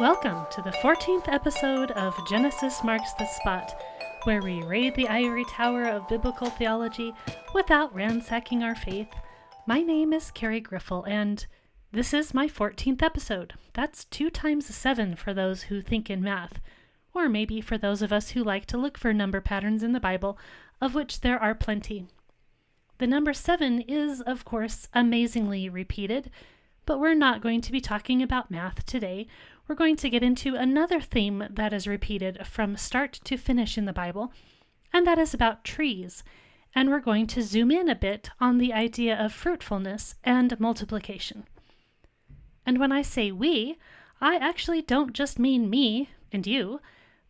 Welcome 0.00 0.46
to 0.52 0.62
the 0.62 0.70
14th 0.70 1.26
episode 1.26 1.90
of 1.90 2.14
Genesis 2.28 2.84
Marks 2.84 3.14
the 3.14 3.26
Spot, 3.26 3.74
where 4.22 4.40
we 4.40 4.62
raid 4.62 4.94
the 4.94 5.08
ivory 5.08 5.44
tower 5.46 5.86
of 5.86 6.06
biblical 6.06 6.50
theology 6.50 7.12
without 7.52 7.92
ransacking 7.92 8.62
our 8.62 8.76
faith. 8.76 9.08
My 9.66 9.82
name 9.82 10.12
is 10.12 10.30
Carrie 10.30 10.60
Griffel, 10.60 11.02
and 11.02 11.44
this 11.90 12.14
is 12.14 12.32
my 12.32 12.46
14th 12.46 13.02
episode. 13.02 13.54
That's 13.74 14.04
two 14.04 14.30
times 14.30 14.72
seven 14.72 15.16
for 15.16 15.34
those 15.34 15.62
who 15.62 15.82
think 15.82 16.08
in 16.08 16.22
math, 16.22 16.60
or 17.12 17.28
maybe 17.28 17.60
for 17.60 17.76
those 17.76 18.00
of 18.00 18.12
us 18.12 18.30
who 18.30 18.44
like 18.44 18.66
to 18.66 18.78
look 18.78 18.96
for 18.96 19.12
number 19.12 19.40
patterns 19.40 19.82
in 19.82 19.90
the 19.90 19.98
Bible, 19.98 20.38
of 20.80 20.94
which 20.94 21.22
there 21.22 21.42
are 21.42 21.56
plenty. 21.56 22.06
The 22.98 23.08
number 23.08 23.32
seven 23.32 23.80
is, 23.80 24.20
of 24.20 24.44
course, 24.44 24.86
amazingly 24.94 25.68
repeated, 25.68 26.30
but 26.86 27.00
we're 27.00 27.14
not 27.14 27.42
going 27.42 27.60
to 27.60 27.72
be 27.72 27.80
talking 27.80 28.22
about 28.22 28.50
math 28.50 28.86
today. 28.86 29.26
We're 29.68 29.74
going 29.74 29.96
to 29.96 30.08
get 30.08 30.22
into 30.22 30.54
another 30.54 30.98
theme 30.98 31.46
that 31.50 31.74
is 31.74 31.86
repeated 31.86 32.46
from 32.46 32.78
start 32.78 33.20
to 33.24 33.36
finish 33.36 33.76
in 33.76 33.84
the 33.84 33.92
Bible, 33.92 34.32
and 34.94 35.06
that 35.06 35.18
is 35.18 35.34
about 35.34 35.62
trees. 35.62 36.24
And 36.74 36.88
we're 36.88 37.00
going 37.00 37.26
to 37.26 37.42
zoom 37.42 37.70
in 37.70 37.86
a 37.90 37.94
bit 37.94 38.30
on 38.40 38.56
the 38.56 38.72
idea 38.72 39.14
of 39.14 39.30
fruitfulness 39.30 40.14
and 40.24 40.58
multiplication. 40.58 41.44
And 42.64 42.78
when 42.78 42.92
I 42.92 43.02
say 43.02 43.30
we, 43.30 43.76
I 44.22 44.36
actually 44.36 44.80
don't 44.80 45.12
just 45.12 45.38
mean 45.38 45.68
me 45.68 46.08
and 46.32 46.46
you, 46.46 46.80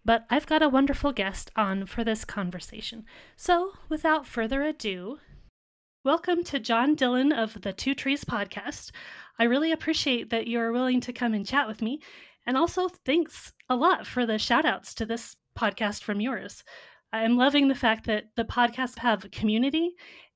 but 0.04 0.24
I've 0.30 0.46
got 0.46 0.62
a 0.62 0.68
wonderful 0.68 1.10
guest 1.10 1.50
on 1.56 1.86
for 1.86 2.04
this 2.04 2.24
conversation. 2.24 3.04
So, 3.36 3.72
without 3.88 4.28
further 4.28 4.62
ado, 4.62 5.18
welcome 6.04 6.44
to 6.44 6.60
Jon 6.60 6.94
Dillon 6.94 7.32
of 7.32 7.62
the 7.62 7.72
Two 7.72 7.96
Trees 7.96 8.24
podcast. 8.24 8.92
I 9.40 9.44
really 9.44 9.72
appreciate 9.72 10.30
that 10.30 10.46
you're 10.46 10.72
willing 10.72 11.00
to 11.02 11.12
come 11.12 11.34
and 11.34 11.46
chat 11.46 11.66
with 11.66 11.82
me. 11.82 12.00
And 12.48 12.56
also, 12.56 12.88
thanks 13.04 13.52
a 13.68 13.76
lot 13.76 14.06
for 14.06 14.24
the 14.24 14.38
shout 14.38 14.64
outs 14.64 14.94
to 14.94 15.04
this 15.04 15.36
podcast 15.56 16.02
from 16.02 16.18
yours. 16.18 16.64
I'm 17.12 17.36
loving 17.36 17.68
the 17.68 17.74
fact 17.74 18.06
that 18.06 18.24
the 18.36 18.44
podcasts 18.44 18.98
have 18.98 19.22
a 19.22 19.28
community 19.28 19.90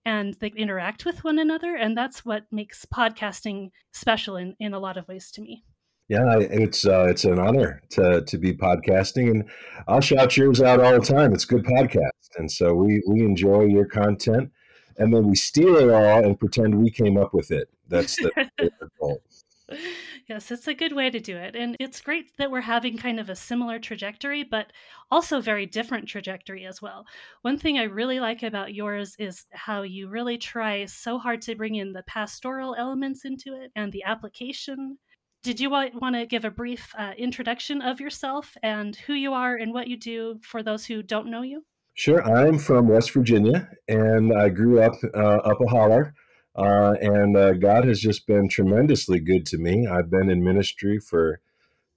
and 0.04 0.34
they 0.34 0.48
interact 0.48 1.06
with 1.06 1.24
one 1.24 1.38
another. 1.38 1.74
And 1.74 1.96
that's 1.96 2.22
what 2.22 2.44
makes 2.52 2.84
podcasting 2.84 3.70
special 3.94 4.36
in, 4.36 4.54
in 4.60 4.74
a 4.74 4.78
lot 4.78 4.98
of 4.98 5.08
ways 5.08 5.30
to 5.32 5.40
me. 5.40 5.64
Yeah, 6.08 6.36
it's 6.38 6.84
uh, 6.84 7.06
it's 7.08 7.24
an 7.24 7.38
honor 7.38 7.80
to 7.90 8.20
to 8.20 8.36
be 8.36 8.52
podcasting, 8.52 9.30
and 9.30 9.48
I'll 9.88 10.02
shout 10.02 10.36
yours 10.36 10.60
out 10.60 10.80
all 10.80 10.92
the 10.92 11.06
time. 11.06 11.32
It's 11.32 11.46
good 11.46 11.64
podcast, 11.64 12.36
and 12.36 12.50
so 12.50 12.74
we 12.74 13.02
we 13.08 13.20
enjoy 13.20 13.64
your 13.64 13.86
content, 13.86 14.50
and 14.98 15.14
then 15.14 15.26
we 15.26 15.36
steal 15.36 15.76
it 15.76 15.88
all 15.88 16.22
and 16.22 16.38
pretend 16.38 16.74
we 16.74 16.90
came 16.90 17.16
up 17.16 17.32
with 17.32 17.50
it. 17.50 17.70
That's 17.88 18.16
the 18.16 18.50
goal. 19.00 19.22
Yes, 20.28 20.50
it's 20.50 20.68
a 20.68 20.74
good 20.74 20.92
way 20.92 21.10
to 21.10 21.20
do 21.20 21.36
it. 21.36 21.56
And 21.56 21.76
it's 21.80 22.00
great 22.00 22.36
that 22.38 22.50
we're 22.50 22.60
having 22.60 22.96
kind 22.96 23.18
of 23.18 23.28
a 23.28 23.36
similar 23.36 23.78
trajectory, 23.78 24.44
but 24.44 24.72
also 25.10 25.40
very 25.40 25.66
different 25.66 26.08
trajectory 26.08 26.64
as 26.64 26.80
well. 26.80 27.06
One 27.42 27.58
thing 27.58 27.78
I 27.78 27.84
really 27.84 28.20
like 28.20 28.42
about 28.42 28.74
yours 28.74 29.16
is 29.18 29.46
how 29.52 29.82
you 29.82 30.08
really 30.08 30.38
try 30.38 30.84
so 30.86 31.18
hard 31.18 31.42
to 31.42 31.54
bring 31.54 31.74
in 31.74 31.92
the 31.92 32.04
pastoral 32.04 32.74
elements 32.76 33.24
into 33.24 33.54
it 33.60 33.72
and 33.74 33.92
the 33.92 34.04
application. 34.04 34.98
Did 35.42 35.58
you 35.58 35.70
want, 35.70 36.14
to 36.14 36.26
give 36.26 36.44
a 36.44 36.50
brief 36.50 36.94
uh, 36.96 37.12
introduction 37.18 37.82
of 37.82 38.00
yourself 38.00 38.56
and 38.62 38.94
who 38.94 39.14
you 39.14 39.32
are 39.32 39.56
and 39.56 39.74
what 39.74 39.88
you 39.88 39.96
do 39.96 40.38
for 40.42 40.62
those 40.62 40.86
who 40.86 41.02
don't 41.02 41.30
know 41.30 41.42
you? 41.42 41.64
Sure. 41.94 42.22
I'm 42.22 42.58
from 42.58 42.88
West 42.88 43.10
Virginia 43.10 43.68
and 43.88 44.32
I 44.32 44.48
grew 44.48 44.80
up 44.80 44.94
uh, 45.14 45.18
up 45.18 45.60
a 45.60 45.66
holler. 45.66 46.14
Uh, 46.54 46.94
and 47.00 47.36
uh, 47.36 47.52
God 47.54 47.84
has 47.84 48.00
just 48.00 48.26
been 48.26 48.48
tremendously 48.48 49.20
good 49.20 49.46
to 49.46 49.58
me. 49.58 49.86
I've 49.86 50.10
been 50.10 50.30
in 50.30 50.44
ministry 50.44 50.98
for 50.98 51.40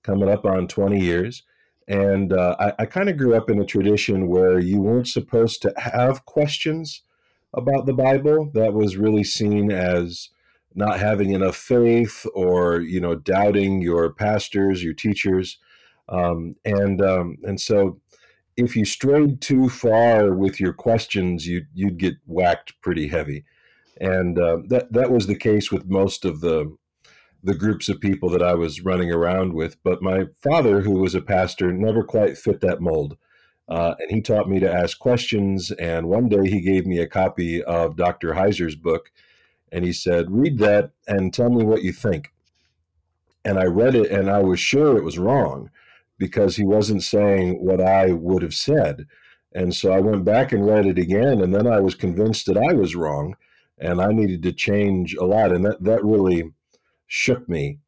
coming 0.03 0.29
up 0.29 0.45
on 0.45 0.67
20 0.67 0.99
years. 0.99 1.43
And 1.87 2.33
uh, 2.33 2.55
I, 2.59 2.73
I 2.79 2.85
kind 2.85 3.09
of 3.09 3.17
grew 3.17 3.35
up 3.35 3.49
in 3.49 3.59
a 3.59 3.65
tradition 3.65 4.27
where 4.27 4.59
you 4.59 4.81
weren't 4.81 5.07
supposed 5.07 5.61
to 5.63 5.73
have 5.77 6.25
questions 6.25 7.03
about 7.53 7.85
the 7.85 7.93
Bible. 7.93 8.49
That 8.53 8.73
was 8.73 8.97
really 8.97 9.23
seen 9.23 9.71
as 9.71 10.29
not 10.73 10.99
having 10.99 11.31
enough 11.31 11.55
faith 11.55 12.25
or, 12.33 12.81
you 12.81 12.99
know, 12.99 13.15
doubting 13.15 13.81
your 13.81 14.11
pastors, 14.11 14.83
your 14.83 14.93
teachers. 14.93 15.57
Um, 16.09 16.55
and, 16.65 17.01
um, 17.01 17.37
and 17.43 17.59
so 17.59 17.99
if 18.57 18.75
you 18.75 18.85
strayed 18.85 19.41
too 19.41 19.69
far 19.69 20.33
with 20.33 20.59
your 20.59 20.73
questions, 20.73 21.47
you, 21.47 21.65
you'd 21.73 21.97
get 21.97 22.15
whacked 22.25 22.73
pretty 22.81 23.07
heavy 23.07 23.45
and 23.99 24.37
uh, 24.37 24.57
that 24.67 24.91
that 24.91 25.11
was 25.11 25.27
the 25.27 25.35
case 25.35 25.71
with 25.71 25.85
most 25.85 26.25
of 26.25 26.41
the 26.41 26.75
the 27.43 27.55
groups 27.55 27.89
of 27.89 27.99
people 27.99 28.29
that 28.29 28.41
I 28.41 28.55
was 28.55 28.81
running 28.81 29.11
around 29.11 29.53
with. 29.53 29.81
But 29.83 30.01
my 30.01 30.25
father, 30.41 30.81
who 30.81 30.99
was 30.99 31.13
a 31.13 31.21
pastor, 31.21 31.71
never 31.71 32.03
quite 32.03 32.39
fit 32.39 32.59
that 32.61 32.81
mold. 32.81 33.17
Uh, 33.69 33.93
and 33.99 34.09
he 34.09 34.19
taught 34.19 34.49
me 34.49 34.59
to 34.59 34.71
ask 34.71 34.97
questions. 34.97 35.69
And 35.71 36.07
one 36.07 36.27
day 36.27 36.49
he 36.49 36.59
gave 36.59 36.87
me 36.87 36.99
a 36.99 37.07
copy 37.07 37.63
of 37.63 37.95
Dr. 37.95 38.33
Heiser's 38.33 38.75
book, 38.75 39.11
and 39.71 39.85
he 39.85 39.93
said, 39.93 40.31
"Read 40.31 40.57
that 40.59 40.91
and 41.07 41.33
tell 41.33 41.49
me 41.49 41.63
what 41.63 41.83
you 41.83 41.93
think." 41.93 42.31
And 43.43 43.59
I 43.59 43.65
read 43.65 43.95
it, 43.95 44.09
and 44.09 44.29
I 44.29 44.41
was 44.41 44.59
sure 44.59 44.97
it 44.97 45.03
was 45.03 45.19
wrong 45.19 45.69
because 46.17 46.55
he 46.55 46.65
wasn't 46.65 47.03
saying 47.03 47.63
what 47.63 47.81
I 47.81 48.11
would 48.11 48.41
have 48.41 48.55
said. 48.55 49.05
And 49.53 49.73
so 49.73 49.91
I 49.91 49.99
went 49.99 50.25
back 50.25 50.51
and 50.51 50.65
read 50.65 50.85
it 50.85 50.97
again, 50.97 51.41
and 51.41 51.53
then 51.53 51.67
I 51.67 51.79
was 51.79 51.93
convinced 51.95 52.47
that 52.47 52.57
I 52.57 52.73
was 52.73 52.95
wrong 52.95 53.35
and 53.77 54.01
I 54.01 54.11
needed 54.11 54.43
to 54.43 54.51
change 54.51 55.15
a 55.15 55.25
lot, 55.25 55.51
and 55.51 55.65
that 55.65 55.83
that 55.83 56.03
really 56.03 56.51
shook 57.07 57.47
me 57.47 57.79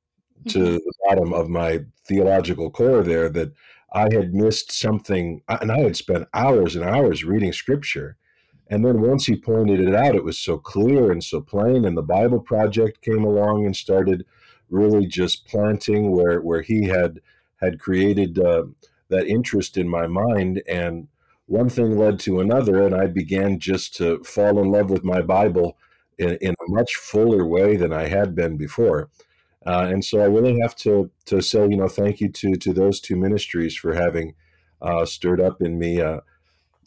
to 0.50 0.60
mm-hmm. 0.60 0.74
the 0.76 0.94
bottom 1.08 1.34
of 1.34 1.50
my 1.50 1.80
theological 2.06 2.70
core 2.70 3.04
there 3.04 3.30
that 3.30 3.52
I 3.94 4.14
had 4.14 4.34
missed 4.34 4.72
something, 4.72 5.42
and 5.48 5.72
I 5.72 5.80
had 5.80 5.96
spent 5.96 6.28
hours 6.34 6.76
and 6.76 6.86
hours 6.86 7.24
reading 7.24 7.54
scripture. 7.54 8.18
And 8.70 8.84
then 8.84 9.02
once 9.02 9.26
he 9.26 9.38
pointed 9.38 9.80
it 9.80 9.96
out, 9.96 10.16
it 10.16 10.26
was 10.26 10.38
so 10.38 10.58
clear 10.58 11.10
and 11.12 11.24
so 11.24 11.40
plain. 11.40 11.86
And 11.86 11.98
the 11.98 12.02
Bible 12.02 12.42
Project 12.42 13.02
came 13.02 13.24
along 13.24 13.66
and 13.66 13.76
started 13.76 14.26
really 14.70 15.06
just 15.06 15.48
planting 15.48 16.12
where 16.12 16.42
where 16.42 16.62
he 16.62 16.84
had 16.84 17.22
had 17.62 17.80
created 17.80 18.38
uh, 18.38 18.64
that 19.08 19.28
interest 19.28 19.78
in 19.78 19.88
my 19.88 20.06
mind. 20.06 20.62
And 20.68 21.08
one 21.48 21.70
thing 21.70 21.98
led 21.98 22.20
to 22.20 22.40
another, 22.40 22.84
and 22.84 22.94
I 22.94 23.08
began 23.08 23.60
just 23.60 23.96
to 23.96 24.24
fall 24.24 24.60
in 24.60 24.70
love 24.70 24.90
with 24.90 25.04
my 25.04 25.22
Bible 25.22 25.78
in, 26.18 26.38
in 26.42 26.52
a 26.52 26.72
much 26.72 26.96
fuller 26.96 27.46
way 27.46 27.78
than 27.78 27.92
I 27.92 28.08
had 28.08 28.36
been 28.36 28.58
before. 28.58 29.10
Uh, 29.66 29.88
and 29.92 30.04
so 30.04 30.20
I 30.22 30.26
really 30.26 30.60
have 30.62 30.76
to 30.78 31.10
to 31.26 31.42
say, 31.42 31.68
you 31.68 31.78
know, 31.78 31.88
thank 31.88 32.22
you 32.22 32.30
to 32.30 32.56
to 32.56 32.74
those 32.74 33.00
two 33.00 33.16
ministries 33.16 33.76
for 33.76 33.94
having 33.94 34.36
uh, 34.82 35.06
stirred 35.06 35.42
up 35.42 35.62
in 35.62 35.80
me 35.80 36.00
uh, 36.02 36.22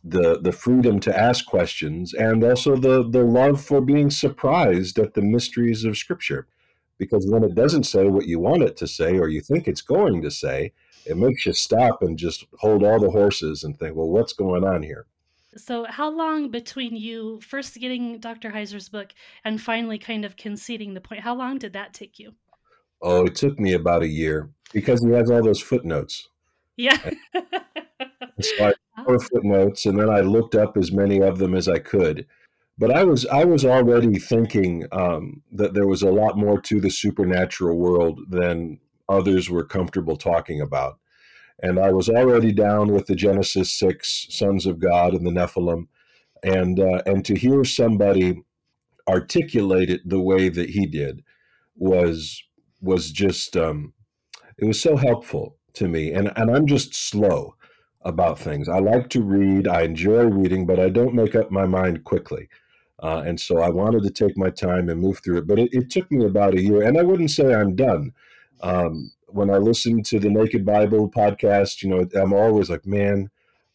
the 0.05 0.39
the 0.41 0.53
freedom 0.53 1.01
to 1.01 1.19
ask 1.19 1.45
questions 1.47 2.15
and 2.15 2.43
also 2.43 2.77
the 2.77 3.07
the 3.09 3.25
love 3.25 3.63
for 3.63 3.81
being 3.81 4.11
surprised 4.11 4.99
at 4.99 5.15
the 5.15 5.23
mysteries 5.23 5.85
of 5.85 5.99
Scripture. 5.99 6.47
Because 6.97 7.27
when 7.27 7.45
it 7.45 7.55
doesn't 7.55 7.85
say 7.85 8.09
what 8.09 8.27
you 8.27 8.39
want 8.39 8.63
it 8.63 8.77
to 8.77 8.87
say 8.87 9.19
or 9.19 9.29
you 9.29 9.41
think 9.41 9.67
it's 9.67 9.81
going 9.81 10.21
to 10.23 10.31
say, 10.31 10.73
it 11.11 11.17
makes 11.17 11.45
you 11.45 11.53
stop 11.53 12.03
and 12.03 12.17
just 12.17 12.47
hold 12.59 12.85
all 12.85 13.01
the 13.01 13.11
horses 13.11 13.65
and 13.65 13.79
think, 13.79 13.97
well, 13.97 14.09
what's 14.09 14.33
going 14.33 14.65
on 14.65 14.83
here? 14.83 15.07
So, 15.57 15.85
how 15.85 16.09
long 16.09 16.51
between 16.51 16.95
you 16.97 17.41
first 17.41 17.75
getting 17.75 18.21
Dr. 18.21 18.51
Heiser's 18.51 18.89
book 18.89 19.13
and 19.45 19.61
finally 19.61 19.99
kind 19.99 20.25
of 20.25 20.37
conceding 20.37 20.95
the 20.95 21.01
point? 21.01 21.23
How 21.23 21.35
long 21.35 21.59
did 21.59 21.73
that 21.73 21.93
take 21.93 22.21
you? 22.21 22.35
Oh, 23.03 23.27
it 23.27 23.35
took 23.35 23.59
me 23.59 23.73
about 23.73 24.03
a 24.03 24.09
year 24.09 24.51
because 24.73 25.05
he 25.05 25.11
has 25.11 25.31
all 25.31 25.43
those 25.43 25.61
footnotes. 25.61 26.29
Yeah. 26.77 26.97
so 28.41 28.67
I 28.67 28.75
four 29.05 29.19
footnotes, 29.19 29.87
and 29.87 29.99
then 29.99 30.09
I 30.09 30.21
looked 30.21 30.55
up 30.55 30.77
as 30.77 30.93
many 30.93 31.21
of 31.21 31.39
them 31.39 31.55
as 31.55 31.69
I 31.69 31.81
could. 31.81 32.27
But 32.79 32.93
I 32.93 33.03
was 33.03 33.27
I 33.27 33.45
was 33.45 33.65
already 33.65 34.19
thinking 34.19 34.87
um, 34.93 35.43
that 35.53 35.75
there 35.75 35.87
was 35.89 36.03
a 36.03 36.11
lot 36.11 36.39
more 36.39 36.61
to 36.63 36.81
the 36.81 36.91
supernatural 36.91 37.77
world 37.77 38.21
than 38.29 38.79
others 39.11 39.51
were 39.51 39.65
comfortable 39.65 40.17
talking 40.17 40.61
about 40.61 40.99
and 41.63 41.79
I 41.79 41.93
was 41.93 42.09
already 42.09 42.53
down 42.53 42.93
with 42.93 43.07
the 43.07 43.15
Genesis 43.15 43.71
six 43.71 44.27
sons 44.31 44.67
of 44.67 44.79
God 44.79 45.15
and 45.15 45.27
the 45.27 45.31
Nephilim, 45.31 45.89
and 46.43 46.81
uh, 46.81 47.03
and 47.07 47.25
to 47.27 47.35
hear 47.35 47.65
somebody 47.65 48.43
articulate 49.09 49.91
it 49.91 50.09
the 50.09 50.21
way 50.21 50.49
that 50.49 50.71
he 50.71 50.87
did 50.87 51.23
was 51.77 52.43
was 52.81 53.11
just 53.11 53.57
um, 53.57 53.93
it 54.59 54.65
was 54.65 54.81
so 54.81 54.97
helpful 54.97 55.57
to 55.75 55.89
me, 55.89 56.13
and 56.13 56.33
and 56.37 56.51
I'm 56.51 56.67
just 56.67 56.95
slow 56.95 57.55
about 58.03 58.39
things. 58.39 58.69
I 58.69 58.79
like 58.79 59.11
to 59.11 59.23
read, 59.23 59.69
I 59.69 59.83
enjoy 59.83 60.25
reading, 60.25 60.65
but 60.65 60.81
I 60.81 60.89
don't 60.89 61.15
make 61.15 61.35
up 61.35 61.51
my 61.51 61.67
mind 61.67 62.05
quickly. 62.05 62.49
Uh, 63.03 63.23
and 63.27 63.39
so 63.39 63.61
I 63.61 63.69
wanted 63.69 64.03
to 64.05 64.11
take 64.11 64.39
my 64.39 64.49
time 64.49 64.89
and 64.89 65.01
move 65.01 65.21
through 65.23 65.39
it, 65.39 65.47
but 65.47 65.59
it, 65.59 65.73
it 65.73 65.91
took 65.91 66.11
me 66.11 66.25
about 66.25 66.55
a 66.55 66.63
year, 66.63 66.83
and 66.83 66.99
I 66.99 67.03
wouldn't 67.03 67.31
say 67.31 67.55
I'm 67.55 67.77
done. 67.77 68.13
Um, 68.63 69.11
when 69.29 69.51
I 69.51 69.57
listen 69.57 70.03
to 70.05 70.19
the 70.19 70.29
Naked 70.29 70.65
Bible 70.65 71.11
podcast, 71.11 71.83
you 71.83 71.89
know, 71.89 72.07
I'm 72.21 72.33
always 72.33 72.69
like, 72.69 72.87
man, 72.87 73.31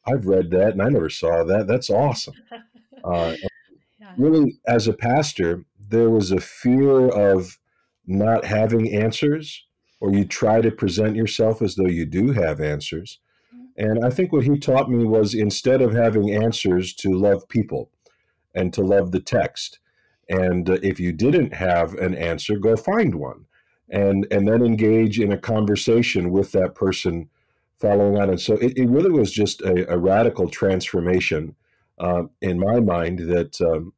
I've 0.05 0.25
read 0.25 0.51
that 0.51 0.71
and 0.71 0.81
I 0.81 0.89
never 0.89 1.09
saw 1.09 1.43
that. 1.43 1.67
That's 1.67 1.89
awesome. 1.89 2.35
Uh, 3.03 3.35
yeah. 3.99 4.13
Really, 4.17 4.57
as 4.67 4.87
a 4.87 4.93
pastor, 4.93 5.63
there 5.79 6.09
was 6.09 6.31
a 6.31 6.39
fear 6.39 7.07
of 7.09 7.59
not 8.07 8.43
having 8.43 8.91
answers 8.91 9.63
or 9.99 10.11
you 10.11 10.25
try 10.25 10.59
to 10.59 10.71
present 10.71 11.15
yourself 11.15 11.61
as 11.61 11.75
though 11.75 11.87
you 11.87 12.07
do 12.07 12.31
have 12.31 12.59
answers. 12.59 13.19
And 13.77 14.03
I 14.03 14.09
think 14.09 14.31
what 14.31 14.43
he 14.43 14.57
taught 14.57 14.89
me 14.89 15.05
was 15.05 15.33
instead 15.33 15.81
of 15.81 15.93
having 15.93 16.31
answers 16.31 16.93
to 16.95 17.13
love 17.13 17.47
people 17.47 17.91
and 18.53 18.73
to 18.73 18.81
love 18.81 19.11
the 19.11 19.19
text. 19.19 19.79
And 20.29 20.69
uh, 20.69 20.77
if 20.81 20.99
you 20.99 21.11
didn't 21.11 21.53
have 21.53 21.93
an 21.93 22.15
answer, 22.15 22.57
go 22.57 22.75
find 22.75 23.15
one 23.15 23.45
and 23.89 24.27
and 24.31 24.47
then 24.47 24.63
engage 24.63 25.19
in 25.19 25.31
a 25.31 25.37
conversation 25.37 26.31
with 26.31 26.51
that 26.51 26.75
person 26.75 27.29
following 27.79 28.17
on. 28.17 28.29
And 28.29 28.41
so 28.41 28.55
it, 28.55 28.77
it 28.77 28.89
really 28.89 29.11
was 29.11 29.31
just 29.31 29.61
a, 29.61 29.91
a 29.91 29.97
radical 29.97 30.49
transformation 30.49 31.55
uh, 31.99 32.23
in 32.41 32.59
my 32.59 32.79
mind 32.79 33.19
that 33.19 33.59
um, 33.61 33.93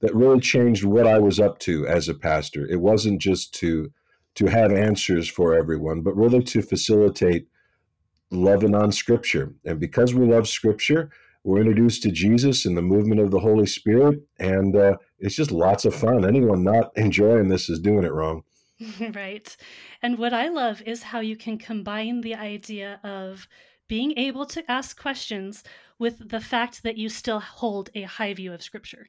that 0.00 0.14
really 0.14 0.40
changed 0.40 0.84
what 0.84 1.06
I 1.06 1.18
was 1.18 1.38
up 1.38 1.58
to 1.60 1.86
as 1.86 2.08
a 2.08 2.14
pastor. 2.14 2.66
It 2.66 2.80
wasn't 2.80 3.20
just 3.20 3.54
to 3.56 3.92
to 4.36 4.46
have 4.46 4.72
answers 4.72 5.28
for 5.28 5.54
everyone, 5.54 6.02
but 6.02 6.16
really 6.16 6.42
to 6.42 6.62
facilitate 6.62 7.48
loving 8.30 8.74
on 8.74 8.92
Scripture. 8.92 9.54
And 9.64 9.80
because 9.80 10.14
we 10.14 10.24
love 10.24 10.48
Scripture, 10.48 11.10
we're 11.42 11.58
introduced 11.58 12.02
to 12.04 12.12
Jesus 12.12 12.64
and 12.64 12.76
the 12.76 12.82
movement 12.82 13.20
of 13.20 13.30
the 13.30 13.40
Holy 13.40 13.66
Spirit, 13.66 14.20
and 14.38 14.76
uh, 14.76 14.96
it's 15.18 15.34
just 15.34 15.50
lots 15.50 15.84
of 15.84 15.94
fun. 15.94 16.24
Anyone 16.24 16.62
not 16.62 16.92
enjoying 16.96 17.48
this 17.48 17.68
is 17.68 17.80
doing 17.80 18.04
it 18.04 18.12
wrong. 18.12 18.44
right. 19.14 19.56
And 20.02 20.18
what 20.18 20.32
I 20.32 20.48
love 20.48 20.82
is 20.86 21.02
how 21.02 21.20
you 21.20 21.36
can 21.36 21.58
combine 21.58 22.20
the 22.20 22.34
idea 22.34 23.00
of 23.04 23.46
being 23.88 24.16
able 24.18 24.46
to 24.46 24.70
ask 24.70 25.00
questions 25.00 25.64
with 25.98 26.30
the 26.30 26.40
fact 26.40 26.82
that 26.82 26.96
you 26.96 27.08
still 27.08 27.40
hold 27.40 27.90
a 27.94 28.02
high 28.02 28.32
view 28.34 28.52
of 28.52 28.62
Scripture. 28.62 29.08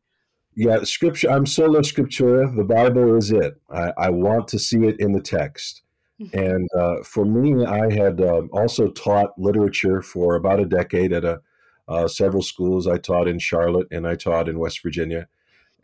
Yeah, 0.55 0.83
Scripture. 0.83 1.31
I'm 1.31 1.45
sola 1.45 1.79
scriptura. 1.79 2.53
The 2.55 2.63
Bible 2.63 3.15
is 3.15 3.31
it. 3.31 3.53
I, 3.69 3.93
I 3.97 4.09
want 4.09 4.49
to 4.49 4.59
see 4.59 4.85
it 4.85 4.99
in 4.99 5.13
the 5.13 5.21
text. 5.21 5.83
Mm-hmm. 6.21 6.37
And 6.37 6.69
uh, 6.77 7.03
for 7.03 7.25
me, 7.25 7.65
I 7.65 7.91
had 7.91 8.19
uh, 8.19 8.41
also 8.51 8.89
taught 8.89 9.39
literature 9.39 10.01
for 10.01 10.35
about 10.35 10.59
a 10.59 10.65
decade 10.65 11.13
at 11.13 11.23
a 11.23 11.41
uh, 11.87 12.07
several 12.07 12.43
schools. 12.43 12.87
I 12.87 12.97
taught 12.97 13.27
in 13.27 13.39
Charlotte 13.39 13.87
and 13.91 14.07
I 14.07 14.15
taught 14.15 14.47
in 14.47 14.59
West 14.59 14.81
Virginia, 14.83 15.27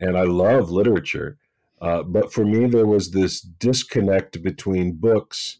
and 0.00 0.16
I 0.16 0.22
love 0.22 0.70
literature. 0.70 1.38
Uh, 1.80 2.02
but 2.02 2.32
for 2.32 2.44
me, 2.44 2.66
there 2.66 2.86
was 2.86 3.10
this 3.10 3.40
disconnect 3.40 4.42
between 4.42 4.92
books 4.92 5.58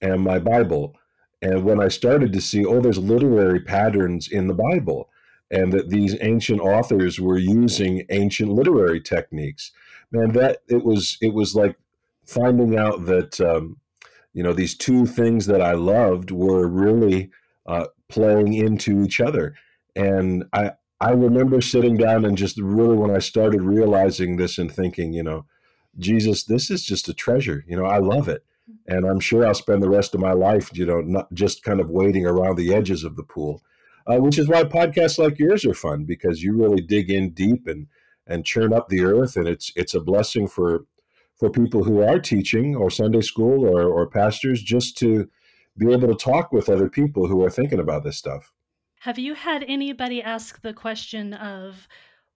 and 0.00 0.22
my 0.22 0.38
Bible. 0.38 0.94
And 1.42 1.64
when 1.64 1.80
I 1.80 1.88
started 1.88 2.32
to 2.32 2.40
see, 2.40 2.64
oh, 2.64 2.80
there's 2.80 2.98
literary 2.98 3.60
patterns 3.60 4.28
in 4.28 4.48
the 4.48 4.54
Bible, 4.54 5.08
and 5.50 5.72
that 5.72 5.88
these 5.88 6.16
ancient 6.20 6.60
authors 6.60 7.20
were 7.20 7.38
using 7.38 8.04
ancient 8.10 8.50
literary 8.50 9.00
techniques, 9.00 9.72
man, 10.10 10.32
that 10.32 10.58
it 10.68 10.84
was 10.84 11.16
it 11.20 11.32
was 11.32 11.54
like 11.54 11.76
finding 12.26 12.76
out 12.76 13.06
that 13.06 13.40
um, 13.40 13.76
you 14.32 14.42
know 14.42 14.52
these 14.52 14.76
two 14.76 15.06
things 15.06 15.46
that 15.46 15.62
I 15.62 15.72
loved 15.72 16.30
were 16.30 16.66
really 16.66 17.30
uh, 17.66 17.86
playing 18.08 18.54
into 18.54 19.02
each 19.02 19.20
other. 19.20 19.54
And 19.94 20.44
I 20.52 20.72
I 21.00 21.10
remember 21.10 21.60
sitting 21.60 21.96
down 21.96 22.24
and 22.24 22.36
just 22.36 22.58
really 22.58 22.96
when 22.96 23.14
I 23.14 23.20
started 23.20 23.62
realizing 23.62 24.36
this 24.36 24.58
and 24.58 24.70
thinking, 24.70 25.12
you 25.12 25.22
know, 25.22 25.46
Jesus, 25.98 26.44
this 26.44 26.70
is 26.70 26.84
just 26.84 27.08
a 27.08 27.14
treasure. 27.14 27.64
You 27.66 27.76
know, 27.76 27.84
I 27.84 27.98
love 27.98 28.28
it. 28.28 28.44
And 28.86 29.06
I'm 29.06 29.20
sure 29.20 29.46
I'll 29.46 29.54
spend 29.54 29.82
the 29.82 29.88
rest 29.88 30.14
of 30.14 30.20
my 30.20 30.32
life, 30.32 30.70
you 30.76 30.84
know, 30.84 31.00
not 31.00 31.32
just 31.32 31.62
kind 31.62 31.80
of 31.80 31.90
waiting 31.90 32.26
around 32.26 32.56
the 32.56 32.74
edges 32.74 33.02
of 33.02 33.16
the 33.16 33.22
pool, 33.22 33.62
uh, 34.06 34.18
which 34.18 34.38
is 34.38 34.48
why 34.48 34.64
podcasts 34.64 35.18
like 35.18 35.38
yours 35.38 35.64
are 35.64 35.74
fun 35.74 36.04
because 36.04 36.42
you 36.42 36.52
really 36.52 36.82
dig 36.82 37.10
in 37.10 37.30
deep 37.30 37.66
and 37.66 37.86
and 38.26 38.44
churn 38.44 38.74
up 38.74 38.88
the 38.88 39.02
earth, 39.02 39.36
and 39.36 39.48
it's 39.48 39.72
it's 39.74 39.94
a 39.94 40.00
blessing 40.00 40.46
for 40.46 40.84
for 41.34 41.48
people 41.48 41.84
who 41.84 42.02
are 42.02 42.18
teaching 42.18 42.76
or 42.76 42.90
Sunday 42.90 43.22
school 43.22 43.64
or 43.66 43.84
or 43.84 44.06
pastors 44.06 44.62
just 44.62 44.98
to 44.98 45.30
be 45.78 45.92
able 45.92 46.08
to 46.08 46.14
talk 46.14 46.52
with 46.52 46.68
other 46.68 46.88
people 46.88 47.26
who 47.26 47.42
are 47.42 47.50
thinking 47.50 47.78
about 47.78 48.04
this 48.04 48.18
stuff. 48.18 48.52
Have 49.00 49.18
you 49.18 49.34
had 49.34 49.64
anybody 49.68 50.22
ask 50.22 50.60
the 50.60 50.72
question 50.74 51.32
of 51.32 51.88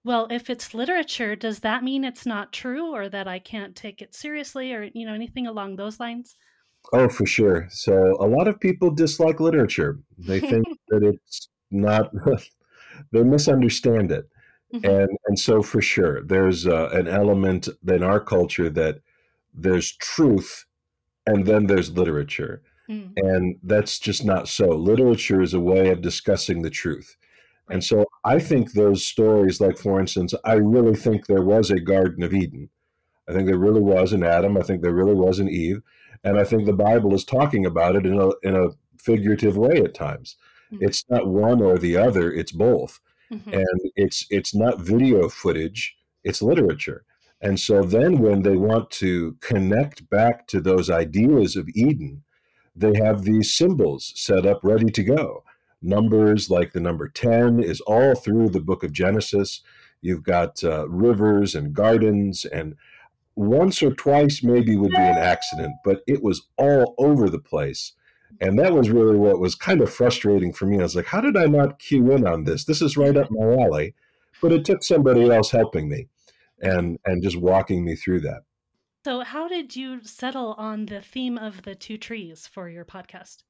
well, 0.05 0.27
if 0.31 0.51
it's 0.51 0.75
literature, 0.75 1.37
does 1.37 1.61
that 1.61 1.85
mean 1.85 2.05
it's 2.05 2.27
not 2.27 2.53
true 2.53 2.93
or 2.93 3.09
that 3.09 3.29
I 3.29 3.39
can't 3.39 3.77
take 3.77 4.03
it 4.03 4.15
seriously 4.15 4.73
or, 4.73 4.91
you 4.95 5.07
know, 5.07 5.15
anything 5.15 5.47
along 5.47 5.77
those 5.77 6.01
lines? 6.01 6.37
Oh, 6.93 7.09
for 7.09 7.27
sure. 7.27 7.69
So 7.71 8.17
a 8.21 8.27
lot 8.27 8.49
of 8.49 8.59
people 8.59 8.91
dislike 8.91 9.39
literature. 9.39 10.01
They 10.19 10.41
think 10.41 10.67
that 10.89 11.05
it's 11.05 11.49
not, 11.71 12.11
they 13.13 13.23
misunderstand 13.23 14.11
it. 14.11 14.29
Mm-hmm. 14.75 14.91
And, 14.91 15.11
and 15.27 15.39
so 15.39 15.63
for 15.63 15.81
sure, 15.81 16.23
there's 16.25 16.67
uh, 16.67 16.89
an 16.93 17.07
element 17.07 17.69
in 17.87 18.03
our 18.03 18.21
culture 18.21 18.71
that 18.71 19.01
there's 19.55 19.93
truth 19.97 20.65
and 21.27 21.47
then 21.47 21.67
there's 21.67 21.93
literature. 21.93 22.63
Mm. 22.91 23.13
And 23.17 23.57
that's 23.63 23.99
just 23.99 24.25
not 24.25 24.49
so. 24.49 24.69
Literature 24.71 25.43
is 25.43 25.55
a 25.55 25.61
way 25.61 25.91
of 25.91 26.01
discussing 26.01 26.63
the 26.63 26.71
truth. 26.71 27.17
And 27.69 27.83
so 27.83 28.05
I 28.25 28.39
think 28.39 28.73
those 28.73 29.05
stories, 29.05 29.61
like 29.61 29.79
for 29.79 30.01
instance, 30.01 30.35
I 30.45 30.55
really 30.55 30.95
think 30.97 31.27
there 31.27 31.43
was 31.43 31.71
a 31.71 31.81
Garden 31.81 32.23
of 32.23 32.35
Eden. 32.35 32.71
I 33.29 33.33
think 33.33 33.47
there 33.47 33.59
really 33.59 33.81
was 33.81 34.13
an 34.13 34.25
Adam. 34.25 34.57
I 34.57 34.63
think 34.63 34.83
there 34.83 34.95
really 34.95 35.15
was 35.15 35.39
an 35.39 35.49
Eve. 35.49 35.81
And 36.25 36.39
I 36.39 36.45
think 36.45 36.67
the 36.67 36.73
Bible 36.73 37.15
is 37.15 37.25
talking 37.25 37.65
about 37.65 37.97
it 37.97 38.05
in 38.05 38.19
a, 38.19 38.31
in 38.43 38.57
a 38.57 38.71
figurative 38.99 39.57
way 39.57 39.79
at 39.79 39.95
times. 39.95 40.37
Mm-hmm. 40.73 40.85
It's 40.85 41.05
not 41.09 41.29
one 41.29 41.63
or 41.63 41.79
the 41.79 41.97
other, 41.97 42.33
it's 42.33 42.53
both. 42.53 43.01
Mm-hmm. 43.33 43.53
And 43.53 43.81
it's 43.97 44.27
it's 44.31 44.55
not 44.55 44.81
video 44.81 45.29
footage, 45.29 45.97
it's 46.23 46.43
literature. 46.43 47.05
And 47.41 47.59
so 47.59 47.83
then 47.83 48.19
when 48.19 48.43
they 48.43 48.57
want 48.57 48.91
to 48.93 49.37
connect 49.41 50.09
back 50.11 50.47
to 50.49 50.61
those 50.61 50.91
ideas 50.91 51.57
of 51.57 51.69
Eden, 51.75 52.23
they 52.77 52.93
have 52.99 53.23
these 53.23 53.55
symbols 53.55 54.13
set 54.15 54.47
up 54.47 54.61
ready 54.63 54.91
to 54.91 55.03
go 55.03 55.42
numbers 55.83 56.51
like 56.51 56.73
the 56.73 56.81
number 56.81 57.09
10 57.09 57.63
is 57.63 57.81
all 57.83 58.15
through 58.15 58.49
the 58.49 58.61
book 58.61 58.83
of 58.83 58.93
Genesis. 58.93 59.61
You've 60.01 60.25
got 60.25 60.63
uh, 60.65 60.89
rivers 60.89 61.55
and 61.55 61.73
gardens, 61.73 62.45
and 62.45 62.75
once 63.35 63.83
or 63.83 63.93
twice 63.93 64.43
maybe 64.43 64.77
would 64.77 64.91
be 64.91 64.97
an 64.97 65.19
accident, 65.19 65.75
but 65.85 66.03
it 66.07 66.23
was 66.23 66.49
all 66.57 66.95
over 66.99 67.31
the 67.31 67.39
place. 67.39 67.93
And 68.41 68.59
that 68.59 68.73
was 68.73 68.91
really 68.91 69.17
what 69.17 69.39
was 69.39 69.55
kind 69.55 69.81
of 69.81 69.93
frustrating 69.93 70.53
for 70.53 70.67
me. 70.67 70.79
I 70.79 70.83
was 70.83 70.97
like, 70.97 71.07
how 71.07 71.21
did 71.21 71.37
I 71.37 71.45
not 71.45 71.79
cue 71.79 72.11
in 72.13 72.27
on 72.27 72.45
this? 72.45 72.65
This 72.65 72.83
is 72.83 72.97
right 72.97 73.17
up 73.17 73.31
my 73.31 73.63
alley. 73.63 73.95
But 74.41 74.53
it 74.53 74.65
took 74.65 74.83
somebody 74.83 75.31
else 75.31 75.51
helping 75.51 75.89
me 75.89 76.09
and 76.61 76.99
and 77.05 77.23
just 77.23 77.37
walking 77.37 77.85
me 77.85 77.95
through 77.95 78.21
that. 78.21 78.43
So 79.05 79.21
how 79.21 79.49
did 79.49 79.75
you 79.77 80.01
settle 80.05 80.55
on 80.55 80.87
the 80.87 81.01
theme 81.01 81.37
of 81.37 81.63
the 81.63 81.75
two 81.75 81.99
trees 81.99 82.47
for 82.47 82.69
your 82.69 82.85
podcast? 82.85 83.43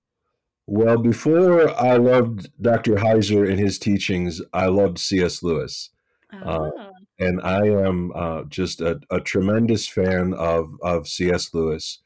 Well, 0.74 0.96
before 0.96 1.68
I 1.78 1.98
loved 1.98 2.50
Dr. 2.62 2.94
Heiser 2.94 3.46
and 3.46 3.60
his 3.60 3.78
teachings, 3.78 4.40
I 4.54 4.68
loved 4.68 4.98
C.S. 4.98 5.42
Lewis. 5.42 5.90
Uh, 6.32 6.70
ah. 6.74 6.90
and 7.18 7.42
I 7.42 7.66
am 7.66 8.10
uh, 8.14 8.44
just 8.44 8.80
a, 8.80 8.98
a, 9.10 9.20
tremendous 9.20 9.86
fan 9.86 10.32
of, 10.32 10.72
of 10.80 11.08
C.S. 11.08 11.52
Lewis 11.52 11.98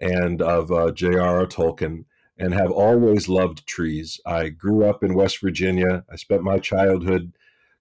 and 0.00 0.42
of 0.42 0.70
uh, 0.70 0.90
J.R.R. 0.90 1.46
Tolkien 1.46 2.04
and 2.36 2.52
have 2.52 2.70
always 2.70 3.30
loved 3.30 3.66
trees. 3.66 4.20
I 4.26 4.50
grew 4.50 4.84
up 4.84 5.02
in 5.02 5.14
West 5.14 5.40
Virginia. 5.40 6.04
I 6.12 6.16
spent 6.16 6.42
my 6.42 6.58
childhood 6.58 7.32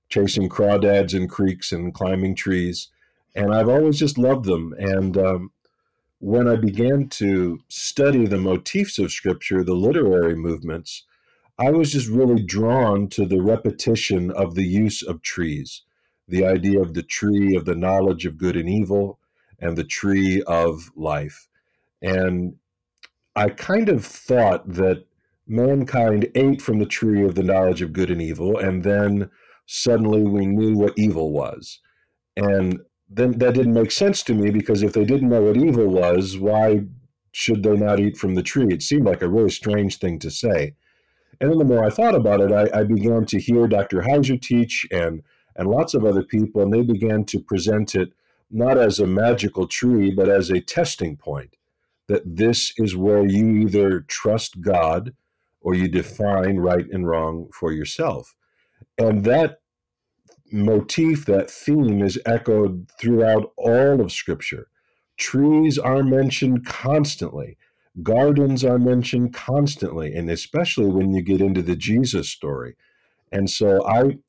chasing 0.07 0.47
crawdads 0.47 1.13
in 1.13 1.27
creeks 1.27 1.73
and 1.73 1.93
climbing 1.93 2.35
trees. 2.35 2.87
And 3.35 3.53
I've 3.53 3.67
always 3.67 3.99
just 3.99 4.17
loved 4.17 4.45
them. 4.45 4.73
And 4.79 5.17
um, 5.17 5.51
when 6.19 6.47
I 6.47 6.55
began 6.55 7.07
to 7.09 7.59
study 7.69 8.25
the 8.25 8.37
motifs 8.37 8.99
of 8.99 9.11
scripture, 9.11 9.63
the 9.63 9.73
literary 9.73 10.35
movements, 10.35 11.05
I 11.57 11.71
was 11.71 11.91
just 11.91 12.07
really 12.07 12.43
drawn 12.43 13.07
to 13.09 13.25
the 13.25 13.41
repetition 13.41 14.31
of 14.31 14.55
the 14.55 14.65
use 14.65 15.01
of 15.01 15.21
trees, 15.21 15.83
the 16.27 16.45
idea 16.45 16.81
of 16.81 16.93
the 16.93 17.03
tree 17.03 17.55
of 17.55 17.65
the 17.65 17.75
knowledge 17.75 18.25
of 18.25 18.37
good 18.37 18.55
and 18.55 18.69
evil 18.69 19.19
and 19.59 19.77
the 19.77 19.83
tree 19.83 20.41
of 20.43 20.91
life. 20.95 21.47
And 22.01 22.55
I 23.35 23.49
kind 23.49 23.89
of 23.89 24.05
thought 24.05 24.67
that 24.73 25.05
mankind 25.47 26.29
ate 26.35 26.61
from 26.61 26.79
the 26.79 26.85
tree 26.85 27.23
of 27.23 27.35
the 27.35 27.43
knowledge 27.43 27.81
of 27.81 27.93
good 27.93 28.11
and 28.11 28.21
evil, 28.21 28.57
and 28.57 28.83
then 28.83 29.29
suddenly 29.65 30.23
we 30.23 30.45
knew 30.45 30.77
what 30.77 30.93
evil 30.97 31.31
was. 31.31 31.79
And 32.37 32.79
then 33.09 33.37
that 33.39 33.55
didn't 33.55 33.73
make 33.73 33.91
sense 33.91 34.21
to 34.23 34.33
me 34.33 34.51
because 34.51 34.83
if 34.83 34.93
they 34.93 35.05
didn't 35.05 35.29
know 35.29 35.41
what 35.41 35.57
evil 35.57 35.87
was, 35.87 36.37
why 36.37 36.81
should 37.31 37.63
they 37.63 37.75
not 37.75 37.99
eat 37.99 38.17
from 38.17 38.35
the 38.35 38.43
tree? 38.43 38.67
It 38.71 38.83
seemed 38.83 39.05
like 39.05 39.21
a 39.21 39.29
really 39.29 39.49
strange 39.49 39.97
thing 39.97 40.19
to 40.19 40.29
say. 40.29 40.75
And 41.41 41.49
then 41.49 41.57
the 41.57 41.65
more 41.65 41.85
I 41.85 41.89
thought 41.89 42.15
about 42.15 42.41
it, 42.41 42.51
I, 42.51 42.79
I 42.79 42.83
began 42.83 43.25
to 43.25 43.39
hear 43.39 43.67
Dr. 43.67 44.01
Heiser 44.01 44.39
teach 44.41 44.85
and 44.91 45.23
and 45.55 45.67
lots 45.67 45.93
of 45.93 46.05
other 46.05 46.23
people, 46.23 46.61
and 46.61 46.71
they 46.71 46.83
began 46.83 47.25
to 47.25 47.39
present 47.39 47.93
it 47.93 48.13
not 48.49 48.77
as 48.77 48.99
a 48.99 49.05
magical 49.05 49.67
tree, 49.67 50.09
but 50.09 50.29
as 50.29 50.49
a 50.49 50.61
testing 50.61 51.17
point. 51.17 51.57
That 52.07 52.21
this 52.25 52.73
is 52.77 52.95
where 52.95 53.25
you 53.25 53.57
either 53.57 54.01
trust 54.01 54.61
God 54.61 55.13
or 55.61 55.73
you 55.73 55.89
define 55.89 56.57
right 56.57 56.85
and 56.89 57.05
wrong 57.05 57.49
for 57.53 57.73
yourself. 57.73 58.35
And 58.97 59.25
that 59.25 59.59
motif, 60.51 61.25
that 61.25 61.49
theme 61.49 62.01
is 62.01 62.19
echoed 62.25 62.89
throughout 62.99 63.51
all 63.57 64.01
of 64.01 64.11
Scripture. 64.11 64.67
Trees 65.17 65.77
are 65.77 66.03
mentioned 66.03 66.65
constantly. 66.65 67.57
Gardens 68.03 68.63
are 68.63 68.79
mentioned 68.79 69.33
constantly, 69.33 70.13
and 70.13 70.29
especially 70.29 70.87
when 70.87 71.13
you 71.13 71.21
get 71.21 71.41
into 71.41 71.61
the 71.61 71.75
Jesus 71.75 72.29
story. 72.29 72.75
And 73.31 73.49
so 73.49 73.85
I 73.85 74.19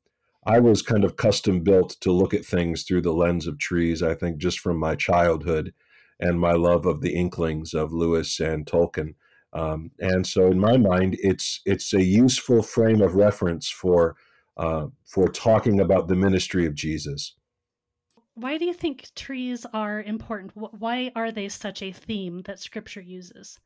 I 0.43 0.59
was 0.59 0.81
kind 0.81 1.03
of 1.03 1.17
custom 1.17 1.61
built 1.61 1.97
to 2.01 2.11
look 2.11 2.33
at 2.33 2.45
things 2.45 2.83
through 2.83 3.01
the 3.01 3.13
lens 3.13 3.45
of 3.45 3.59
trees, 3.59 4.01
I 4.01 4.15
think 4.15 4.37
just 4.37 4.59
from 4.59 4.77
my 4.77 4.95
childhood 4.95 5.73
and 6.19 6.39
my 6.39 6.53
love 6.53 6.85
of 6.85 7.01
the 7.01 7.15
Inklings 7.15 7.73
of 7.75 7.93
Lewis 7.93 8.39
and 8.39 8.65
Tolkien. 8.65 9.13
Um, 9.53 9.91
and 9.99 10.25
so 10.25 10.47
in 10.47 10.59
my 10.59 10.77
mind, 10.77 11.17
it's 11.19 11.61
it's 11.65 11.93
a 11.93 12.03
useful 12.03 12.63
frame 12.63 13.01
of 13.01 13.15
reference 13.15 13.69
for 13.69 14.15
uh, 14.57 14.87
for 15.05 15.27
talking 15.27 15.79
about 15.79 16.07
the 16.07 16.15
ministry 16.15 16.65
of 16.65 16.75
Jesus. 16.75 17.35
Why 18.35 18.57
do 18.57 18.65
you 18.65 18.73
think 18.73 19.09
trees 19.15 19.65
are 19.73 20.01
important? 20.01 20.53
Why 20.55 21.11
are 21.15 21.31
they 21.31 21.49
such 21.49 21.81
a 21.81 21.91
theme 21.91 22.41
that 22.43 22.59
Scripture 22.59 23.01
uses? 23.01 23.59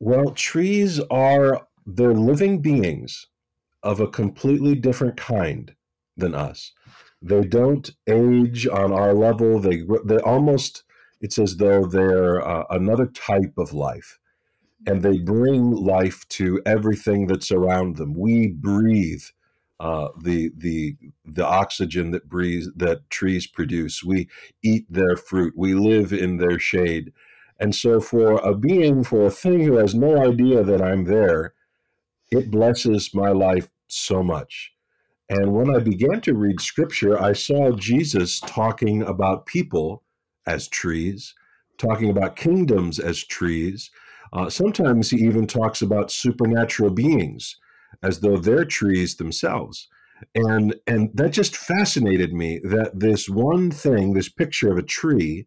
Well, 0.00 0.30
trees 0.32 0.98
are 1.10 1.66
they're 1.86 2.14
living 2.14 2.62
beings 2.62 3.28
of 3.82 4.00
a 4.00 4.08
completely 4.08 4.74
different 4.74 5.16
kind 5.16 5.74
than 6.16 6.34
us. 6.34 6.72
They 7.20 7.42
don't 7.42 7.88
age 8.08 8.66
on 8.66 8.92
our 8.92 9.12
level. 9.14 9.58
They 9.58 9.82
they 10.04 10.18
almost 10.18 10.84
it's 11.20 11.38
as 11.38 11.56
though 11.56 11.86
they're 11.86 12.46
uh, 12.46 12.64
another 12.70 13.06
type 13.06 13.54
of 13.58 13.72
life, 13.72 14.18
and 14.86 15.02
they 15.02 15.18
bring 15.18 15.70
life 15.70 16.26
to 16.30 16.60
everything 16.66 17.26
that's 17.26 17.52
around 17.52 17.96
them. 17.96 18.14
We 18.14 18.48
breathe 18.48 19.22
uh, 19.82 20.10
the 20.16 20.52
the 20.56 20.96
the 21.24 21.44
oxygen 21.44 22.12
that 22.12 22.28
breeze 22.28 22.68
that 22.76 23.10
trees 23.10 23.48
produce. 23.48 24.04
We 24.04 24.28
eat 24.62 24.86
their 24.88 25.16
fruit. 25.16 25.54
We 25.56 25.74
live 25.74 26.12
in 26.12 26.36
their 26.36 26.60
shade. 26.60 27.12
And 27.58 27.74
so, 27.74 28.00
for 28.00 28.34
a 28.34 28.54
being, 28.54 29.02
for 29.02 29.26
a 29.26 29.30
thing 29.30 29.60
who 29.60 29.78
has 29.78 29.92
no 29.92 30.22
idea 30.22 30.62
that 30.62 30.80
I'm 30.80 31.04
there, 31.04 31.54
it 32.30 32.48
blesses 32.48 33.12
my 33.12 33.30
life 33.30 33.68
so 33.88 34.22
much. 34.22 34.72
And 35.28 35.52
when 35.52 35.74
I 35.74 35.80
began 35.80 36.20
to 36.22 36.34
read 36.34 36.60
scripture, 36.60 37.20
I 37.20 37.32
saw 37.32 37.72
Jesus 37.72 38.38
talking 38.38 39.02
about 39.02 39.46
people 39.46 40.04
as 40.46 40.68
trees, 40.68 41.34
talking 41.78 42.08
about 42.08 42.36
kingdoms 42.36 43.00
as 43.00 43.24
trees. 43.24 43.90
Uh, 44.32 44.48
sometimes 44.48 45.10
he 45.10 45.16
even 45.18 45.48
talks 45.48 45.82
about 45.82 46.12
supernatural 46.12 46.90
beings 46.90 47.56
as 48.02 48.20
though 48.20 48.36
they're 48.36 48.64
trees 48.64 49.16
themselves. 49.16 49.88
And, 50.34 50.76
and 50.86 51.10
that 51.14 51.32
just 51.32 51.56
fascinated 51.56 52.32
me 52.32 52.60
that 52.64 52.92
this 52.98 53.28
one 53.28 53.70
thing, 53.70 54.12
this 54.12 54.28
picture 54.28 54.70
of 54.70 54.78
a 54.78 54.82
tree, 54.82 55.46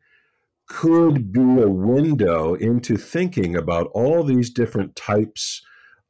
could 0.67 1.31
be 1.31 1.61
a 1.61 1.69
window 1.69 2.55
into 2.55 2.97
thinking 2.97 3.55
about 3.55 3.87
all 3.93 4.23
these 4.23 4.49
different 4.49 4.95
types 4.95 5.61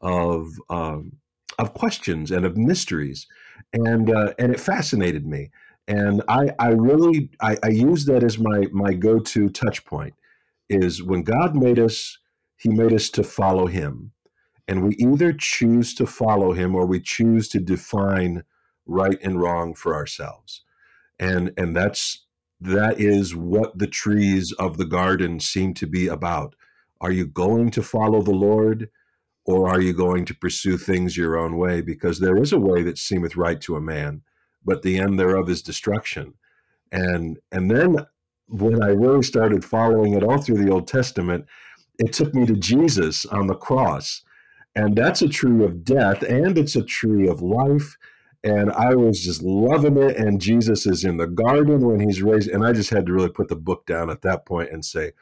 of 0.01 0.48
um, 0.70 1.13
of 1.58 1.74
questions 1.74 2.32
and 2.32 2.46
of 2.46 2.58
mysteries 2.58 3.27
and 3.74 4.10
uh, 4.10 4.34
and 4.39 4.51
it 4.54 4.60
fascinated 4.60 5.25
me. 5.25 5.51
And 5.88 6.22
I 6.27 6.50
I 6.60 6.70
really 6.70 7.30
I, 7.42 7.58
I 7.63 7.70
use 7.70 8.06
that 8.06 8.24
as 8.24 8.39
my 8.39 8.68
my 8.72 8.94
go 8.94 9.20
to 9.20 9.50
touch 9.50 9.86
point 9.86 10.13
is 10.70 11.04
when 11.04 11.24
God 11.24 11.56
made 11.56 11.80
us, 11.80 12.18
He 12.58 12.70
made 12.70 12.94
us 12.94 13.10
to 13.12 13.24
follow 13.24 13.68
Him, 13.68 14.12
and 14.67 14.84
we 14.84 14.95
either 14.95 15.34
choose 15.34 15.93
to 15.95 16.05
follow 16.05 16.53
Him 16.53 16.75
or 16.75 16.86
we 16.86 17.00
choose 17.00 17.50
to 17.50 17.60
define 17.60 18.43
right 18.86 19.17
and 19.24 19.41
wrong 19.41 19.74
for 19.75 19.95
ourselves, 19.95 20.63
and 21.19 21.51
and 21.57 21.75
that's 21.75 22.25
that 22.62 23.00
is 23.00 23.36
what 23.36 23.77
the 23.77 23.88
trees 23.88 24.51
of 24.53 24.77
the 24.77 24.86
garden 24.86 25.39
seem 25.39 25.74
to 25.75 25.88
be 25.88 26.07
about. 26.07 26.55
Are 27.01 27.12
you 27.12 27.27
going 27.27 27.69
to 27.72 27.84
follow 27.84 28.22
the 28.22 28.31
Lord? 28.31 28.89
or 29.45 29.69
are 29.69 29.79
you 29.79 29.93
going 29.93 30.25
to 30.25 30.36
pursue 30.36 30.77
things 30.77 31.15
your 31.15 31.38
own 31.38 31.57
way? 31.57 31.81
Because 31.81 32.19
there 32.19 32.38
is 32.38 32.51
a 32.51 32.60
way 32.60 32.84
that 32.84 32.98
seemeth 32.98 33.36
right 33.36 33.62
to 33.62 33.75
a 33.75 33.81
man, 33.81 34.22
but 34.65 34.81
the 34.81 34.98
end 34.98 35.19
thereof 35.19 35.50
is 35.50 35.62
destruction. 35.62 36.34
And 36.91 37.38
and 37.51 37.69
then 37.69 37.98
when 38.48 38.84
I 38.84 38.89
really 38.89 39.24
started 39.24 39.63
following 39.63 40.13
it 40.13 40.24
all 40.24 40.39
through 40.39 40.63
the 40.63 40.72
Old 40.72 40.88
Testament, 40.88 41.45
it 42.00 42.13
took 42.13 42.34
me 42.34 42.45
to 42.45 42.55
Jesus 42.55 43.25
on 43.27 43.48
the 43.48 43.55
cross. 43.55 44.24
And 44.75 44.96
that's 44.96 45.22
a 45.22 45.29
tree 45.29 45.63
of 45.63 45.84
death 45.84 46.22
and 46.24 46.58
it's 46.58 46.75
a 46.75 46.84
tree 46.84 47.27
of 47.27 47.41
life. 47.41 47.98
And 48.44 48.72
I 48.74 48.94
was 48.94 49.24
just 49.24 49.41
loving 49.41 49.98
it. 49.98 50.17
And 50.17 50.39
Jesus 50.39 50.86
is 50.86 51.03
in 51.03 51.17
the 51.17 51.27
garden 51.27 51.82
when 51.82 52.00
he's 52.00 52.22
raised. 52.22 52.50
And 52.50 52.65
I 52.65 52.74
just 52.74 52.89
had 52.89 53.05
to 53.08 53.13
really 53.13 53.29
put 53.29 53.48
the 53.48 53.55
book 53.55 53.86
down 53.86 54.10
at 54.10 54.22
that 54.22 54.46
point 54.46 54.72
and 54.72 54.84
say, 54.84 55.13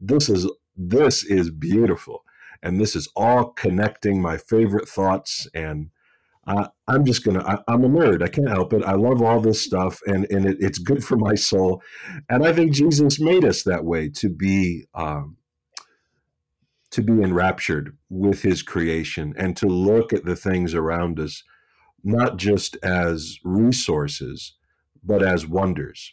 this 0.00 0.28
is 0.28 0.48
this 0.76 1.24
is 1.24 1.50
beautiful 1.50 2.24
and 2.62 2.80
this 2.80 2.96
is 2.96 3.08
all 3.16 3.50
connecting 3.50 4.20
my 4.20 4.36
favorite 4.36 4.88
thoughts 4.88 5.46
and 5.54 5.90
uh, 6.46 6.68
i'm 6.88 7.04
just 7.04 7.24
gonna 7.24 7.44
I, 7.44 7.72
am 7.72 7.84
a 7.84 7.88
nerd 7.88 8.22
i 8.22 8.28
can't 8.28 8.48
help 8.48 8.72
it 8.72 8.82
i 8.84 8.94
love 8.94 9.22
all 9.22 9.40
this 9.40 9.62
stuff 9.62 10.00
and, 10.06 10.26
and 10.30 10.46
it, 10.46 10.56
it's 10.60 10.78
good 10.78 11.04
for 11.04 11.16
my 11.16 11.34
soul 11.34 11.82
and 12.28 12.46
i 12.46 12.52
think 12.52 12.72
jesus 12.72 13.20
made 13.20 13.44
us 13.44 13.62
that 13.64 13.84
way 13.84 14.08
to 14.10 14.30
be 14.30 14.86
um, 14.94 15.36
to 16.90 17.02
be 17.02 17.12
enraptured 17.12 17.96
with 18.08 18.42
his 18.42 18.62
creation 18.62 19.34
and 19.36 19.56
to 19.56 19.66
look 19.66 20.12
at 20.12 20.24
the 20.24 20.36
things 20.36 20.74
around 20.74 21.20
us 21.20 21.42
not 22.02 22.36
just 22.36 22.76
as 22.82 23.38
resources 23.44 24.54
but 25.02 25.22
as 25.22 25.46
wonders 25.46 26.12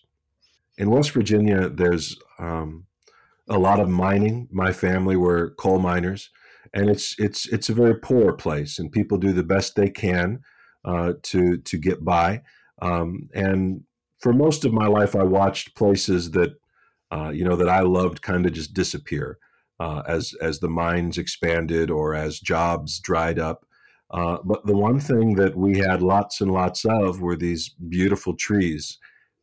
in 0.78 0.90
west 0.90 1.12
virginia 1.12 1.70
there's 1.70 2.18
um, 2.40 2.86
a 3.50 3.58
lot 3.58 3.80
of 3.80 3.90
mining. 3.90 4.48
My 4.52 4.72
family 4.72 5.16
were 5.16 5.52
coal 5.58 5.80
miners, 5.80 6.30
and 6.74 6.90
it's 6.90 7.16
it's 7.18 7.48
it's 7.48 7.70
a 7.70 7.74
very 7.74 7.96
poor 7.96 8.34
place, 8.34 8.80
and 8.80 8.92
people 8.92 9.18
do 9.18 9.32
the 9.32 9.44
best 9.44 9.76
they 9.76 9.90
can 9.90 10.42
uh, 10.86 11.14
to 11.24 11.58
to 11.58 11.78
get 11.78 12.04
by. 12.04 12.42
Um, 12.82 13.30
and 13.34 13.84
for 14.20 14.34
most 14.34 14.66
of 14.66 14.74
my 14.74 14.88
life, 14.88 15.16
I 15.16 15.24
watched 15.24 15.76
places 15.76 16.32
that 16.32 16.56
uh, 17.12 17.30
you 17.30 17.46
know 17.46 17.56
that 17.56 17.70
I 17.70 17.82
loved 17.82 18.22
kind 18.22 18.46
of 18.46 18.54
just 18.54 18.74
disappear 18.74 19.38
uh, 19.80 20.02
as 20.08 20.34
as 20.42 20.60
the 20.60 20.70
mines 20.70 21.18
expanded 21.18 21.90
or 21.90 22.16
as 22.16 22.40
jobs 22.40 23.00
dried 23.00 23.40
up. 23.40 23.66
Uh, 24.12 24.38
but 24.44 24.66
the 24.66 24.76
one 24.76 25.00
thing 25.00 25.36
that 25.36 25.56
we 25.56 25.78
had 25.78 26.02
lots 26.02 26.42
and 26.42 26.52
lots 26.52 26.86
of 26.86 27.22
were 27.22 27.36
these 27.36 27.70
beautiful 27.70 28.34
trees, 28.36 28.98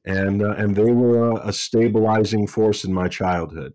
and 0.06 0.42
uh, 0.42 0.54
and 0.56 0.74
they 0.74 0.90
were 0.90 1.30
a, 1.32 1.48
a 1.48 1.52
stabilizing 1.52 2.46
force 2.46 2.84
in 2.84 2.92
my 2.92 3.08
childhood. 3.08 3.74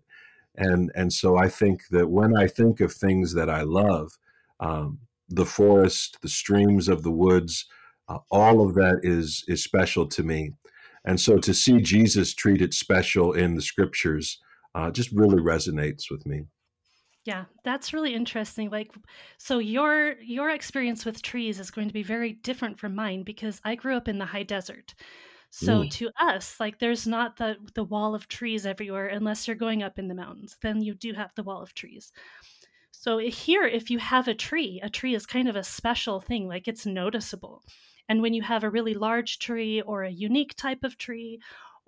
And 0.56 0.90
and 0.94 1.12
so 1.12 1.36
I 1.36 1.48
think 1.48 1.82
that 1.90 2.08
when 2.08 2.36
I 2.36 2.46
think 2.46 2.80
of 2.80 2.92
things 2.92 3.32
that 3.34 3.48
I 3.48 3.62
love, 3.62 4.10
um, 4.58 4.98
the 5.28 5.46
forest, 5.46 6.18
the 6.22 6.28
streams 6.28 6.88
of 6.88 7.02
the 7.02 7.12
woods, 7.12 7.66
uh, 8.08 8.18
all 8.30 8.66
of 8.66 8.74
that 8.74 9.00
is 9.04 9.44
is 9.46 9.62
special 9.62 10.06
to 10.08 10.24
me, 10.24 10.52
and 11.04 11.18
so 11.20 11.38
to 11.38 11.54
see 11.54 11.80
Jesus 11.80 12.34
treated 12.34 12.74
special 12.74 13.32
in 13.32 13.54
the 13.54 13.62
scriptures 13.62 14.40
uh, 14.74 14.90
just 14.90 15.12
really 15.12 15.40
resonates 15.40 16.04
with 16.10 16.26
me. 16.26 16.44
Yeah, 17.24 17.44
that's 17.64 17.92
really 17.92 18.14
interesting. 18.14 18.70
Like, 18.70 18.92
so 19.36 19.58
your 19.58 20.14
your 20.22 20.50
experience 20.50 21.04
with 21.04 21.22
trees 21.22 21.60
is 21.60 21.70
going 21.70 21.88
to 21.88 21.94
be 21.94 22.02
very 22.02 22.32
different 22.32 22.78
from 22.78 22.94
mine 22.94 23.24
because 23.24 23.60
I 23.64 23.74
grew 23.74 23.96
up 23.96 24.08
in 24.08 24.18
the 24.18 24.24
high 24.24 24.42
desert. 24.42 24.94
So 25.50 25.82
mm. 25.82 25.90
to 25.92 26.10
us, 26.18 26.58
like 26.60 26.78
there's 26.78 27.06
not 27.06 27.36
the 27.36 27.56
the 27.74 27.84
wall 27.84 28.14
of 28.14 28.28
trees 28.28 28.64
everywhere 28.64 29.08
unless 29.08 29.46
you're 29.46 29.56
going 29.56 29.82
up 29.82 29.98
in 29.98 30.08
the 30.08 30.14
mountains. 30.14 30.56
Then 30.62 30.80
you 30.80 30.94
do 30.94 31.12
have 31.12 31.34
the 31.34 31.42
wall 31.42 31.62
of 31.62 31.74
trees. 31.74 32.12
So 32.92 33.18
here 33.18 33.64
if 33.64 33.90
you 33.90 33.98
have 33.98 34.28
a 34.28 34.34
tree, 34.34 34.80
a 34.82 34.88
tree 34.88 35.14
is 35.14 35.26
kind 35.26 35.48
of 35.48 35.56
a 35.56 35.64
special 35.64 36.20
thing, 36.20 36.48
like 36.48 36.68
it's 36.68 36.86
noticeable. 36.86 37.62
And 38.08 38.22
when 38.22 38.34
you 38.34 38.42
have 38.42 38.64
a 38.64 38.70
really 38.70 38.94
large 38.94 39.38
tree 39.38 39.82
or 39.82 40.02
a 40.02 40.10
unique 40.10 40.54
type 40.56 40.84
of 40.84 40.96
tree 40.96 41.40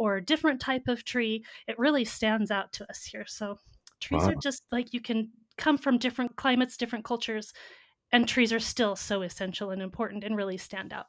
or 0.02 0.16
a 0.16 0.24
different 0.24 0.60
type 0.60 0.88
of 0.88 1.04
tree, 1.04 1.44
it 1.68 1.78
really 1.78 2.04
stands 2.04 2.50
out 2.50 2.72
to 2.72 2.90
us 2.90 3.04
here. 3.04 3.24
So 3.28 3.56
trees 4.00 4.22
wow. 4.22 4.30
are 4.30 4.34
just 4.34 4.64
like 4.72 4.92
you 4.92 5.00
can 5.00 5.30
come 5.56 5.78
from 5.78 5.96
different 5.96 6.34
climates, 6.34 6.76
different 6.76 7.04
cultures, 7.04 7.52
and 8.10 8.26
trees 8.26 8.52
are 8.52 8.58
still 8.58 8.96
so 8.96 9.22
essential 9.22 9.70
and 9.70 9.80
important 9.80 10.24
and 10.24 10.36
really 10.36 10.58
stand 10.58 10.92
out. 10.92 11.06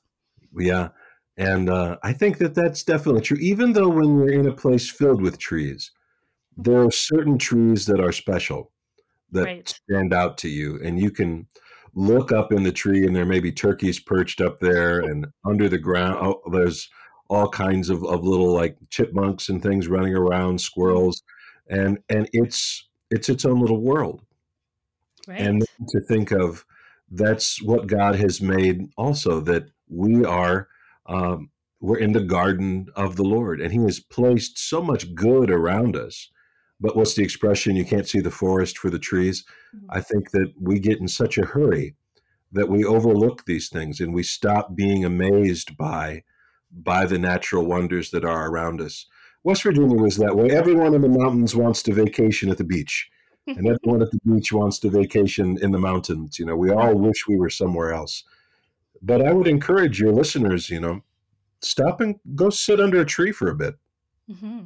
Yeah. 0.56 0.90
And 1.38 1.72
uh, 1.72 1.98
I 2.04 2.14
think 2.14 2.38
that 2.38 2.54
that's 2.54 2.84
definitely 2.84 3.22
true. 3.22 3.40
Even 3.42 3.74
though 3.74 3.90
when 3.90 4.16
you're 4.16 4.32
in 4.32 4.48
a 4.48 4.54
place 4.54 4.92
filled 4.92 5.24
with 5.24 5.40
trees, 5.40 5.90
there 6.56 6.84
are 6.84 6.92
certain 6.92 7.40
trees 7.40 7.88
that 7.88 8.00
are 8.00 8.12
special 8.12 8.72
that 9.32 9.46
right. 9.46 9.68
stand 9.68 10.14
out 10.14 10.38
to 10.38 10.50
you. 10.50 10.80
And 10.84 11.00
you 11.00 11.10
can 11.10 11.48
look 11.96 12.32
up 12.32 12.54
in 12.54 12.62
the 12.62 12.72
tree 12.72 13.08
and 13.08 13.16
there 13.16 13.26
may 13.26 13.40
be 13.40 13.52
turkeys 13.52 14.00
perched 14.00 14.40
up 14.40 14.60
there 14.60 15.00
and 15.00 15.26
under 15.44 15.68
the 15.68 15.80
ground. 15.80 16.20
Oh, 16.22 16.42
there's 16.52 16.88
all 17.30 17.50
kinds 17.50 17.89
of, 17.89 18.03
of 18.06 18.24
little 18.24 18.53
like 18.53 18.77
chipmunks 18.89 19.50
and 19.50 19.62
things 19.62 19.88
running 19.88 20.15
around, 20.15 20.60
squirrels. 20.60 21.24
And, 21.70 22.00
and 22.10 22.30
it's, 22.34 22.88
it's 23.10 23.30
its 23.30 23.46
own 23.46 23.60
little 23.60 23.82
world. 23.82 24.22
Right. 25.27 25.39
And 25.39 25.63
to 25.89 26.01
think 26.01 26.32
of 26.32 26.65
that's 27.10 27.62
what 27.62 27.88
God 27.88 28.15
has 28.15 28.42
made 28.42 28.89
also 28.98 29.39
that 29.42 29.65
we 29.88 30.25
are 30.25 30.68
um, 31.06 31.50
we're 31.80 31.98
in 31.98 32.13
the 32.13 32.22
garden 32.22 32.88
of 32.96 33.18
the 33.18 33.24
Lord, 33.24 33.60
and 33.60 33.72
He 33.72 33.80
has 33.80 34.00
placed 34.00 34.58
so 34.58 34.82
much 34.82 35.13
good 35.13 35.51
around 35.51 35.96
us. 35.98 36.30
but 36.80 36.98
what's 36.98 37.13
the 37.13 37.24
expression? 37.24 37.75
You 37.75 37.86
can't 37.86 38.08
see 38.08 38.20
the 38.20 38.32
forest 38.32 38.77
for 38.77 38.89
the 38.89 39.00
trees. 39.00 39.46
Mm-hmm. 39.75 39.86
I 39.89 40.01
think 40.01 40.32
that 40.32 40.53
we 40.60 40.80
get 40.80 41.00
in 41.00 41.08
such 41.08 41.38
a 41.38 41.46
hurry 41.46 41.96
that 42.51 42.70
we 42.70 42.86
overlook 42.86 43.46
these 43.46 43.70
things 43.70 44.00
and 44.00 44.13
we 44.13 44.24
stop 44.24 44.75
being 44.75 45.03
amazed 45.06 45.75
by 45.77 46.24
by 46.74 47.06
the 47.06 47.20
natural 47.20 47.65
wonders 47.65 48.12
that 48.12 48.25
are 48.25 48.50
around 48.50 48.82
us. 48.82 49.06
West 49.44 49.63
Virginia 49.63 49.96
was 49.96 50.18
that 50.18 50.36
way. 50.36 50.50
Everyone 50.50 50.94
in 50.94 51.01
the 51.01 51.10
mountains 51.10 51.56
wants 51.56 51.84
to 51.84 51.94
vacation 51.94 52.50
at 52.50 52.58
the 52.58 52.63
beach, 52.63 53.10
and 53.48 53.68
everyone 53.68 54.01
at 54.01 54.12
the 54.12 54.20
beach 54.25 54.51
wants 54.51 54.80
to 54.80 54.89
vacation 54.89 55.58
in 55.62 55.72
the 55.72 55.80
mountains. 55.80 56.39
You 56.39 56.46
know, 56.46 56.56
we 56.56 56.72
all 56.72 56.96
wish 56.96 57.27
we 57.27 57.38
were 57.38 57.50
somewhere 57.50 57.94
else. 57.94 58.24
But 59.01 59.25
I 59.25 59.34
would 59.34 59.48
encourage 59.48 60.00
your 60.00 60.13
listeners, 60.13 60.70
you 60.70 60.80
know, 60.80 61.01
stop 61.62 62.00
and 62.00 62.15
go 62.36 62.50
sit 62.50 62.80
under 62.80 63.01
a 63.01 63.06
tree 63.06 63.34
for 63.34 63.50
a 63.50 63.56
bit. 63.56 63.75
Mm-hmm. 64.30 64.62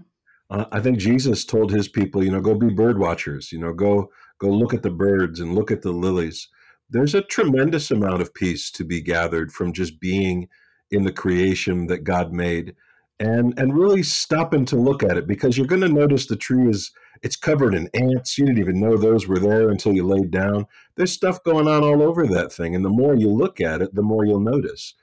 Uh, 0.50 0.66
I 0.72 0.80
think 0.80 1.00
Jesus 1.00 1.44
told 1.44 1.72
his 1.72 1.88
people, 1.88 2.24
you 2.24 2.32
know, 2.32 2.40
go 2.40 2.54
be 2.54 2.70
bird 2.70 3.00
watchers. 3.00 3.52
You 3.52 3.60
know, 3.60 3.74
go 3.74 4.12
go 4.40 4.50
look 4.50 4.74
at 4.74 4.84
the 4.84 4.92
birds 4.92 5.40
and 5.40 5.56
look 5.56 5.72
at 5.72 5.82
the 5.82 5.92
lilies. 5.92 6.48
There's 6.90 7.16
a 7.16 7.22
tremendous 7.22 7.92
amount 7.92 8.22
of 8.22 8.34
peace 8.34 8.72
to 8.72 8.86
be 8.86 9.02
gathered 9.02 9.52
from 9.52 9.74
just 9.74 10.00
being 10.00 10.48
in 10.92 11.04
the 11.04 11.12
creation 11.12 11.88
that 11.88 12.04
God 12.04 12.32
made, 12.34 12.76
and 13.20 13.58
and 13.58 13.78
really 13.78 14.04
stopping 14.04 14.66
to 14.66 14.76
look 14.76 15.04
at 15.04 15.18
it 15.18 15.28
because 15.28 15.58
you're 15.58 15.68
going 15.68 15.82
to 15.82 15.90
notice 15.90 16.28
the 16.28 16.36
tree 16.36 16.70
is 16.70 16.92
it's 17.24 17.36
covered 17.36 17.74
in 17.74 17.90
ants. 17.94 18.38
You 18.38 18.46
didn't 18.46 18.62
even 18.62 18.80
know 18.80 18.98
those 18.98 19.28
were 19.28 19.40
there 19.40 19.70
until 19.70 19.94
you 19.94 20.06
laid 20.06 20.32
down. 20.32 20.68
There's 20.96 21.12
stuff 21.12 21.44
going 21.44 21.68
on 21.68 21.84
all 21.84 22.02
over 22.02 22.28
that 22.28 22.52
thing, 22.52 22.76
and 22.76 22.86
the 22.86 22.90
more 22.90 23.16
you 23.16 23.30
look 23.30 23.60
at 23.60 23.82
it, 23.82 23.96
the 23.96 24.04
more 24.04 24.26
you'll 24.26 24.40
notice. 24.40 24.94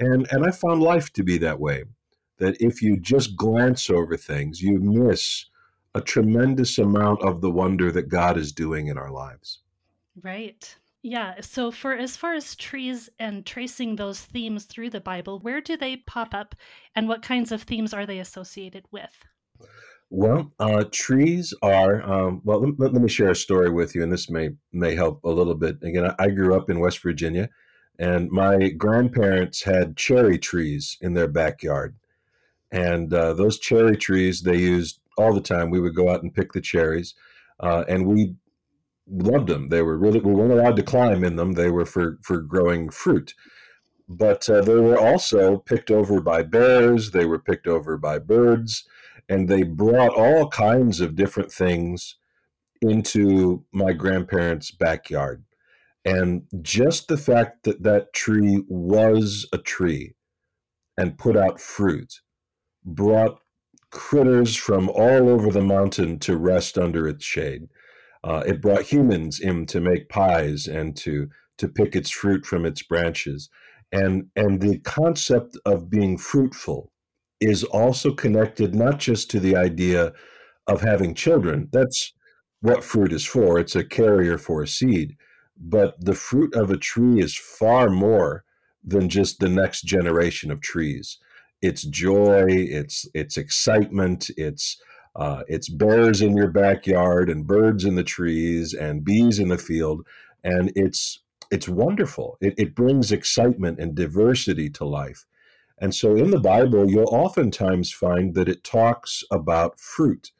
And 0.00 0.26
and 0.30 0.46
I 0.46 0.50
found 0.50 0.82
life 0.82 1.12
to 1.14 1.22
be 1.22 1.38
that 1.38 1.60
way 1.60 1.84
that 2.38 2.60
if 2.60 2.80
you 2.82 2.96
just 2.96 3.36
glance 3.36 3.90
over 3.90 4.16
things, 4.16 4.62
you 4.62 4.78
miss 4.78 5.46
a 5.94 6.00
tremendous 6.00 6.78
amount 6.78 7.22
of 7.22 7.40
the 7.40 7.50
wonder 7.50 7.90
that 7.90 8.08
God 8.08 8.38
is 8.38 8.52
doing 8.52 8.86
in 8.86 8.96
our 8.96 9.10
lives. 9.10 9.60
Right. 10.22 10.76
Yeah. 11.02 11.40
So, 11.40 11.70
for 11.70 11.94
as 11.94 12.16
far 12.16 12.34
as 12.34 12.56
trees 12.56 13.08
and 13.18 13.46
tracing 13.46 13.96
those 13.96 14.20
themes 14.20 14.64
through 14.64 14.90
the 14.90 15.00
Bible, 15.00 15.38
where 15.40 15.60
do 15.60 15.76
they 15.76 15.96
pop 15.96 16.34
up 16.34 16.54
and 16.94 17.08
what 17.08 17.22
kinds 17.22 17.52
of 17.52 17.62
themes 17.62 17.94
are 17.94 18.06
they 18.06 18.18
associated 18.18 18.84
with? 18.90 19.12
Well, 20.10 20.52
uh, 20.58 20.84
trees 20.90 21.52
are. 21.62 22.02
Um, 22.02 22.40
well, 22.44 22.60
let, 22.60 22.92
let, 22.94 23.02
me 23.02 23.08
share 23.08 23.30
a 23.30 23.36
story 23.36 23.70
with 23.70 23.94
you, 23.94 24.02
and 24.02 24.10
this 24.10 24.30
may 24.30 24.50
may 24.72 24.94
help 24.94 25.22
a 25.24 25.30
little 25.30 25.54
bit. 25.54 25.76
Again, 25.82 26.14
I, 26.18 26.28
grew 26.30 26.54
up 26.54 26.70
in 26.70 26.80
West 26.80 27.02
Virginia, 27.02 27.50
and 27.98 28.30
my 28.30 28.70
grandparents 28.70 29.62
had 29.62 29.96
cherry 29.96 30.38
trees 30.38 30.96
in 31.02 31.12
their 31.12 31.28
backyard, 31.28 31.94
and 32.72 33.12
uh, 33.12 33.34
those 33.34 33.58
cherry 33.58 33.98
trees 33.98 34.40
they 34.40 34.56
used 34.56 35.00
all 35.18 35.34
the 35.34 35.42
time. 35.42 35.70
We 35.70 35.80
would 35.80 35.94
go 35.94 36.08
out 36.08 36.22
and 36.22 36.34
pick 36.34 36.52
the 36.52 36.62
cherries, 36.62 37.14
uh, 37.60 37.84
and 37.86 38.06
we 38.06 38.34
loved 39.10 39.48
them. 39.48 39.68
They 39.68 39.82
were 39.82 39.96
really 39.96 40.20
we 40.20 40.32
weren't 40.32 40.52
allowed 40.52 40.76
to 40.76 40.82
climb 40.82 41.24
in 41.24 41.36
them. 41.36 41.52
They 41.52 41.70
were 41.70 41.86
for 41.86 42.18
for 42.22 42.40
growing 42.40 42.90
fruit, 42.90 43.34
but 44.08 44.48
uh, 44.48 44.62
they 44.62 44.74
were 44.74 44.98
also 44.98 45.58
picked 45.58 45.90
over 45.90 46.20
by 46.20 46.42
bears. 46.42 47.10
They 47.10 47.26
were 47.26 47.38
picked 47.38 47.66
over 47.66 47.96
by 47.96 48.18
birds, 48.18 48.84
and 49.28 49.48
they 49.48 49.62
brought 49.62 50.14
all 50.14 50.48
kinds 50.48 51.00
of 51.00 51.16
different 51.16 51.52
things 51.52 52.16
into 52.80 53.64
my 53.72 53.92
grandparents' 53.92 54.70
backyard. 54.70 55.44
And 56.04 56.44
just 56.62 57.08
the 57.08 57.16
fact 57.16 57.64
that 57.64 57.82
that 57.82 58.12
tree 58.14 58.64
was 58.68 59.46
a 59.52 59.58
tree 59.58 60.14
and 60.96 61.18
put 61.18 61.36
out 61.36 61.60
fruit 61.60 62.20
brought 62.84 63.40
critters 63.90 64.56
from 64.56 64.88
all 64.88 65.28
over 65.28 65.50
the 65.50 65.62
mountain 65.62 66.18
to 66.20 66.36
rest 66.36 66.78
under 66.78 67.08
its 67.08 67.24
shade. 67.24 67.68
Uh, 68.28 68.42
it 68.46 68.60
brought 68.60 68.82
humans 68.82 69.40
in 69.40 69.64
to 69.64 69.80
make 69.80 70.08
pies 70.10 70.66
and 70.66 70.96
to 70.96 71.28
to 71.56 71.66
pick 71.66 71.96
its 71.96 72.10
fruit 72.10 72.44
from 72.44 72.66
its 72.66 72.82
branches, 72.82 73.48
and 73.90 74.26
and 74.36 74.60
the 74.60 74.78
concept 74.80 75.56
of 75.64 75.88
being 75.88 76.18
fruitful 76.18 76.92
is 77.40 77.64
also 77.64 78.12
connected 78.12 78.74
not 78.74 78.98
just 78.98 79.30
to 79.30 79.40
the 79.40 79.56
idea 79.56 80.12
of 80.66 80.82
having 80.82 81.14
children. 81.14 81.68
That's 81.72 82.12
what 82.60 82.84
fruit 82.84 83.12
is 83.12 83.24
for. 83.24 83.58
It's 83.58 83.76
a 83.76 83.84
carrier 83.84 84.36
for 84.36 84.62
a 84.62 84.68
seed, 84.68 85.16
but 85.56 85.94
the 85.98 86.14
fruit 86.14 86.54
of 86.54 86.70
a 86.70 86.76
tree 86.76 87.20
is 87.22 87.36
far 87.36 87.88
more 87.88 88.44
than 88.84 89.08
just 89.08 89.38
the 89.38 89.48
next 89.48 89.82
generation 89.82 90.50
of 90.50 90.60
trees 90.60 91.18
it's 91.62 91.82
joy, 91.82 92.46
it's 92.48 93.06
it's 93.14 93.36
excitement, 93.36 94.30
it's 94.36 94.80
uh, 95.18 95.42
it's 95.48 95.68
bears 95.68 96.22
in 96.22 96.36
your 96.36 96.48
backyard 96.48 97.28
and 97.28 97.46
birds 97.46 97.84
in 97.84 97.96
the 97.96 98.04
trees 98.04 98.72
and 98.72 99.04
bees 99.04 99.40
in 99.40 99.48
the 99.48 99.58
field, 99.58 100.06
and 100.44 100.72
it's 100.76 101.20
it's 101.50 101.68
wonderful. 101.68 102.38
It, 102.40 102.54
it 102.56 102.74
brings 102.74 103.10
excitement 103.10 103.80
and 103.80 103.94
diversity 103.94 104.70
to 104.70 104.84
life. 104.84 105.26
And 105.80 105.94
so 105.94 106.14
in 106.14 106.30
the 106.30 106.40
Bible, 106.40 106.88
you'll 106.88 107.08
oftentimes 107.08 107.90
find 107.90 108.34
that 108.34 108.48
it 108.48 108.62
talks 108.62 109.24
about 109.30 109.80
fruit 109.80 110.30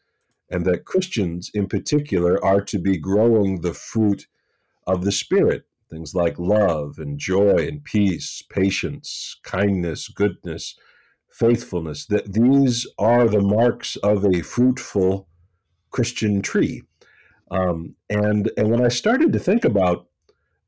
and 0.51 0.65
that 0.67 0.85
Christians 0.85 1.51
in 1.55 1.67
particular 1.67 2.43
are 2.45 2.61
to 2.63 2.79
be 2.79 2.99
growing 2.99 3.61
the 3.61 3.75
fruit 3.75 4.27
of 4.87 5.05
the 5.05 5.13
Spirit. 5.13 5.65
Things 5.91 6.15
like 6.15 6.39
love 6.39 6.99
and 6.99 7.19
joy 7.19 7.67
and 7.67 7.83
peace, 7.83 8.43
patience, 8.43 9.41
kindness, 9.43 10.09
goodness, 10.09 10.77
faithfulness, 11.31 12.07
that 12.07 12.33
these 12.33 12.87
are 12.99 13.29
the 13.29 13.41
marks 13.41 13.97
of 13.97 14.25
a 14.25 14.43
fruitful 14.43 15.29
Christian 15.91 16.43
tree. 16.43 16.83
Um, 17.51 17.95
and 18.11 18.51
and 18.57 18.71
when 18.71 18.85
I 18.85 18.89
started 18.89 19.33
to 19.33 19.39
think 19.39 19.65
about 19.65 20.07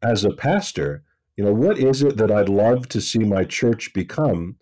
as 0.02 0.24
a 0.24 0.30
pastor, 0.30 1.02
you 1.36 1.44
know, 1.44 1.52
what 1.52 1.78
is 1.78 2.02
it 2.02 2.16
that 2.16 2.30
I'd 2.30 2.48
love 2.48 2.88
to 2.88 3.00
see 3.00 3.20
my 3.20 3.44
church 3.44 3.92
become? 3.92 4.56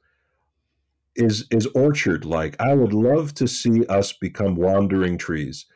Is 1.14 1.46
is 1.50 1.66
orchard 1.74 2.24
like? 2.24 2.56
I 2.60 2.74
would 2.74 2.92
love 2.92 3.34
to 3.34 3.46
see 3.46 3.86
us 3.86 4.12
become 4.12 4.54
wandering 4.54 5.18
trees. 5.18 5.66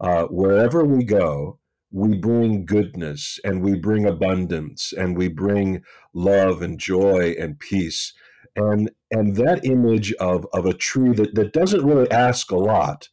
Uh, 0.00 0.24
wherever 0.26 0.84
we 0.84 1.04
go, 1.04 1.58
we 1.92 2.16
bring 2.16 2.64
goodness 2.64 3.38
and 3.44 3.62
we 3.62 3.78
bring 3.78 4.06
abundance 4.06 4.92
and 4.92 5.16
we 5.16 5.28
bring 5.28 5.82
love 6.14 6.62
and 6.62 6.78
joy 6.78 7.34
and 7.38 7.58
peace 7.58 8.12
and 8.56 8.90
and 9.10 9.36
that 9.36 9.64
image 9.64 10.12
of 10.14 10.46
of 10.52 10.66
a 10.66 10.74
tree 10.74 11.12
that, 11.14 11.34
that 11.34 11.52
doesn't 11.52 11.84
really 11.84 12.10
ask 12.10 12.50
a 12.50 12.56
lot 12.56 13.08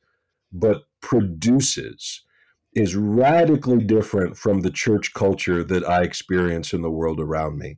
but 0.51 0.83
produces 1.01 2.23
is 2.73 2.95
radically 2.95 3.83
different 3.83 4.37
from 4.37 4.61
the 4.61 4.71
church 4.71 5.13
culture 5.13 5.63
that 5.63 5.87
I 5.87 6.03
experience 6.03 6.73
in 6.73 6.81
the 6.81 6.91
world 6.91 7.19
around 7.19 7.57
me. 7.57 7.77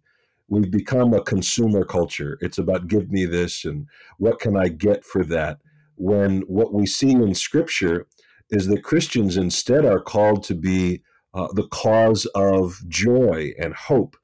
We've 0.49 0.69
become 0.69 1.13
a 1.13 1.23
consumer 1.23 1.85
culture. 1.85 2.37
It's 2.41 2.57
about 2.57 2.87
give 2.87 3.09
me 3.09 3.25
this 3.25 3.63
and 3.63 3.87
what 4.17 4.39
can 4.39 4.57
I 4.57 4.67
get 4.67 5.05
for 5.05 5.23
that? 5.25 5.59
When 5.95 6.41
what 6.41 6.73
we 6.73 6.85
see 6.85 7.11
in 7.11 7.33
scripture 7.35 8.07
is 8.49 8.67
that 8.67 8.83
Christians 8.83 9.37
instead 9.37 9.85
are 9.85 10.01
called 10.01 10.43
to 10.43 10.55
be 10.55 11.03
uh, 11.33 11.47
the 11.53 11.67
cause 11.67 12.25
of 12.35 12.81
joy 12.89 13.53
and 13.57 13.73
hope 13.73 14.17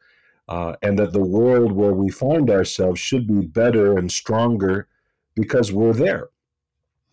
uh, 0.48 0.74
and 0.82 0.98
that 0.98 1.14
the 1.14 1.24
world 1.26 1.72
where 1.72 1.94
we 1.94 2.10
find 2.10 2.50
ourselves 2.50 3.00
should 3.00 3.28
be 3.28 3.46
better 3.46 3.98
and 3.98 4.12
stronger 4.12 4.88
because 5.36 5.72
we're 5.72 5.94
there. 5.94 6.30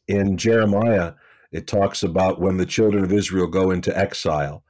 In 0.06 0.36
Jeremiah, 0.36 1.14
it 1.50 1.66
talks 1.66 2.02
about 2.02 2.40
when 2.40 2.56
the 2.56 2.66
children 2.66 3.04
of 3.04 3.12
Israel 3.12 3.46
go 3.46 3.70
into 3.70 3.96
exile, 3.96 4.64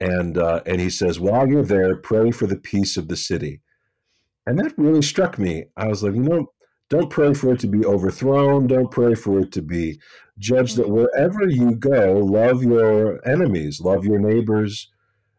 and 0.00 0.38
uh, 0.38 0.62
and 0.66 0.80
he 0.80 0.90
says, 0.90 1.20
while 1.20 1.48
you're 1.48 1.64
there, 1.64 1.96
pray 1.96 2.30
for 2.30 2.46
the 2.46 2.56
peace 2.56 2.96
of 2.96 3.08
the 3.08 3.16
city, 3.16 3.60
and 4.46 4.58
that 4.58 4.78
really 4.78 5.02
struck 5.02 5.38
me. 5.38 5.66
I 5.76 5.88
was 5.88 6.02
like, 6.02 6.14
you 6.14 6.22
know, 6.22 6.52
don't 6.88 7.10
pray 7.10 7.34
for 7.34 7.52
it 7.52 7.60
to 7.60 7.66
be 7.66 7.84
overthrown. 7.84 8.66
Don't 8.66 8.90
pray 8.90 9.14
for 9.14 9.40
it 9.40 9.52
to 9.52 9.62
be 9.62 10.00
judged. 10.38 10.76
That 10.76 10.88
wherever 10.88 11.46
you 11.46 11.74
go, 11.74 12.14
love 12.14 12.62
your 12.62 13.26
enemies, 13.28 13.80
love 13.80 14.04
your 14.04 14.18
neighbors 14.18 14.90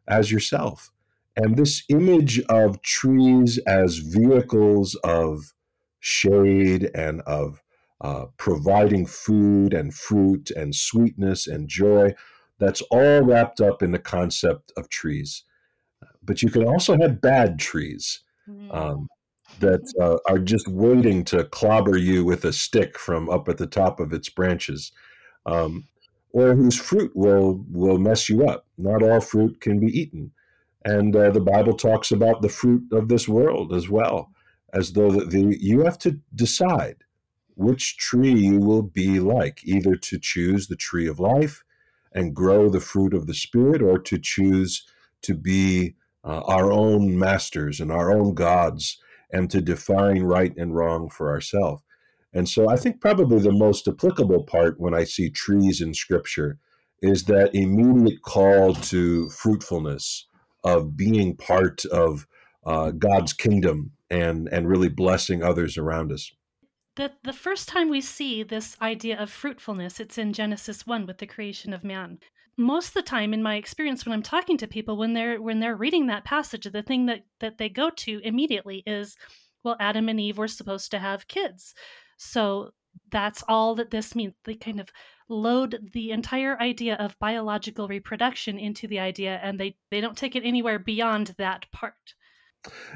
as 0.07 0.31
yourself. 0.31 0.91
And 1.35 1.55
this 1.55 1.83
image 1.89 2.41
of 2.49 2.81
trees 2.81 3.57
as 3.59 3.97
vehicles 3.97 4.95
of 5.03 5.53
shade 5.99 6.89
and 6.93 7.21
of 7.21 7.61
uh, 8.01 8.25
providing 8.37 9.05
food 9.05 9.73
and 9.73 9.93
fruit 9.93 10.51
and 10.51 10.75
sweetness 10.75 11.47
and 11.47 11.67
joy, 11.67 12.13
that's 12.57 12.81
all 12.91 13.21
wrapped 13.21 13.61
up 13.61 13.81
in 13.81 13.91
the 13.91 13.99
concept 13.99 14.71
of 14.75 14.89
trees. 14.89 15.43
But 16.23 16.41
you 16.41 16.49
can 16.49 16.65
also 16.65 16.97
have 16.99 17.21
bad 17.21 17.59
trees 17.59 18.21
mm. 18.47 18.73
um, 18.73 19.07
that 19.59 19.81
uh, 19.99 20.17
are 20.29 20.39
just 20.39 20.67
waiting 20.67 21.23
to 21.25 21.45
clobber 21.45 21.97
you 21.97 22.25
with 22.25 22.45
a 22.45 22.53
stick 22.53 22.97
from 22.97 23.29
up 23.29 23.47
at 23.49 23.57
the 23.57 23.67
top 23.67 23.99
of 23.99 24.13
its 24.13 24.29
branches. 24.29 24.91
Um, 25.45 25.85
or 26.31 26.53
whose 26.53 26.79
fruit 26.79 27.11
will 27.15 27.65
will 27.71 27.97
mess 27.97 28.29
you 28.29 28.47
up. 28.47 28.67
Not 28.77 29.01
all 29.01 29.19
fruit 29.19 29.61
can 29.61 29.79
be 29.79 29.87
eaten. 29.87 30.31
And 30.85 31.15
uh, 31.15 31.31
the 31.31 31.41
Bible 31.41 31.73
talks 31.73 32.11
about 32.11 32.41
the 32.41 32.49
fruit 32.49 32.83
of 32.91 33.09
this 33.09 33.27
world 33.27 33.73
as 33.73 33.89
well, 33.89 34.31
as 34.73 34.93
though 34.93 35.11
the, 35.11 35.25
the, 35.25 35.57
you 35.59 35.81
have 35.81 35.97
to 35.99 36.19
decide 36.33 37.03
which 37.55 37.97
tree 37.97 38.33
you 38.33 38.59
will 38.59 38.83
be 38.83 39.19
like, 39.19 39.59
either 39.65 39.95
to 39.95 40.17
choose 40.17 40.67
the 40.67 40.77
tree 40.77 41.07
of 41.07 41.19
life 41.19 41.63
and 42.13 42.35
grow 42.35 42.69
the 42.69 42.79
fruit 42.79 43.13
of 43.13 43.27
the 43.27 43.33
Spirit 43.33 43.81
or 43.81 43.99
to 43.99 44.17
choose 44.17 44.85
to 45.21 45.33
be 45.33 45.95
uh, 46.23 46.41
our 46.45 46.71
own 46.71 47.17
masters 47.19 47.79
and 47.79 47.91
our 47.91 48.11
own 48.11 48.33
gods 48.33 48.97
and 49.31 49.49
to 49.51 49.61
define 49.61 50.23
right 50.23 50.55
and 50.57 50.75
wrong 50.75 51.09
for 51.09 51.29
ourselves. 51.29 51.83
And 52.33 52.47
so 52.47 52.69
I 52.69 52.77
think 52.77 53.01
probably 53.01 53.39
the 53.39 53.51
most 53.51 53.87
applicable 53.87 54.43
part 54.43 54.79
when 54.79 54.93
I 54.93 55.03
see 55.03 55.29
trees 55.29 55.81
in 55.81 55.93
scripture 55.93 56.59
is 57.01 57.23
that 57.25 57.55
immediate 57.55 58.21
call 58.21 58.73
to 58.73 59.29
fruitfulness, 59.29 60.27
of 60.63 60.95
being 60.95 61.35
part 61.35 61.85
of 61.85 62.27
uh, 62.65 62.91
God's 62.91 63.33
kingdom 63.33 63.91
and, 64.09 64.47
and 64.51 64.67
really 64.67 64.89
blessing 64.89 65.43
others 65.43 65.77
around 65.77 66.11
us. 66.11 66.31
The, 66.95 67.11
the 67.23 67.33
first 67.33 67.69
time 67.69 67.89
we 67.89 68.01
see 68.01 68.43
this 68.43 68.75
idea 68.81 69.17
of 69.17 69.29
fruitfulness, 69.29 69.99
it's 69.99 70.17
in 70.17 70.33
Genesis 70.33 70.85
1 70.85 71.05
with 71.05 71.17
the 71.17 71.27
creation 71.27 71.73
of 71.73 71.83
man. 71.83 72.19
Most 72.57 72.89
of 72.89 72.93
the 72.95 73.01
time 73.03 73.33
in 73.33 73.41
my 73.41 73.55
experience 73.55 74.05
when 74.05 74.11
i'm 74.11 74.21
talking 74.21 74.57
to 74.57 74.67
people 74.67 74.97
when 74.97 75.13
they're 75.13 75.41
when 75.41 75.61
they're 75.61 75.77
reading 75.77 76.07
that 76.07 76.25
passage 76.25 76.65
the 76.65 76.83
thing 76.83 77.05
that 77.05 77.23
that 77.39 77.57
they 77.57 77.69
go 77.69 77.89
to 77.89 78.19
immediately 78.21 78.83
is 78.85 79.15
well 79.63 79.77
adam 79.79 80.09
and 80.09 80.19
eve 80.19 80.37
were 80.37 80.49
supposed 80.49 80.91
to 80.91 80.99
have 80.99 81.29
kids. 81.29 81.73
So 82.17 82.71
that's 83.11 83.43
all 83.47 83.75
that 83.75 83.91
this 83.91 84.15
means. 84.15 84.33
They 84.45 84.55
kind 84.55 84.79
of 84.79 84.89
load 85.29 85.89
the 85.93 86.11
entire 86.11 86.59
idea 86.59 86.95
of 86.95 87.17
biological 87.19 87.87
reproduction 87.87 88.57
into 88.57 88.87
the 88.87 88.99
idea 88.99 89.39
and 89.43 89.59
they 89.59 89.75
they 89.91 90.01
don't 90.01 90.17
take 90.17 90.35
it 90.35 90.43
anywhere 90.43 90.79
beyond 90.79 91.35
that 91.37 91.65
part 91.71 92.15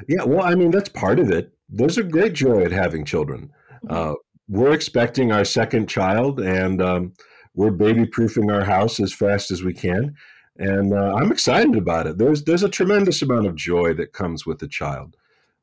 yeah 0.08 0.22
well 0.24 0.44
i 0.44 0.54
mean 0.54 0.70
that's 0.70 0.88
part 0.88 1.18
of 1.18 1.30
it 1.30 1.52
there's 1.68 1.96
a 1.96 2.02
great 2.02 2.34
joy 2.34 2.62
at 2.62 2.72
having 2.72 3.04
children 3.04 3.50
mm-hmm. 3.84 3.94
uh, 3.94 4.14
we're 4.48 4.72
expecting 4.72 5.32
our 5.32 5.44
second 5.44 5.88
child 5.88 6.40
and 6.40 6.82
um, 6.82 7.14
we're 7.54 7.70
baby 7.70 8.06
proofing 8.06 8.50
our 8.50 8.64
house 8.64 9.00
as 9.00 9.12
fast 9.12 9.50
as 9.50 9.62
we 9.62 9.72
can, 9.72 10.16
and 10.58 10.92
uh, 10.92 11.14
I'm 11.14 11.30
excited 11.30 11.76
about 11.76 12.06
it. 12.06 12.18
There's 12.18 12.42
there's 12.44 12.64
a 12.64 12.68
tremendous 12.68 13.22
amount 13.22 13.46
of 13.46 13.54
joy 13.54 13.94
that 13.94 14.12
comes 14.12 14.44
with 14.44 14.62
a 14.62 14.68
child, 14.68 15.16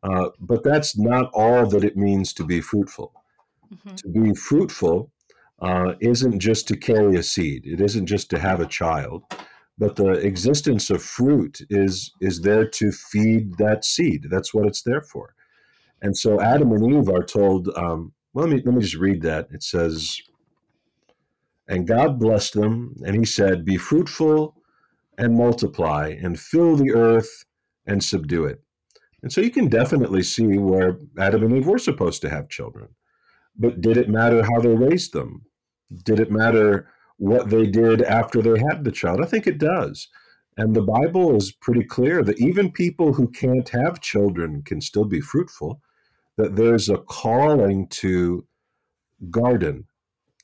uh, 0.04 0.30
but 0.40 0.64
that's 0.64 0.98
not 0.98 1.30
all 1.34 1.66
that 1.68 1.84
it 1.84 1.98
means 1.98 2.34
to 2.34 2.46
be 2.46 2.62
fruitful. 2.62 3.14
Mm-hmm. 3.74 3.96
To 3.96 4.08
be 4.08 4.34
fruitful 4.34 5.12
uh, 5.62 5.94
isn't 6.00 6.40
just 6.40 6.68
to 6.68 6.78
carry 6.78 7.16
a 7.16 7.24
seed. 7.24 7.66
It 7.66 7.82
isn't 7.82 8.08
just 8.08 8.30
to 8.32 8.40
have 8.40 8.60
a 8.60 8.66
child, 8.66 9.24
but 9.78 9.96
the 9.96 10.12
existence 10.12 10.90
of 10.90 11.04
fruit 11.04 11.62
is 11.70 12.12
is 12.20 12.42
there 12.42 12.68
to 12.68 12.92
feed 12.92 13.58
that 13.58 13.86
seed. 13.86 14.28
That's 14.30 14.54
what 14.54 14.68
it's 14.68 14.82
there 14.84 15.02
for. 15.02 15.34
And 16.02 16.18
so 16.18 16.42
Adam 16.42 16.72
and 16.72 16.94
Eve 16.94 17.10
are 17.10 17.24
told. 17.24 17.70
Um, 17.76 18.14
well, 18.34 18.48
let 18.48 18.56
me 18.56 18.62
let 18.66 18.76
me 18.76 18.82
just 18.82 18.96
read 18.96 19.22
that. 19.24 19.50
It 19.52 19.62
says 19.62 20.22
and 21.72 21.88
God 21.88 22.20
blessed 22.20 22.56
them, 22.56 22.96
and 23.06 23.16
he 23.16 23.24
said, 23.24 23.64
Be 23.64 23.78
fruitful 23.78 24.58
and 25.18 25.38
multiply, 25.38 26.10
and 26.22 26.38
fill 26.38 26.76
the 26.76 26.92
earth 26.92 27.46
and 27.88 28.04
subdue 28.04 28.44
it. 28.44 28.62
And 29.24 29.32
so 29.32 29.40
you 29.40 29.52
can 29.52 29.70
definitely 29.70 30.24
see 30.24 30.58
where 30.58 30.98
Adam 31.18 31.44
and 31.44 31.56
Eve 31.56 31.68
were 31.68 31.78
supposed 31.78 32.22
to 32.24 32.30
have 32.30 32.50
children. 32.50 32.90
But 33.58 33.80
did 33.80 33.96
it 33.96 34.10
matter 34.10 34.44
how 34.44 34.60
they 34.60 34.76
raised 34.76 35.14
them? 35.14 35.44
Did 36.04 36.20
it 36.20 36.32
matter 36.32 36.88
what 37.18 37.50
they 37.50 37.66
did 37.66 38.02
after 38.02 38.42
they 38.42 38.60
had 38.60 38.84
the 38.84 38.92
child? 38.92 39.22
I 39.22 39.26
think 39.26 39.48
it 39.48 39.58
does. 39.58 40.08
And 40.58 40.76
the 40.76 40.82
Bible 40.82 41.36
is 41.36 41.52
pretty 41.52 41.84
clear 41.84 42.24
that 42.24 42.40
even 42.40 42.72
people 42.72 43.14
who 43.14 43.28
can't 43.30 43.68
have 43.70 44.02
children 44.02 44.64
can 44.64 44.82
still 44.82 45.06
be 45.06 45.22
fruitful, 45.22 45.82
that 46.38 46.56
there's 46.56 46.90
a 46.90 46.98
calling 46.98 47.88
to 47.88 48.46
garden, 49.30 49.86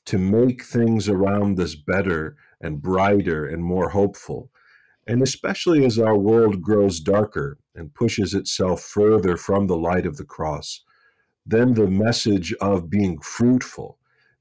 to 0.06 0.18
make 0.18 0.64
things 0.64 1.08
around 1.08 1.60
us 1.60 1.74
better 1.74 2.36
and 2.60 2.80
brighter 2.80 3.46
and 3.46 3.62
more 3.62 3.90
hopeful. 3.90 4.50
And 5.06 5.22
especially 5.22 5.84
as 5.84 5.98
our 5.98 6.16
world 6.16 6.62
grows 6.62 7.00
darker 7.00 7.58
and 7.74 7.94
pushes 7.94 8.34
itself 8.34 8.82
further 8.82 9.36
from 9.36 9.66
the 9.66 9.76
light 9.76 10.06
of 10.06 10.16
the 10.16 10.24
cross, 10.24 10.82
then 11.46 11.74
the 11.74 11.88
message 11.88 12.52
of 12.54 12.90
being 12.90 13.18
fruitful 13.20 13.98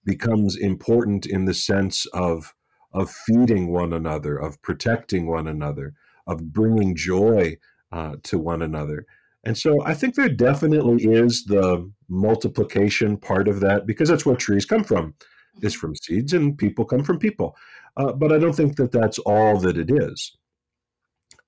becomes 0.08 0.56
important 0.56 1.26
in 1.26 1.46
the 1.46 1.54
sense 1.54 2.08
of, 2.14 2.56
of 2.94 3.12
feeding 3.12 3.72
one 3.72 3.94
another, 3.94 4.38
of 4.38 4.60
protecting 4.62 5.28
one 5.28 5.48
another, 5.48 5.94
of 6.26 6.54
bringing 6.54 6.96
joy 6.96 7.58
uh, 7.92 8.16
to 8.24 8.40
one 8.40 8.62
another. 8.62 9.06
And 9.44 9.58
so 9.58 9.84
I 9.84 9.94
think 9.94 10.16
there 10.16 10.30
definitely 10.30 11.04
is 11.04 11.44
the 11.46 11.92
multiplication 12.10 13.18
part 13.18 13.48
of 13.48 13.60
that 13.60 13.86
because 13.86 14.10
that's 14.10 14.26
where 14.26 14.36
trees 14.36 14.66
come 14.66 14.84
from 14.84 15.14
is 15.62 15.76
from 15.76 15.96
seeds 15.96 16.34
and 16.34 16.58
people 16.58 16.86
come 16.86 17.04
from 17.04 17.20
people. 17.20 17.56
Uh, 17.98 18.14
but 18.14 18.32
I 18.32 18.40
don't 18.40 18.56
think 18.56 18.78
that 18.78 18.92
that's 18.92 19.20
all 19.20 19.60
that 19.60 19.78
it 19.78 19.92
is. 19.92 20.38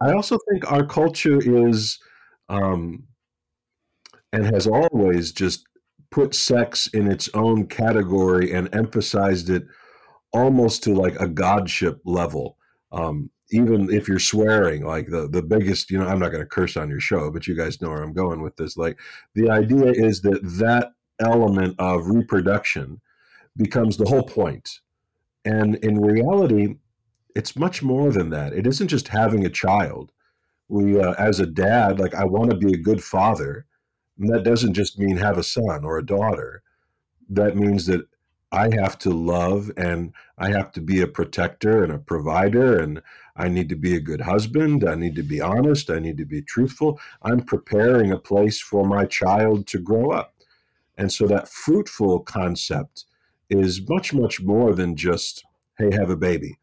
I 0.02 0.12
also 0.14 0.38
think 0.50 0.70
our 0.72 0.86
culture 0.86 1.40
is 1.42 1.98
um, 2.50 3.04
and 4.34 4.46
has 4.46 4.68
always 4.68 5.32
just 5.32 5.66
put 6.12 6.34
sex 6.34 6.88
in 6.88 7.10
its 7.10 7.30
own 7.34 7.68
category 7.68 8.54
and 8.54 8.74
emphasized 8.74 9.50
it 9.50 9.66
almost 10.34 10.84
to 10.84 10.94
like 10.94 11.20
a 11.20 11.28
godship 11.28 12.02
level. 12.06 12.58
Um, 12.92 13.30
even 13.52 13.92
if 13.92 14.08
you're 14.08 14.20
swearing, 14.20 14.86
like 14.86 15.08
the 15.08 15.28
the 15.28 15.42
biggest, 15.42 15.90
you 15.90 15.98
know, 15.98 16.08
I'm 16.08 16.20
not 16.20 16.30
going 16.30 16.44
to 16.44 16.50
curse 16.50 16.78
on 16.78 16.90
your 16.90 17.00
show, 17.00 17.32
but 17.32 17.48
you 17.48 17.56
guys 17.56 17.82
know 17.82 17.90
where 17.90 18.04
I'm 18.04 18.14
going 18.14 18.42
with 18.42 18.56
this. 18.58 18.78
Like 18.78 19.00
the 19.36 19.50
idea 19.50 19.92
is 19.92 20.22
that 20.22 20.40
that 20.60 20.92
element 21.20 21.76
of 21.80 22.08
reproduction 22.08 23.02
becomes 23.58 23.98
the 23.98 24.06
whole 24.06 24.24
point. 24.24 24.80
And 25.46 25.76
in 25.78 26.00
reality, 26.00 26.76
it's 27.36 27.56
much 27.56 27.82
more 27.82 28.12
than 28.12 28.30
that. 28.32 28.54
It 28.54 28.68
isn't 28.68 28.88
just 28.88 29.08
having 29.08 29.46
a 29.46 29.50
child. 29.50 30.12
We, 30.68 31.00
uh, 31.00 31.14
as 31.14 31.40
a 31.40 31.46
dad, 31.46 32.00
like 32.00 32.14
I 32.14 32.26
want 32.26 32.52
to 32.52 32.58
be 32.58 32.74
a 32.74 32.78
good 32.78 33.04
father. 33.04 33.66
And 34.20 34.30
that 34.30 34.44
doesn't 34.44 34.74
just 34.74 35.00
mean 35.00 35.18
have 35.18 35.38
a 35.38 35.44
son 35.44 35.84
or 35.84 35.98
a 35.98 36.06
daughter. 36.06 36.62
That 37.30 37.56
means 37.56 37.86
that 37.86 38.08
I 38.52 38.74
have 38.76 38.98
to 39.00 39.12
love 39.12 39.72
and 39.78 40.12
I 40.38 40.50
have 40.50 40.72
to 40.74 40.82
be 40.82 41.02
a 41.02 41.08
protector 41.08 41.84
and 41.84 41.94
a 41.94 42.00
provider 42.00 42.80
and 42.80 43.02
I 43.36 43.48
need 43.48 43.70
to 43.70 43.76
be 43.76 43.96
a 43.96 44.02
good 44.02 44.22
husband. 44.22 44.88
I 44.88 44.96
need 44.96 45.16
to 45.16 45.24
be 45.24 45.40
honest. 45.40 45.90
I 45.90 46.00
need 46.00 46.18
to 46.18 46.26
be 46.26 46.42
truthful. 46.42 47.00
I'm 47.22 47.42
preparing 47.42 48.12
a 48.12 48.18
place 48.18 48.60
for 48.60 48.86
my 48.86 49.06
child 49.06 49.68
to 49.68 49.80
grow 49.80 50.12
up. 50.12 50.34
And 50.98 51.12
so 51.12 51.28
that 51.28 51.48
fruitful 51.48 52.22
concept 52.22 53.06
is 53.50 53.88
much 53.88 54.14
much 54.14 54.42
more 54.42 54.74
than 54.74 54.96
just 54.96 55.44
hey 55.78 55.92
have 55.92 56.10
a 56.10 56.16
baby 56.16 56.58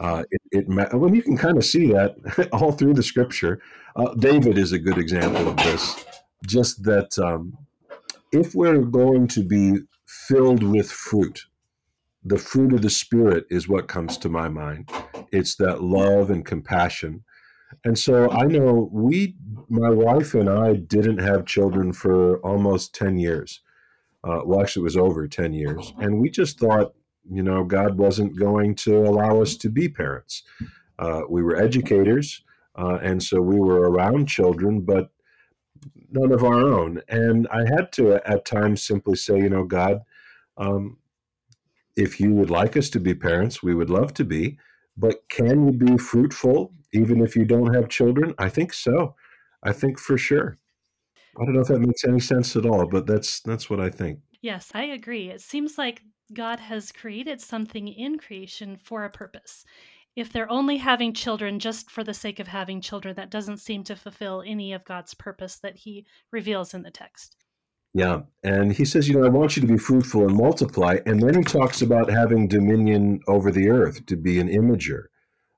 uh, 0.00 0.22
it, 0.30 0.40
it 0.52 0.68
well 0.68 1.14
you 1.14 1.22
can 1.22 1.36
kind 1.36 1.56
of 1.56 1.64
see 1.64 1.92
that 1.92 2.48
all 2.52 2.72
through 2.72 2.94
the 2.94 3.02
scripture 3.02 3.60
uh, 3.96 4.14
david 4.14 4.56
is 4.56 4.72
a 4.72 4.78
good 4.78 4.98
example 4.98 5.48
of 5.48 5.56
this 5.56 6.04
just 6.46 6.82
that 6.84 7.18
um, 7.18 7.56
if 8.32 8.54
we're 8.54 8.82
going 8.82 9.26
to 9.28 9.42
be 9.42 9.78
filled 10.06 10.62
with 10.62 10.90
fruit 10.90 11.42
the 12.24 12.38
fruit 12.38 12.72
of 12.72 12.82
the 12.82 12.90
spirit 12.90 13.44
is 13.50 13.68
what 13.68 13.88
comes 13.88 14.16
to 14.18 14.28
my 14.28 14.48
mind 14.48 14.90
it's 15.30 15.56
that 15.56 15.82
love 15.82 16.30
and 16.30 16.44
compassion 16.44 17.22
and 17.84 17.98
so 17.98 18.30
i 18.30 18.44
know 18.44 18.88
we 18.92 19.36
my 19.68 19.90
wife 19.90 20.34
and 20.34 20.48
i 20.48 20.74
didn't 20.74 21.18
have 21.18 21.44
children 21.46 21.92
for 21.92 22.38
almost 22.38 22.94
10 22.94 23.18
years 23.18 23.60
uh, 24.24 24.40
well, 24.44 24.60
actually, 24.60 24.82
it 24.82 24.84
was 24.84 24.96
over 24.96 25.28
10 25.28 25.52
years. 25.52 25.92
And 25.98 26.20
we 26.20 26.28
just 26.30 26.58
thought, 26.58 26.94
you 27.30 27.42
know, 27.42 27.64
God 27.64 27.96
wasn't 27.96 28.38
going 28.38 28.74
to 28.76 28.98
allow 28.98 29.40
us 29.40 29.56
to 29.56 29.68
be 29.68 29.88
parents. 29.88 30.42
Uh, 30.98 31.22
we 31.28 31.42
were 31.42 31.56
educators, 31.56 32.42
uh, 32.76 32.98
and 33.02 33.22
so 33.22 33.40
we 33.40 33.58
were 33.58 33.90
around 33.90 34.26
children, 34.26 34.80
but 34.80 35.10
none 36.10 36.32
of 36.32 36.44
our 36.44 36.60
own. 36.60 37.02
And 37.08 37.46
I 37.48 37.64
had 37.74 37.92
to, 37.92 38.14
at 38.14 38.44
times, 38.44 38.82
simply 38.82 39.16
say, 39.16 39.38
you 39.38 39.48
know, 39.48 39.64
God, 39.64 40.00
um, 40.56 40.98
if 41.96 42.20
you 42.20 42.32
would 42.34 42.50
like 42.50 42.76
us 42.76 42.88
to 42.90 43.00
be 43.00 43.14
parents, 43.14 43.62
we 43.62 43.74
would 43.74 43.90
love 43.90 44.14
to 44.14 44.24
be. 44.24 44.58
But 44.96 45.28
can 45.28 45.66
you 45.66 45.72
be 45.72 45.96
fruitful 45.98 46.72
even 46.92 47.20
if 47.20 47.36
you 47.36 47.44
don't 47.44 47.74
have 47.74 47.88
children? 47.88 48.34
I 48.38 48.48
think 48.48 48.72
so. 48.72 49.14
I 49.62 49.72
think 49.72 49.98
for 49.98 50.18
sure. 50.18 50.58
I 51.40 51.44
don't 51.44 51.54
know 51.54 51.60
if 51.60 51.68
that 51.68 51.80
makes 51.80 52.04
any 52.04 52.20
sense 52.20 52.56
at 52.56 52.66
all, 52.66 52.86
but 52.86 53.06
that's 53.06 53.40
that's 53.40 53.70
what 53.70 53.80
I 53.80 53.90
think. 53.90 54.18
Yes, 54.42 54.70
I 54.74 54.84
agree. 54.84 55.30
It 55.30 55.40
seems 55.40 55.78
like 55.78 56.02
God 56.32 56.60
has 56.60 56.92
created 56.92 57.40
something 57.40 57.88
in 57.88 58.18
creation 58.18 58.76
for 58.76 59.04
a 59.04 59.10
purpose. 59.10 59.64
If 60.18 60.32
they're 60.32 60.50
only 60.50 60.78
having 60.78 61.12
children 61.12 61.60
just 61.60 61.92
for 61.92 62.02
the 62.02 62.12
sake 62.12 62.40
of 62.40 62.48
having 62.48 62.80
children, 62.80 63.14
that 63.14 63.30
doesn't 63.30 63.58
seem 63.58 63.84
to 63.84 63.94
fulfill 63.94 64.42
any 64.44 64.72
of 64.72 64.84
God's 64.84 65.14
purpose 65.14 65.60
that 65.60 65.76
he 65.76 66.06
reveals 66.32 66.74
in 66.74 66.82
the 66.82 66.90
text. 66.90 67.36
Yeah. 67.94 68.22
And 68.42 68.72
he 68.72 68.84
says, 68.84 69.08
you 69.08 69.14
know, 69.14 69.24
I 69.24 69.28
want 69.28 69.54
you 69.54 69.62
to 69.62 69.68
be 69.68 69.78
fruitful 69.78 70.26
and 70.26 70.36
multiply. 70.36 70.98
And 71.06 71.22
then 71.22 71.36
he 71.36 71.44
talks 71.44 71.82
about 71.82 72.10
having 72.10 72.48
dominion 72.48 73.20
over 73.28 73.52
the 73.52 73.68
earth, 73.68 74.06
to 74.06 74.16
be 74.16 74.40
an 74.40 74.48
imager, 74.48 75.04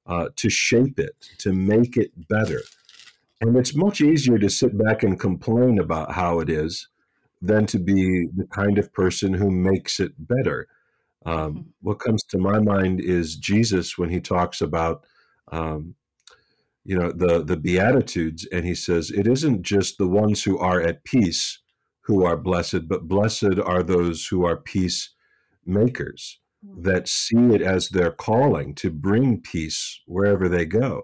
uh, 0.05 0.29
to 0.37 0.51
shape 0.51 0.99
it, 0.99 1.17
to 1.39 1.55
make 1.55 1.97
it 1.97 2.11
better. 2.29 2.61
And 3.41 3.57
it's 3.57 3.75
much 3.75 4.03
easier 4.03 4.39
to 4.39 4.51
sit 4.51 4.77
back 4.77 5.03
and 5.03 5.19
complain 5.19 5.79
about 5.79 6.13
how 6.13 6.39
it 6.41 6.51
is 6.51 6.87
than 7.41 7.65
to 7.69 7.79
be 7.79 8.27
the 8.37 8.47
kind 8.53 8.77
of 8.77 8.93
person 8.93 9.33
who 9.33 9.51
makes 9.51 10.01
it 10.01 10.13
better. 10.19 10.69
Um, 11.27 11.35
mm-hmm. 11.35 11.61
What 11.83 11.99
comes 11.99 12.23
to 12.25 12.39
my 12.39 12.59
mind 12.59 13.01
is 13.01 13.37
Jesus 13.37 13.99
when 13.99 14.11
he 14.11 14.21
talks 14.21 14.61
about, 14.61 15.05
um, 15.53 15.95
you 16.85 16.99
know, 16.99 17.13
the 17.13 17.45
the 17.45 17.57
Beatitudes, 17.57 18.47
and 18.53 18.65
he 18.65 18.75
says 18.75 19.11
it 19.11 19.27
isn't 19.27 19.63
just 19.63 19.99
the 19.99 20.09
ones 20.09 20.43
who 20.43 20.59
are 20.59 20.81
at 20.81 21.05
peace 21.05 21.61
who 22.11 22.25
are 22.25 22.37
blessed, 22.37 22.89
but 22.89 23.07
blessed 23.07 23.61
are 23.65 23.83
those 23.83 24.27
who 24.27 24.45
are 24.45 24.57
peace 24.57 25.11
makers 25.65 26.41
mm-hmm. 26.67 26.83
that 26.83 27.07
see 27.07 27.55
it 27.55 27.63
as 27.63 27.89
their 27.89 28.11
calling 28.11 28.75
to 28.75 28.91
bring 28.91 29.41
peace 29.41 30.01
wherever 30.07 30.49
they 30.49 30.65
go. 30.65 31.03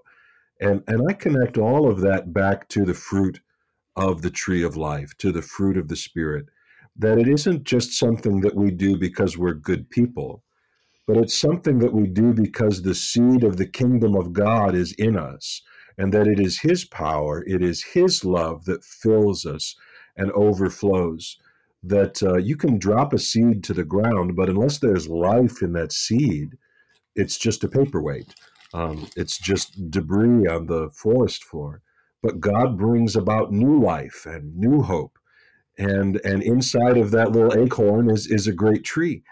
And 0.60 0.82
and 0.88 1.02
I 1.08 1.12
connect 1.12 1.58
all 1.58 1.88
of 1.88 2.00
that 2.00 2.32
back 2.32 2.68
to 2.70 2.84
the 2.84 2.94
fruit 2.94 3.40
of 3.94 4.22
the 4.22 4.30
tree 4.30 4.62
of 4.62 4.76
life, 4.76 5.16
to 5.18 5.30
the 5.30 5.42
fruit 5.42 5.76
of 5.76 5.88
the 5.88 5.96
spirit 5.96 6.46
that 6.98 7.18
it 7.18 7.28
isn't 7.28 7.64
just 7.64 7.92
something 7.92 8.40
that 8.40 8.54
we 8.54 8.70
do 8.70 8.96
because 8.96 9.36
we're 9.36 9.54
good 9.54 9.90
people, 9.90 10.42
but 11.06 11.16
it's 11.16 11.38
something 11.38 11.78
that 11.78 11.92
we 11.92 12.06
do 12.06 12.32
because 12.32 12.82
the 12.82 12.94
seed 12.94 13.44
of 13.44 13.56
the 13.56 13.66
kingdom 13.66 14.16
of 14.16 14.32
God 14.32 14.74
is 14.74 14.92
in 14.92 15.16
us, 15.16 15.62
and 15.98 16.12
that 16.12 16.26
it 16.26 16.40
is 16.40 16.60
His 16.60 16.84
power, 16.84 17.44
it 17.46 17.62
is 17.62 17.84
His 17.94 18.24
love 18.24 18.64
that 18.64 18.84
fills 18.84 19.44
us 19.44 19.76
and 20.16 20.32
overflows. 20.32 21.38
That 21.82 22.22
uh, 22.22 22.38
you 22.38 22.56
can 22.56 22.78
drop 22.78 23.12
a 23.12 23.18
seed 23.18 23.62
to 23.64 23.74
the 23.74 23.84
ground, 23.84 24.34
but 24.34 24.48
unless 24.48 24.78
there's 24.78 25.08
life 25.08 25.62
in 25.62 25.72
that 25.74 25.92
seed, 25.92 26.56
it's 27.14 27.38
just 27.38 27.62
a 27.62 27.68
paperweight. 27.68 28.34
Um, 28.74 29.08
it's 29.16 29.38
just 29.38 29.90
debris 29.90 30.46
on 30.48 30.66
the 30.66 30.90
forest 30.90 31.44
floor. 31.44 31.82
But 32.22 32.40
God 32.40 32.76
brings 32.76 33.14
about 33.14 33.52
new 33.52 33.80
life 33.80 34.26
and 34.26 34.56
new 34.56 34.82
hope 34.82 35.18
and 35.78 36.20
and 36.24 36.42
inside 36.42 36.96
of 36.96 37.10
that 37.10 37.32
little 37.32 37.58
acorn 37.58 38.10
is 38.10 38.26
is 38.26 38.46
a 38.46 38.52
great 38.52 38.84
tree. 38.84 39.22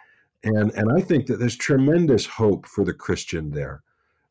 And 0.43 0.71
and 0.73 0.93
i 0.93 1.01
think 1.01 1.27
that 1.27 1.39
there's 1.39 1.57
tremendous 1.57 2.27
hope 2.27 2.67
for 2.67 2.85
the 2.85 2.93
christian 2.93 3.51
there 3.53 3.83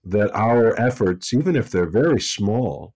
that 0.05 0.29
our 0.35 0.79
efforts 0.79 1.33
even 1.33 1.55
if 1.55 1.71
they're 1.71 1.89
very 1.89 2.21
small 2.21 2.93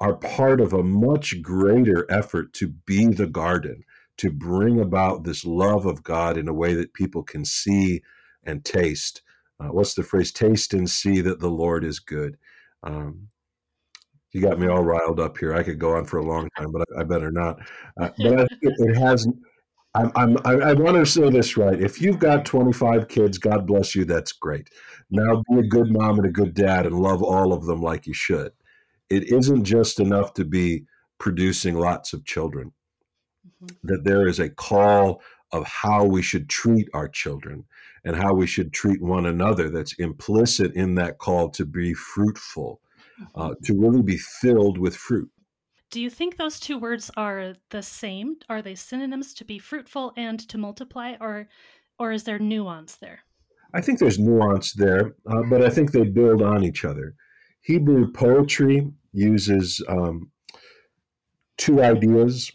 are 0.00 0.14
part 0.16 0.60
of 0.60 0.72
a 0.72 0.82
much 0.82 1.40
greater 1.40 2.06
effort 2.10 2.52
to 2.54 2.68
be 2.68 3.06
the 3.06 3.26
garden 3.26 3.84
to 4.18 4.30
bring 4.30 4.78
about 4.78 5.24
this 5.24 5.46
love 5.46 5.86
of 5.86 6.02
god 6.02 6.36
in 6.36 6.48
a 6.48 6.52
way 6.52 6.74
that 6.74 6.92
people 6.92 7.22
can 7.22 7.46
see 7.46 8.02
and 8.44 8.64
taste. 8.64 9.22
Uh, 9.58 9.68
what's 9.68 9.94
the 9.94 10.02
phrase? 10.02 10.32
Taste 10.32 10.74
and 10.74 10.88
see 10.88 11.20
that 11.20 11.40
the 11.40 11.50
lord 11.50 11.84
is 11.84 11.98
good. 11.98 12.36
Um, 12.82 13.28
you 14.32 14.40
got 14.40 14.58
me 14.58 14.68
all 14.68 14.82
riled 14.82 15.20
up 15.20 15.38
here. 15.38 15.54
I 15.54 15.62
could 15.62 15.78
go 15.78 15.96
on 15.96 16.04
for 16.04 16.18
a 16.18 16.24
long 16.24 16.48
time, 16.56 16.70
but 16.72 16.82
I, 16.96 17.00
I 17.00 17.04
better 17.04 17.30
not. 17.30 17.58
Uh, 18.00 18.10
but 18.18 18.40
it, 18.40 18.74
it 18.78 18.96
has. 18.96 19.26
I'm, 19.94 20.12
I'm, 20.14 20.36
I, 20.44 20.70
I 20.70 20.72
want 20.74 20.96
to 20.96 21.06
say 21.06 21.30
this 21.30 21.56
right. 21.56 21.80
If 21.80 22.00
you've 22.00 22.20
got 22.20 22.44
25 22.44 23.08
kids, 23.08 23.38
God 23.38 23.66
bless 23.66 23.94
you. 23.94 24.04
That's 24.04 24.30
great. 24.32 24.68
Now 25.10 25.42
be 25.50 25.58
a 25.58 25.64
good 25.64 25.90
mom 25.90 26.18
and 26.18 26.26
a 26.26 26.32
good 26.32 26.54
dad 26.54 26.86
and 26.86 27.00
love 27.00 27.22
all 27.24 27.52
of 27.52 27.64
them 27.64 27.82
like 27.82 28.06
you 28.06 28.14
should. 28.14 28.52
It 29.08 29.32
isn't 29.32 29.64
just 29.64 29.98
enough 29.98 30.32
to 30.34 30.44
be 30.44 30.84
producing 31.18 31.74
lots 31.74 32.12
of 32.12 32.24
children. 32.24 32.72
Mm-hmm. 33.64 33.88
That 33.88 34.04
there 34.04 34.28
is 34.28 34.38
a 34.38 34.48
call 34.48 35.22
of 35.52 35.66
how 35.66 36.04
we 36.04 36.22
should 36.22 36.48
treat 36.48 36.88
our 36.94 37.08
children 37.08 37.64
and 38.04 38.14
how 38.14 38.32
we 38.32 38.46
should 38.46 38.72
treat 38.72 39.02
one 39.02 39.26
another 39.26 39.70
that's 39.70 39.94
implicit 39.94 40.72
in 40.74 40.94
that 40.94 41.18
call 41.18 41.50
to 41.50 41.66
be 41.66 41.92
fruitful 41.94 42.80
uh, 43.34 43.54
to 43.64 43.78
really 43.78 44.02
be 44.02 44.16
filled 44.16 44.78
with 44.78 44.96
fruit. 44.96 45.28
Do 45.90 46.00
you 46.00 46.10
think 46.10 46.36
those 46.36 46.60
two 46.60 46.78
words 46.78 47.10
are 47.16 47.54
the 47.70 47.82
same? 47.82 48.36
Are 48.48 48.62
they 48.62 48.76
synonyms 48.76 49.34
to 49.34 49.44
be 49.44 49.58
fruitful 49.58 50.12
and 50.16 50.38
to 50.48 50.58
multiply, 50.58 51.16
or 51.20 51.48
or 51.98 52.12
is 52.12 52.24
there 52.24 52.38
nuance 52.38 52.96
there? 52.96 53.20
I 53.74 53.80
think 53.80 53.98
there's 53.98 54.18
nuance 54.18 54.72
there, 54.72 55.14
uh, 55.30 55.42
but 55.48 55.62
I 55.62 55.70
think 55.70 55.92
they 55.92 56.04
build 56.04 56.42
on 56.42 56.64
each 56.64 56.84
other. 56.84 57.14
Hebrew 57.62 58.10
poetry 58.12 58.90
uses 59.12 59.82
um, 59.88 60.30
two 61.58 61.82
ideas 61.82 62.50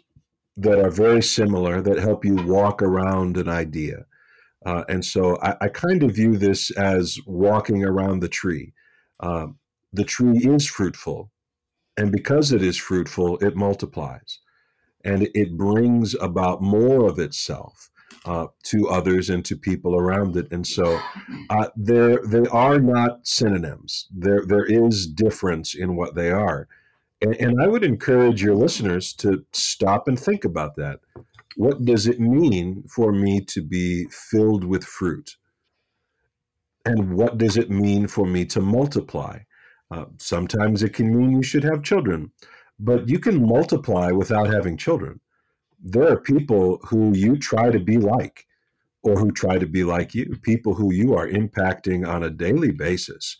that 0.58 0.80
are 0.80 0.90
very 0.90 1.22
similar 1.22 1.82
that 1.82 2.00
help 2.00 2.26
you 2.26 2.36
walk 2.36 2.82
around 2.82 3.38
an 3.38 3.50
idea. 3.50 4.06
Uh, 4.66 4.84
and 4.90 5.04
so 5.06 5.38
I, 5.42 5.56
I, 5.62 5.68
kind 5.68 6.02
of 6.02 6.16
view 6.16 6.38
this 6.38 6.72
as 6.72 7.20
walking 7.28 7.84
around 7.84 8.22
the 8.22 8.30
tree. 8.30 8.74
Um, 9.20 9.60
the 9.96 10.04
tree 10.04 10.38
is 10.38 10.68
fruitful. 10.68 11.32
And 11.98 12.12
because 12.12 12.52
it 12.52 12.62
is 12.62 12.78
fruitful, 12.78 13.38
it 13.38 13.56
multiplies 13.56 14.40
and 15.06 15.30
it 15.34 15.56
brings 15.56 16.16
about 16.16 16.62
more 16.62 17.08
of 17.08 17.20
itself. 17.20 17.90
Uh, 18.24 18.48
to 18.64 18.90
others 18.90 19.30
and 19.30 19.46
to 19.46 19.56
people 19.56 19.96
around 19.96 20.36
it, 20.36 20.48
and 20.52 20.66
so 20.66 21.00
uh, 21.52 21.68
there 21.76 22.18
they 22.26 22.48
are 22.48 22.80
not 22.80 23.28
synonyms. 23.28 24.08
There 24.12 24.44
there 24.48 24.66
is 24.66 25.06
difference 25.06 25.76
in 25.76 25.96
what 25.96 26.16
they 26.16 26.32
are, 26.32 26.68
and, 27.22 27.36
and 27.36 27.62
I 27.62 27.68
would 27.68 27.84
encourage 27.84 28.42
your 28.42 28.56
listeners 28.56 29.14
to 29.16 29.46
stop 29.52 30.08
and 30.08 30.20
think 30.20 30.44
about 30.44 30.76
that. 30.78 31.02
What 31.56 31.86
does 31.86 32.08
it 32.08 32.20
mean 32.20 32.84
for 32.90 33.12
me 33.12 33.42
to 33.42 33.62
be 33.62 34.06
filled 34.06 34.64
with 34.64 34.84
fruit? 34.84 35.38
And 36.84 37.14
what 37.14 37.38
does 37.38 37.58
it 37.58 37.70
mean 37.70 38.08
for 38.08 38.26
me 38.26 38.46
to 38.46 38.60
multiply? 38.60 39.40
Uh, 39.92 40.06
sometimes 40.18 40.84
it 40.84 40.94
can 40.94 41.16
mean 41.16 41.32
you 41.32 41.44
should 41.44 41.64
have 41.64 41.84
children, 41.84 42.32
but 42.80 43.08
you 43.08 43.20
can 43.20 43.48
multiply 43.48 44.12
without 44.12 44.48
having 44.48 44.78
children. 44.78 45.20
There 45.80 46.12
are 46.12 46.20
people 46.20 46.80
who 46.84 47.16
you 47.16 47.38
try 47.38 47.70
to 47.70 47.80
be 47.80 47.98
like, 47.98 48.48
or 49.04 49.20
who 49.20 49.32
try 49.32 49.60
to 49.60 49.68
be 49.68 49.84
like 49.84 50.16
you, 50.16 50.36
people 50.42 50.74
who 50.74 50.92
you 50.92 51.14
are 51.14 51.28
impacting 51.28 52.08
on 52.08 52.24
a 52.24 52.30
daily 52.30 52.72
basis. 52.72 53.38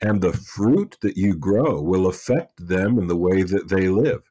And 0.00 0.20
the 0.20 0.34
fruit 0.34 0.96
that 1.00 1.16
you 1.16 1.34
grow 1.34 1.80
will 1.80 2.06
affect 2.06 2.68
them 2.68 2.98
in 2.98 3.06
the 3.06 3.16
way 3.16 3.42
that 3.42 3.68
they 3.68 3.88
live. 3.88 4.22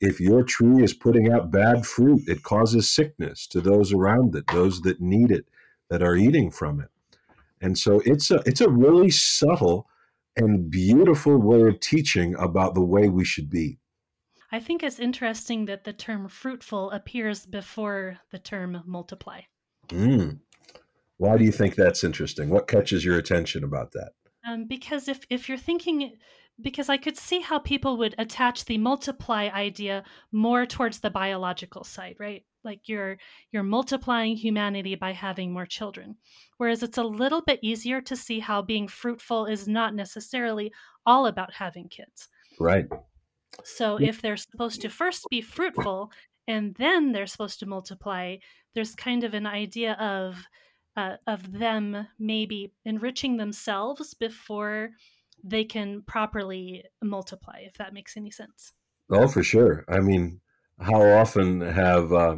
If 0.00 0.20
your 0.20 0.44
tree 0.44 0.82
is 0.82 0.94
putting 0.94 1.30
out 1.30 1.50
bad 1.50 1.84
fruit, 1.84 2.22
it 2.26 2.42
causes 2.42 2.88
sickness 2.88 3.46
to 3.48 3.60
those 3.60 3.92
around 3.92 4.34
it, 4.34 4.46
those 4.46 4.80
that 4.82 5.00
need 5.00 5.30
it, 5.30 5.46
that 5.90 6.02
are 6.02 6.16
eating 6.16 6.50
from 6.50 6.80
it. 6.80 6.88
And 7.60 7.76
so 7.76 8.00
it's 8.06 8.30
a 8.30 8.40
it's 8.46 8.62
a 8.62 8.70
really 8.70 9.10
subtle 9.10 9.86
and 10.36 10.70
beautiful 10.70 11.36
way 11.36 11.62
of 11.62 11.80
teaching 11.80 12.34
about 12.36 12.74
the 12.74 12.84
way 12.84 13.08
we 13.08 13.24
should 13.24 13.50
be. 13.50 13.78
I 14.52 14.58
think 14.60 14.82
it's 14.82 14.98
interesting 14.98 15.66
that 15.66 15.84
the 15.84 15.92
term 15.92 16.28
fruitful 16.28 16.90
appears 16.90 17.46
before 17.46 18.18
the 18.30 18.38
term 18.38 18.82
multiply. 18.86 19.42
Mm. 19.88 20.40
Why 21.18 21.36
do 21.36 21.44
you 21.44 21.52
think 21.52 21.74
that's 21.74 22.02
interesting? 22.02 22.48
What 22.48 22.66
catches 22.66 23.04
your 23.04 23.18
attention 23.18 23.62
about 23.62 23.92
that? 23.92 24.12
Um, 24.48 24.64
because 24.66 25.06
if, 25.06 25.20
if 25.28 25.48
you're 25.48 25.58
thinking, 25.58 26.16
because 26.62 26.88
I 26.88 26.96
could 26.96 27.16
see 27.16 27.40
how 27.40 27.58
people 27.58 27.96
would 27.98 28.14
attach 28.18 28.64
the 28.64 28.78
multiply 28.78 29.48
idea 29.52 30.04
more 30.32 30.66
towards 30.66 31.00
the 31.00 31.10
biological 31.10 31.84
side, 31.84 32.16
right? 32.18 32.44
like 32.64 32.88
you're 32.88 33.16
you're 33.52 33.62
multiplying 33.62 34.36
humanity 34.36 34.94
by 34.94 35.12
having 35.12 35.52
more 35.52 35.66
children 35.66 36.16
whereas 36.58 36.82
it's 36.82 36.98
a 36.98 37.02
little 37.02 37.42
bit 37.42 37.58
easier 37.62 38.00
to 38.00 38.16
see 38.16 38.38
how 38.38 38.60
being 38.60 38.86
fruitful 38.86 39.46
is 39.46 39.66
not 39.66 39.94
necessarily 39.94 40.72
all 41.06 41.26
about 41.26 41.52
having 41.52 41.88
kids. 41.88 42.28
Right. 42.58 42.86
So 43.64 43.98
if 43.98 44.20
they're 44.20 44.36
supposed 44.36 44.82
to 44.82 44.88
first 44.88 45.26
be 45.30 45.40
fruitful 45.40 46.12
and 46.46 46.74
then 46.78 47.12
they're 47.12 47.26
supposed 47.26 47.60
to 47.60 47.66
multiply 47.66 48.36
there's 48.74 48.94
kind 48.94 49.24
of 49.24 49.34
an 49.34 49.46
idea 49.46 49.94
of 49.94 50.36
uh, 50.96 51.16
of 51.26 51.52
them 51.52 52.06
maybe 52.18 52.72
enriching 52.84 53.36
themselves 53.36 54.14
before 54.14 54.90
they 55.44 55.64
can 55.64 56.02
properly 56.02 56.84
multiply 57.02 57.58
if 57.60 57.74
that 57.74 57.94
makes 57.94 58.16
any 58.16 58.30
sense 58.30 58.72
oh 59.10 59.28
for 59.28 59.42
sure 59.42 59.84
i 59.88 60.00
mean 60.00 60.40
how 60.80 61.02
often 61.02 61.60
have 61.60 62.12
uh, 62.12 62.36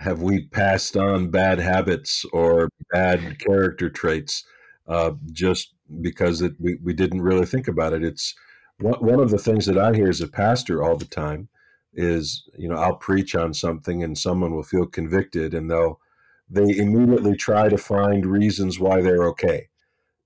have 0.00 0.22
we 0.22 0.46
passed 0.48 0.96
on 0.96 1.30
bad 1.30 1.58
habits 1.58 2.24
or 2.32 2.70
bad 2.90 3.38
character 3.38 3.90
traits 3.90 4.44
uh, 4.88 5.12
just 5.30 5.74
because 6.00 6.40
it, 6.40 6.54
we, 6.58 6.78
we 6.82 6.94
didn't 6.94 7.20
really 7.20 7.46
think 7.46 7.68
about 7.68 7.92
it? 7.92 8.02
It's 8.02 8.34
one, 8.78 8.98
one 9.00 9.20
of 9.20 9.30
the 9.30 9.38
things 9.38 9.66
that 9.66 9.78
I 9.78 9.94
hear 9.94 10.08
as 10.08 10.22
a 10.22 10.28
pastor 10.28 10.82
all 10.82 10.96
the 10.96 11.04
time 11.04 11.48
is, 11.92 12.48
you 12.56 12.68
know, 12.68 12.76
I'll 12.76 12.96
preach 12.96 13.34
on 13.34 13.52
something 13.52 14.02
and 14.02 14.16
someone 14.16 14.54
will 14.54 14.62
feel 14.62 14.86
convicted 14.86 15.52
and 15.52 15.70
they'll, 15.70 16.00
they 16.48 16.76
immediately 16.78 17.36
try 17.36 17.68
to 17.68 17.78
find 17.78 18.24
reasons 18.24 18.80
why 18.80 19.02
they're 19.02 19.24
okay. 19.28 19.68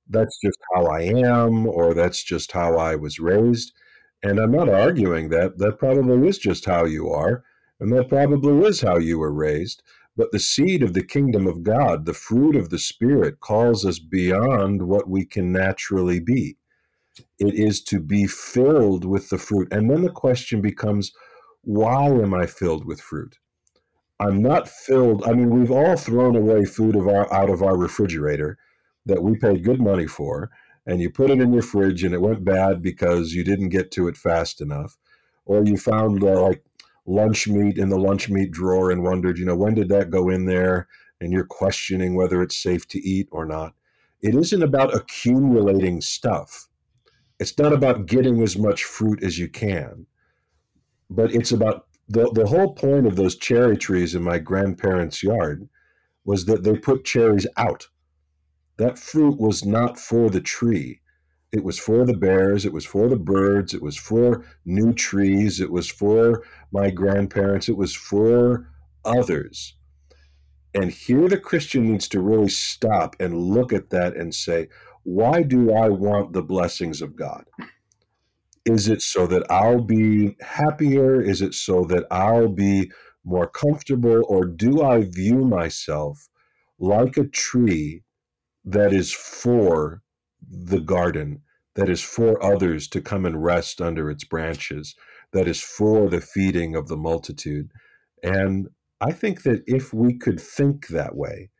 That's 0.08 0.38
just 0.42 0.58
how 0.74 0.86
I 0.86 1.02
am, 1.02 1.66
or 1.66 1.94
that's 1.94 2.22
just 2.22 2.52
how 2.52 2.76
I 2.76 2.94
was 2.96 3.18
raised. 3.18 3.72
And 4.22 4.38
I'm 4.38 4.52
not 4.52 4.68
arguing 4.68 5.28
that. 5.30 5.58
That 5.58 5.78
probably 5.78 6.28
is 6.28 6.38
just 6.38 6.64
how 6.64 6.84
you 6.84 7.10
are. 7.10 7.44
And 7.80 7.92
that 7.92 8.08
probably 8.08 8.66
is 8.66 8.80
how 8.80 8.98
you 8.98 9.18
were 9.18 9.32
raised. 9.32 9.82
But 10.16 10.30
the 10.30 10.38
seed 10.38 10.82
of 10.82 10.94
the 10.94 11.02
kingdom 11.02 11.46
of 11.46 11.62
God, 11.62 12.06
the 12.06 12.14
fruit 12.14 12.54
of 12.54 12.70
the 12.70 12.78
Spirit, 12.78 13.40
calls 13.40 13.84
us 13.84 13.98
beyond 13.98 14.82
what 14.82 15.08
we 15.08 15.24
can 15.24 15.50
naturally 15.50 16.20
be. 16.20 16.56
It 17.38 17.54
is 17.54 17.82
to 17.84 18.00
be 18.00 18.26
filled 18.26 19.04
with 19.04 19.30
the 19.30 19.38
fruit. 19.38 19.72
And 19.72 19.90
then 19.90 20.02
the 20.02 20.10
question 20.10 20.60
becomes 20.60 21.12
why 21.62 22.06
am 22.06 22.34
I 22.34 22.46
filled 22.46 22.84
with 22.84 23.00
fruit? 23.00 23.38
I'm 24.20 24.42
not 24.42 24.68
filled. 24.68 25.24
I 25.24 25.32
mean, 25.32 25.50
we've 25.50 25.70
all 25.70 25.96
thrown 25.96 26.36
away 26.36 26.64
food 26.64 26.94
of 26.94 27.08
our 27.08 27.32
out 27.32 27.50
of 27.50 27.62
our 27.62 27.76
refrigerator 27.76 28.58
that 29.06 29.22
we 29.22 29.36
paid 29.36 29.64
good 29.64 29.80
money 29.80 30.06
for, 30.06 30.50
and 30.86 31.00
you 31.00 31.10
put 31.10 31.30
it 31.30 31.40
in 31.40 31.52
your 31.52 31.62
fridge 31.62 32.04
and 32.04 32.14
it 32.14 32.20
went 32.20 32.44
bad 32.44 32.82
because 32.82 33.32
you 33.32 33.44
didn't 33.44 33.70
get 33.70 33.90
to 33.92 34.08
it 34.08 34.16
fast 34.16 34.60
enough, 34.60 34.96
or 35.44 35.64
you 35.64 35.76
found 35.76 36.22
uh, 36.22 36.40
like 36.40 36.64
lunch 37.06 37.48
meat 37.48 37.78
in 37.78 37.88
the 37.88 37.98
lunch 37.98 38.28
meat 38.28 38.50
drawer 38.50 38.90
and 38.90 39.02
wondered, 39.02 39.38
you 39.38 39.44
know, 39.44 39.56
when 39.56 39.74
did 39.74 39.88
that 39.88 40.10
go 40.10 40.28
in 40.28 40.46
there? 40.46 40.88
And 41.20 41.32
you're 41.32 41.46
questioning 41.46 42.14
whether 42.14 42.42
it's 42.42 42.56
safe 42.56 42.86
to 42.88 42.98
eat 43.00 43.28
or 43.30 43.46
not. 43.46 43.74
It 44.20 44.34
isn't 44.34 44.62
about 44.62 44.94
accumulating 44.94 46.00
stuff. 46.00 46.68
It's 47.38 47.58
not 47.58 47.72
about 47.72 48.06
getting 48.06 48.42
as 48.42 48.58
much 48.58 48.84
fruit 48.84 49.22
as 49.22 49.38
you 49.38 49.48
can, 49.48 50.06
but 51.10 51.34
it's 51.34 51.52
about 51.52 51.86
the, 52.08 52.30
the 52.32 52.46
whole 52.46 52.74
point 52.74 53.06
of 53.06 53.16
those 53.16 53.36
cherry 53.36 53.76
trees 53.76 54.14
in 54.14 54.22
my 54.22 54.38
grandparents' 54.38 55.22
yard 55.22 55.68
was 56.24 56.46
that 56.46 56.64
they 56.64 56.76
put 56.76 57.04
cherries 57.04 57.46
out. 57.56 57.88
That 58.76 58.98
fruit 58.98 59.38
was 59.38 59.64
not 59.64 59.98
for 59.98 60.30
the 60.30 60.40
tree. 60.40 61.00
It 61.52 61.62
was 61.62 61.78
for 61.78 62.04
the 62.04 62.16
bears, 62.16 62.66
it 62.66 62.72
was 62.72 62.84
for 62.84 63.08
the 63.08 63.16
birds, 63.16 63.74
it 63.74 63.82
was 63.82 63.96
for 63.96 64.44
new 64.64 64.92
trees, 64.92 65.60
it 65.60 65.70
was 65.70 65.88
for 65.88 66.42
my 66.72 66.90
grandparents, 66.90 67.68
it 67.68 67.76
was 67.76 67.94
for 67.94 68.68
others. 69.04 69.76
And 70.74 70.90
here 70.90 71.28
the 71.28 71.38
Christian 71.38 71.92
needs 71.92 72.08
to 72.08 72.20
really 72.20 72.48
stop 72.48 73.14
and 73.20 73.38
look 73.38 73.72
at 73.72 73.90
that 73.90 74.16
and 74.16 74.34
say, 74.34 74.68
why 75.04 75.42
do 75.42 75.72
I 75.72 75.88
want 75.90 76.32
the 76.32 76.42
blessings 76.42 77.00
of 77.00 77.14
God? 77.14 77.44
Is 78.64 78.88
it 78.88 79.02
so 79.02 79.26
that 79.28 79.48
I'll 79.48 79.82
be 79.82 80.36
happier? 80.40 81.20
Is 81.20 81.42
it 81.42 81.54
so 81.54 81.84
that 81.84 82.06
I'll 82.10 82.48
be 82.48 82.90
more 83.24 83.46
comfortable? 83.46 84.24
Or 84.26 84.44
do 84.44 84.82
I 84.82 85.02
view 85.02 85.44
myself 85.44 86.28
like 86.80 87.16
a 87.16 87.28
tree 87.28 88.02
that 88.64 88.92
is 88.92 89.12
for 89.12 90.02
the 90.48 90.80
garden, 90.80 91.42
that 91.74 91.88
is 91.88 92.02
for 92.02 92.42
others 92.42 92.88
to 92.88 93.00
come 93.00 93.26
and 93.26 93.44
rest 93.44 93.80
under 93.80 94.10
its 94.10 94.24
branches, 94.24 94.94
that 95.32 95.48
is 95.48 95.60
for 95.60 96.08
the 96.08 96.20
feeding 96.20 96.74
of 96.74 96.88
the 96.88 96.96
multitude? 96.96 97.70
And 98.22 98.68
I 99.00 99.12
think 99.12 99.42
that 99.42 99.62
if 99.66 99.92
we 99.92 100.16
could 100.16 100.40
think 100.40 100.88
that 100.88 101.14
way, 101.14 101.50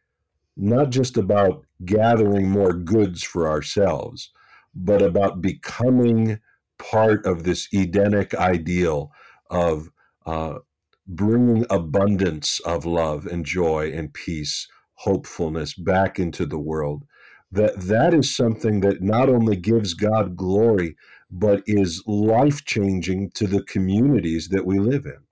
not 0.57 0.90
just 0.90 1.17
about 1.17 1.67
gathering 1.85 2.49
more 2.49 2.73
goods 2.73 3.23
for 3.23 3.49
ourselves, 3.49 4.31
but 4.75 5.03
about 5.03 5.43
becoming 5.43 6.38
part 6.79 7.27
of 7.27 7.45
this 7.45 7.69
Edenic 7.73 8.35
ideal 8.35 9.12
of 9.51 9.90
uh, 10.27 10.59
bringing 11.07 11.67
abundance 11.71 12.61
of 12.61 12.87
love 12.87 13.27
and 13.27 13.45
joy 13.45 13.90
and 13.93 14.12
peace, 14.12 14.69
hopefulness 14.94 15.74
back 15.74 16.18
into 16.18 16.46
the 16.46 16.59
world. 16.59 17.04
That 17.52 17.80
that 17.83 18.14
is 18.14 18.35
something 18.35 18.80
that 18.80 19.02
not 19.02 19.28
only 19.28 19.57
gives 19.57 19.94
God 19.94 20.37
glory, 20.37 20.96
but 21.30 21.62
is 21.66 22.02
life 22.07 22.64
changing 22.64 23.30
to 23.33 23.46
the 23.46 23.62
communities 23.64 24.48
that 24.48 24.66
we 24.66 24.78
live 24.78 25.07
in. 25.07 25.24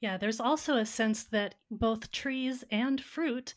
Yeah, 0.00 0.16
there's 0.18 0.40
also 0.40 0.76
a 0.76 0.86
sense 0.86 1.24
that 1.24 1.56
both 1.70 2.10
trees 2.10 2.64
and 2.70 2.98
fruit 3.02 3.54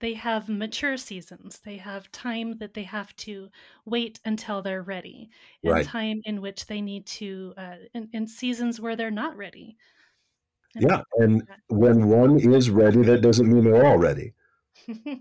they 0.00 0.14
have 0.14 0.48
mature 0.48 0.96
seasons. 0.96 1.60
They 1.60 1.76
have 1.76 2.10
time 2.12 2.58
that 2.58 2.74
they 2.74 2.82
have 2.82 3.14
to 3.16 3.50
wait 3.84 4.18
until 4.24 4.60
they're 4.60 4.82
ready, 4.82 5.30
and 5.64 5.80
Right. 5.80 5.82
time 5.82 6.20
in 6.24 6.40
which 6.42 6.66
they 6.66 6.80
need 6.82 7.06
to, 7.06 7.54
uh, 7.56 7.76
in, 7.94 8.10
in 8.12 8.26
seasons 8.26 8.80
where 8.80 8.96
they're 8.96 9.10
not 9.12 9.36
ready. 9.36 9.78
And 10.74 10.86
Yeah. 10.88 11.02
And 11.18 11.46
when 11.68 12.08
one 12.08 12.38
is 12.38 12.70
ready, 12.70 13.02
that 13.02 13.22
doesn't 13.22 13.50
mean 13.50 13.64
they're 13.64 13.86
all 13.86 13.98
ready. 13.98 14.34
Hmm 14.86 15.14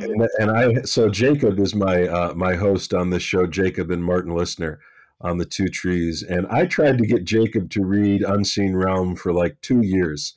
And, 0.00 0.28
and 0.38 0.50
I, 0.50 0.82
so 0.82 1.08
Jacob 1.08 1.58
is 1.58 1.74
my 1.74 2.06
uh, 2.06 2.34
my 2.34 2.54
host 2.54 2.94
on 2.94 3.10
this 3.10 3.22
show, 3.22 3.46
Jacob 3.46 3.90
and 3.90 4.04
Martin 4.04 4.34
Listener 4.34 4.80
on 5.20 5.38
the 5.38 5.44
Two 5.44 5.68
Trees, 5.68 6.22
and 6.22 6.46
I 6.48 6.66
tried 6.66 6.98
to 6.98 7.06
get 7.06 7.24
Jacob 7.24 7.70
to 7.70 7.84
read 7.84 8.22
Unseen 8.22 8.74
Realm 8.76 9.16
for 9.16 9.32
like 9.32 9.60
two 9.60 9.82
years, 9.82 10.34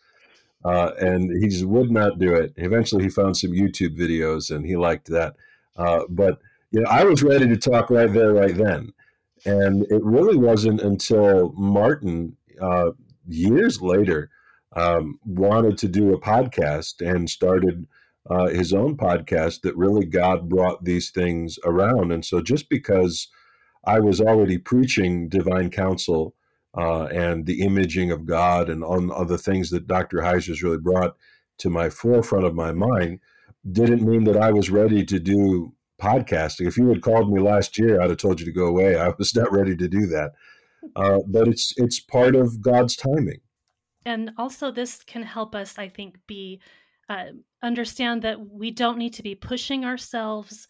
uh, 0.65 0.91
and 0.99 1.31
he 1.41 1.49
just 1.49 1.65
would 1.65 1.91
not 1.91 2.19
do 2.19 2.33
it. 2.33 2.53
Eventually, 2.57 3.03
he 3.03 3.09
found 3.09 3.37
some 3.37 3.51
YouTube 3.51 3.97
videos, 3.97 4.53
and 4.55 4.65
he 4.65 4.75
liked 4.75 5.07
that. 5.07 5.35
Uh, 5.77 6.01
but 6.09 6.39
you 6.71 6.81
know, 6.81 6.89
I 6.89 7.03
was 7.03 7.23
ready 7.23 7.47
to 7.47 7.57
talk 7.57 7.89
right 7.89 8.11
there, 8.11 8.33
right 8.33 8.55
then, 8.55 8.93
and 9.45 9.83
it 9.89 10.03
really 10.03 10.37
wasn't 10.37 10.81
until 10.81 11.51
Martin 11.53 12.35
uh, 12.61 12.91
years 13.27 13.81
later 13.81 14.29
um, 14.75 15.19
wanted 15.25 15.77
to 15.79 15.87
do 15.87 16.13
a 16.13 16.21
podcast 16.21 17.01
and 17.01 17.29
started 17.29 17.87
uh, 18.29 18.47
his 18.47 18.73
own 18.73 18.97
podcast 18.97 19.61
that 19.61 19.75
really 19.75 20.05
God 20.05 20.49
brought 20.49 20.83
these 20.83 21.09
things 21.09 21.57
around. 21.65 22.11
And 22.11 22.23
so, 22.23 22.41
just 22.41 22.69
because 22.69 23.27
I 23.85 23.99
was 23.99 24.21
already 24.21 24.57
preaching 24.57 25.27
divine 25.27 25.69
counsel 25.71 26.35
uh, 26.77 27.05
and 27.05 27.45
the 27.45 27.61
imaging 27.61 28.11
of 28.11 28.25
God 28.25 28.69
and 28.69 28.83
on 28.83 29.11
other 29.11 29.37
things 29.37 29.69
that 29.71 29.87
Dr. 29.87 30.19
Heiser's 30.19 30.63
really 30.63 30.77
brought 30.77 31.15
to 31.59 31.69
my 31.69 31.89
forefront 31.89 32.45
of 32.45 32.55
my 32.55 32.71
mind, 32.71 33.19
didn't 33.71 34.07
mean 34.07 34.23
that 34.25 34.37
I 34.37 34.51
was 34.51 34.69
ready 34.69 35.05
to 35.05 35.19
do 35.19 35.73
podcasting. 36.01 36.67
If 36.67 36.77
you 36.77 36.87
had 36.89 37.01
called 37.01 37.31
me 37.31 37.39
last 37.39 37.77
year, 37.77 38.01
I'd 38.01 38.09
have 38.09 38.17
told 38.17 38.39
you 38.39 38.45
to 38.45 38.51
go 38.51 38.65
away. 38.65 38.97
I 38.97 39.09
was 39.17 39.35
not 39.35 39.51
ready 39.51 39.75
to 39.75 39.87
do 39.87 40.07
that. 40.07 40.31
Uh, 40.95 41.19
but 41.27 41.47
it's 41.47 41.73
it's 41.77 41.99
part 41.99 42.35
of 42.35 42.59
God's 42.61 42.95
timing. 42.95 43.39
And 44.05 44.31
also, 44.37 44.71
this 44.71 45.03
can 45.03 45.21
help 45.21 45.53
us, 45.53 45.77
I 45.77 45.87
think, 45.89 46.17
be 46.25 46.59
uh, 47.07 47.25
understand 47.63 48.21
that 48.21 48.39
we 48.39 48.71
don't 48.71 48.97
need 48.97 49.13
to 49.13 49.23
be 49.23 49.35
pushing 49.35 49.85
ourselves 49.85 50.67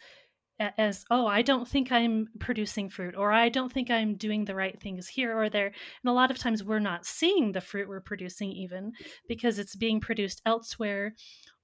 as 0.77 1.03
oh 1.09 1.25
i 1.25 1.41
don't 1.41 1.67
think 1.67 1.91
i'm 1.91 2.27
producing 2.39 2.87
fruit 2.87 3.15
or 3.17 3.31
i 3.31 3.49
don't 3.49 3.71
think 3.71 3.89
i'm 3.89 4.15
doing 4.15 4.45
the 4.45 4.53
right 4.53 4.79
things 4.79 5.07
here 5.07 5.35
or 5.35 5.49
there 5.49 5.67
and 5.67 6.09
a 6.09 6.13
lot 6.13 6.29
of 6.29 6.37
times 6.37 6.63
we're 6.63 6.77
not 6.77 7.03
seeing 7.03 7.51
the 7.51 7.59
fruit 7.61 7.89
we're 7.89 7.99
producing 7.99 8.51
even 8.51 8.91
because 9.27 9.57
it's 9.57 9.75
being 9.75 9.99
produced 9.99 10.39
elsewhere 10.45 11.15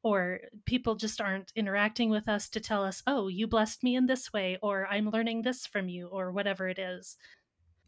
or 0.01 0.39
people 0.65 0.95
just 0.95 1.21
aren't 1.21 1.51
interacting 1.55 2.09
with 2.09 2.27
us 2.27 2.49
to 2.49 2.59
tell 2.59 2.83
us 2.83 3.03
oh 3.05 3.27
you 3.27 3.45
blessed 3.45 3.83
me 3.83 3.95
in 3.95 4.07
this 4.07 4.33
way 4.33 4.57
or 4.63 4.87
i'm 4.87 5.11
learning 5.11 5.43
this 5.43 5.67
from 5.67 5.87
you 5.87 6.07
or 6.07 6.31
whatever 6.31 6.67
it 6.67 6.79
is 6.79 7.17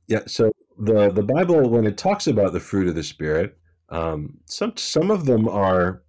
Yeah. 0.09 0.23
So 0.25 0.51
the 0.77 1.09
the 1.11 1.23
Bible, 1.23 1.69
when 1.69 1.85
it 1.85 1.97
talks 1.97 2.27
about 2.27 2.51
the 2.51 2.59
fruit 2.59 2.87
of 2.87 2.95
the 2.95 3.03
Spirit, 3.03 3.57
um, 3.89 4.39
some 4.45 4.75
some 4.75 5.11
of 5.11 5.25
them 5.25 5.47
are 5.47 6.03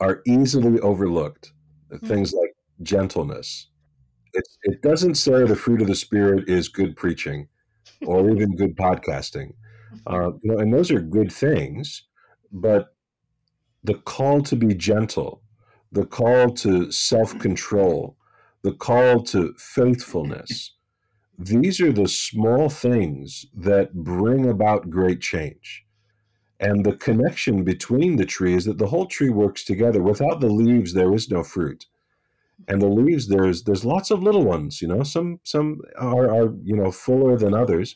are 0.00 0.22
easily 0.26 0.80
overlooked. 0.80 1.52
Mm, 1.92 2.06
Things 2.06 2.32
like 2.32 2.54
gentleness. 2.82 3.68
It's, 4.34 4.58
it 4.62 4.82
doesn't 4.82 5.14
say 5.16 5.44
the 5.44 5.56
fruit 5.56 5.80
of 5.80 5.88
the 5.88 5.94
Spirit 5.94 6.48
is 6.48 6.68
good 6.68 6.96
preaching 6.96 7.48
or 8.06 8.30
even 8.30 8.56
good 8.56 8.76
podcasting. 8.76 9.54
Uh, 10.06 10.32
you 10.42 10.52
know, 10.52 10.58
and 10.58 10.72
those 10.72 10.90
are 10.90 11.00
good 11.00 11.32
things, 11.32 12.04
but 12.52 12.94
the 13.84 13.94
call 13.94 14.42
to 14.42 14.56
be 14.56 14.74
gentle, 14.74 15.42
the 15.92 16.04
call 16.04 16.50
to 16.50 16.90
self 16.92 17.38
control, 17.38 18.16
the 18.62 18.72
call 18.72 19.22
to 19.22 19.54
faithfulness, 19.56 20.74
these 21.38 21.80
are 21.80 21.92
the 21.92 22.08
small 22.08 22.68
things 22.68 23.46
that 23.54 23.94
bring 23.94 24.48
about 24.48 24.90
great 24.90 25.20
change. 25.20 25.84
And 26.60 26.84
the 26.84 26.96
connection 26.96 27.62
between 27.62 28.16
the 28.16 28.26
tree 28.26 28.54
is 28.54 28.64
that 28.64 28.78
the 28.78 28.88
whole 28.88 29.06
tree 29.06 29.30
works 29.30 29.64
together. 29.64 30.02
Without 30.02 30.40
the 30.40 30.48
leaves, 30.48 30.92
there 30.92 31.14
is 31.14 31.30
no 31.30 31.44
fruit. 31.44 31.86
And 32.66 32.82
the 32.82 32.88
leaves, 32.88 33.28
there's 33.28 33.62
there's 33.62 33.84
lots 33.84 34.10
of 34.10 34.22
little 34.22 34.44
ones. 34.44 34.82
You 34.82 34.88
know, 34.88 35.04
some 35.04 35.38
some 35.44 35.80
are, 35.96 36.28
are 36.28 36.54
you 36.64 36.76
know 36.76 36.90
fuller 36.90 37.36
than 37.36 37.54
others, 37.54 37.94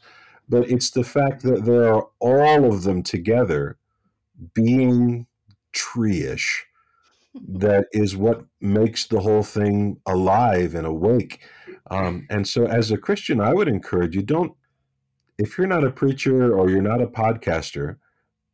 but 0.48 0.70
it's 0.70 0.90
the 0.90 1.03
fact 1.03 1.42
that 1.42 1.64
there 1.64 1.92
are 1.92 2.09
all 2.20 2.64
of 2.64 2.85
them 2.85 3.03
together 3.03 3.79
being 4.55 5.27
tree-ish 5.72 6.66
that 7.49 7.87
is 7.93 8.16
what 8.16 8.45
makes 8.61 9.07
the 9.07 9.20
whole 9.20 9.43
thing 9.43 9.99
alive 10.07 10.74
and 10.74 10.87
awake. 10.87 11.41
Um, 11.91 12.26
and 12.30 12.47
so, 12.47 12.66
as 12.66 12.91
a 12.91 12.99
Christian, 12.99 13.41
I 13.41 13.53
would 13.53 13.68
encourage 13.68 14.14
you 14.14 14.22
don't, 14.22 14.53
if 15.39 15.59
you're 15.59 15.66
not 15.66 15.84
a 15.84 15.91
preacher 15.91 16.57
or 16.57 16.70
you're 16.70 16.82
not 16.82 17.03
a 17.03 17.07
podcaster, 17.07 17.97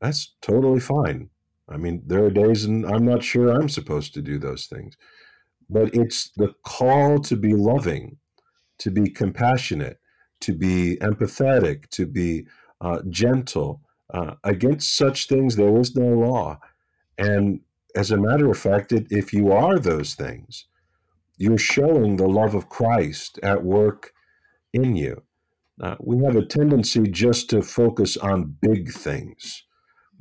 that's 0.01 0.35
totally 0.41 0.81
fine. 0.81 1.31
I 1.69 1.77
mean, 1.77 2.03
there 2.07 2.25
are 2.25 2.31
days 2.31 2.65
and 2.65 2.87
I'm 2.87 3.05
not 3.05 3.23
sure 3.23 3.51
I'm 3.51 3.69
supposed 3.69 4.15
to 4.15 4.23
do 4.23 4.39
those 4.39 4.67
things, 4.67 4.97
but 5.69 5.95
it's 5.95 6.31
the 6.37 6.55
call 6.65 7.19
to 7.21 7.37
be 7.37 7.53
loving, 7.53 8.17
to 8.79 8.91
be 8.91 9.11
compassionate, 9.11 9.99
to 10.41 10.55
be 10.55 10.97
empathetic, 11.01 11.89
to 11.91 12.07
be 12.07 12.47
uh, 12.81 13.01
gentle. 13.09 13.83
Uh, 14.13 14.35
against 14.45 14.97
such 14.97 15.27
things, 15.29 15.57
there 15.57 15.77
is 15.79 15.95
no 15.95 16.07
law. 16.07 16.59
And 17.19 17.61
as 17.95 18.11
a 18.11 18.17
matter 18.17 18.51
of 18.51 18.59
fact, 18.59 18.93
it, 18.93 19.07
if 19.11 19.33
you 19.33 19.53
are 19.53 19.79
those 19.79 20.15
things, 20.15 20.67
you're 21.37 21.59
showing 21.59 22.17
the 22.17 22.29
love 22.29 22.55
of 22.55 22.69
Christ 22.69 23.39
at 23.43 23.63
work 23.63 24.13
in 24.73 24.97
you. 24.97 25.23
Uh, 25.81 25.97
we 26.01 26.25
have 26.25 26.37
a 26.37 26.45
tendency 26.45 27.03
just 27.03 27.51
to 27.51 27.63
focus 27.63 28.17
on 28.17 28.57
big 28.61 28.91
things. 28.91 29.65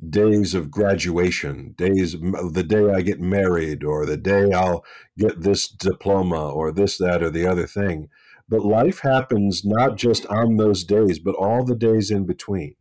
Days 0.06 0.54
of 0.54 0.70
graduation, 0.70 1.74
days 1.76 2.12
the 2.12 2.64
day 2.66 2.90
I 2.92 3.00
get 3.00 3.20
married, 3.20 3.82
or 3.82 4.06
the 4.06 4.16
day 4.16 4.52
I'll 4.52 4.84
get 5.16 5.42
this 5.42 5.68
diploma, 5.68 6.50
or 6.50 6.70
this, 6.70 6.98
that, 6.98 7.22
or 7.22 7.30
the 7.30 7.46
other 7.46 7.66
thing. 7.66 8.08
But 8.48 8.64
life 8.64 9.00
happens 9.00 9.64
not 9.64 9.96
just 9.96 10.24
on 10.26 10.56
those 10.56 10.84
days, 10.84 11.18
but 11.18 11.34
all 11.34 11.64
the 11.64 11.74
days 11.74 12.10
in 12.10 12.26
between. 12.26 12.74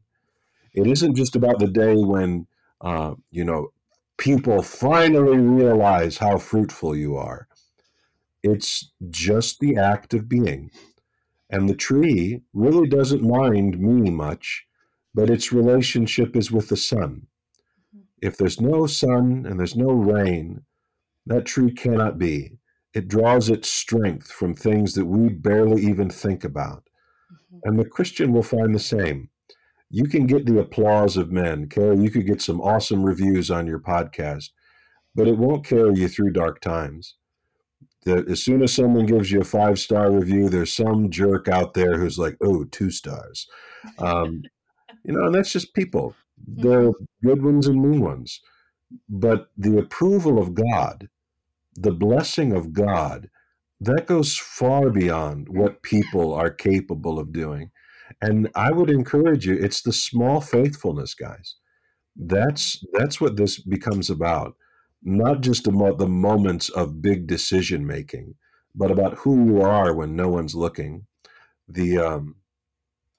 It 0.74 0.88
isn't 0.88 1.16
just 1.16 1.36
about 1.36 1.60
the 1.60 1.68
day 1.68 1.96
when, 1.96 2.48
uh, 2.82 3.16
you 3.32 3.44
know, 3.44 3.70
people 4.18 4.62
finally 4.62 5.38
realize 5.38 6.18
how 6.18 6.38
fruitful 6.38 6.96
you 6.96 7.18
are. 7.18 7.48
It's 8.44 8.92
just 9.10 9.60
the 9.60 9.76
act 9.76 10.14
of 10.14 10.30
being. 10.30 10.70
And 11.50 11.68
the 11.68 11.76
tree 11.76 12.42
really 12.54 12.88
doesn't 12.88 13.24
mind 13.24 13.80
me 13.80 14.12
much, 14.12 14.67
but 15.18 15.32
its 15.32 15.52
relationship 15.52 16.36
is 16.36 16.52
with 16.52 16.70
the 16.70 16.78
sun. 16.78 17.26
If 18.22 18.38
there's 18.38 18.62
no 18.62 18.86
sun 18.86 19.48
and 19.50 19.60
there's 19.60 19.76
no 19.76 19.92
rain, 19.92 20.62
that 21.26 21.48
tree 21.48 21.74
cannot 21.74 22.20
be. 22.20 22.60
It 22.94 23.08
draws 23.08 23.50
its 23.50 23.68
strength 23.68 24.32
from 24.32 24.54
things 24.54 24.94
that 24.94 25.08
we 25.08 25.30
barely 25.30 25.82
even 25.82 26.12
think 26.12 26.44
about. 26.44 26.84
Mm-hmm. 27.34 27.58
And 27.64 27.80
the 27.80 27.90
Christian 27.90 28.32
will 28.32 28.44
find 28.44 28.76
the 28.76 28.80
same. 28.80 29.30
You 29.90 30.04
can 30.04 30.28
get 30.28 30.46
the 30.46 30.60
applause 30.60 31.18
of 31.18 31.32
men. 31.32 31.68
Carrie, 31.68 31.98
you 31.98 32.12
could 32.12 32.28
get 32.28 32.44
some 32.44 32.62
awesome 32.62 33.04
reviews 33.04 33.50
on 33.50 33.66
your 33.66 33.80
podcast, 33.80 34.52
but 35.16 35.28
it 35.28 35.40
won't 35.40 35.66
carry 35.66 35.96
you 35.96 36.10
through 36.10 36.34
dark 36.34 36.62
times 36.62 37.16
that 38.06 38.30
as 38.30 38.44
soon 38.44 38.62
as 38.62 38.72
someone 38.72 39.08
gives 39.08 39.32
you 39.32 39.42
a 39.42 39.46
five 39.46 39.80
star 39.80 40.12
review, 40.12 40.48
there's 40.48 40.76
some 40.76 41.10
jerk 41.10 41.48
out 41.48 41.74
there 41.74 41.98
who's 41.98 42.20
like, 42.20 42.38
oh, 42.40 42.66
two 42.66 42.92
stars. 42.92 43.48
Um, 44.00 44.42
you 45.04 45.14
know, 45.14 45.26
and 45.26 45.36
that's 45.36 45.52
just 45.52 45.74
people. 45.74 46.16
They're 46.46 46.92
mm-hmm. 46.92 47.28
good 47.28 47.44
ones 47.44 47.68
and 47.68 47.82
mean 47.82 48.02
ones. 48.02 48.42
But 49.10 49.50
the 49.58 49.78
approval 49.78 50.40
of 50.40 50.54
God, 50.54 51.10
the 51.76 51.92
blessing 51.92 52.54
of 52.54 52.74
God, 52.74 53.30
that 53.82 54.08
goes 54.08 54.38
far 54.38 54.90
beyond 54.90 55.50
what 55.50 55.84
people 55.84 56.34
are 56.34 56.50
capable 56.50 57.20
of 57.20 57.34
doing. 57.34 57.72
And 58.22 58.50
I 58.56 58.72
would 58.72 58.90
encourage 58.90 59.46
you, 59.46 59.56
it's 59.56 59.82
the 59.82 59.94
small 59.94 60.42
faithfulness, 60.42 61.14
guys. 61.14 61.56
That's 62.16 62.84
that's 62.94 63.22
what 63.22 63.38
this 63.38 63.60
becomes 63.60 64.10
about 64.10 64.56
not 65.04 65.42
just 65.42 65.68
about 65.68 65.98
the 65.98 66.08
moments 66.08 66.70
of 66.70 67.02
big 67.02 67.28
decision 67.28 67.86
making, 67.86 68.36
but 68.76 68.92
about 68.92 69.20
who 69.20 69.46
you 69.46 69.62
are 69.62 69.94
when 69.94 70.16
no 70.16 70.30
one's 70.30 70.56
looking. 70.56 71.06
The 71.68 71.98
um, 71.98 72.36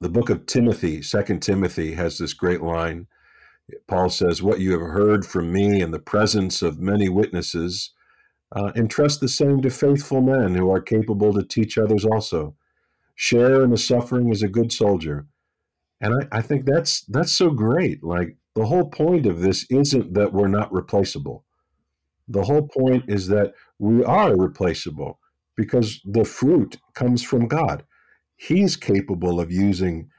the 0.01 0.09
book 0.09 0.30
of 0.30 0.46
Timothy, 0.46 1.03
Second 1.03 1.40
Timothy, 1.40 1.92
has 1.94 2.18
this 2.18 2.34
great 2.34 2.62
line. 2.62 3.07
Paul 3.86 4.09
says, 4.11 4.42
"What 4.42 4.61
you 4.61 4.72
have 4.72 4.90
heard 4.90 5.26
from 5.26 5.53
me 5.53 5.80
in 5.80 5.90
the 5.90 5.99
presence 5.99 6.62
of 6.62 6.80
many 6.80 7.09
witnesses, 7.09 7.92
uh, 8.53 8.72
entrust 8.76 9.20
the 9.20 9.28
same 9.28 9.61
to 9.62 9.70
faithful 9.70 10.22
men 10.22 10.55
who 10.55 10.70
are 10.70 10.80
capable 10.80 11.32
to 11.34 11.42
teach 11.42 11.76
others 11.76 12.05
also. 12.05 12.57
Share 13.14 13.62
in 13.62 13.70
the 13.70 13.78
suffering 13.78 14.30
as 14.30 14.42
a 14.42 14.49
good 14.49 14.72
soldier." 14.72 15.26
And 16.01 16.14
I, 16.14 16.38
I 16.38 16.42
think 16.42 16.64
that's 16.64 17.03
that's 17.03 17.32
so 17.32 17.51
great. 17.51 18.03
Like 18.05 18.36
the 18.55 18.66
whole 18.66 18.88
point 18.88 19.26
of 19.26 19.40
this 19.40 19.66
isn't 19.70 20.14
that 20.14 20.32
we're 20.32 20.49
not 20.49 20.72
replaceable 20.72 21.44
the 22.28 22.42
whole 22.42 22.68
point 22.68 23.05
is 23.09 23.28
that 23.28 23.55
we 23.78 24.05
are 24.05 24.36
replaceable 24.36 25.18
because 25.57 26.01
the 26.05 26.24
fruit 26.24 26.76
comes 26.94 27.22
from 27.22 27.49
God. 27.49 27.84
He's 28.39 28.76
capable 28.76 29.41
of 29.41 29.51
using 29.51 30.11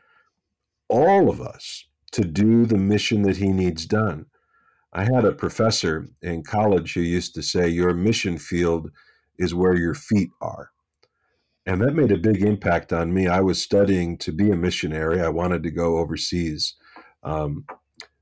all 0.90 1.30
of 1.30 1.40
us 1.42 1.86
to 2.12 2.24
do 2.24 2.66
the 2.66 2.78
mission 2.78 3.22
that 3.24 3.38
he 3.38 3.50
needs 3.50 3.86
done. 3.86 4.26
I 4.92 5.06
had 5.06 5.24
a 5.24 5.32
professor 5.32 6.08
in 6.22 6.44
college 6.44 6.94
who 6.94 7.02
used 7.02 7.34
to 7.36 7.42
say, 7.42 7.70
Your 7.70 7.94
mission 7.94 8.38
field 8.38 8.92
is 9.38 9.56
where 9.56 9.76
your 9.76 9.94
feet 9.94 10.30
are. 10.42 10.70
And 11.66 11.82
that 11.82 11.94
made 11.94 12.12
a 12.12 12.18
big 12.18 12.42
impact 12.42 12.92
on 12.92 13.14
me. 13.14 13.28
I 13.28 13.40
was 13.42 13.62
studying 13.62 14.18
to 14.20 14.32
be 14.32 14.52
a 14.52 14.56
missionary, 14.56 15.22
I 15.22 15.30
wanted 15.30 15.64
to 15.64 15.72
go 15.72 16.00
overseas. 16.00 16.76
Um, 17.24 17.66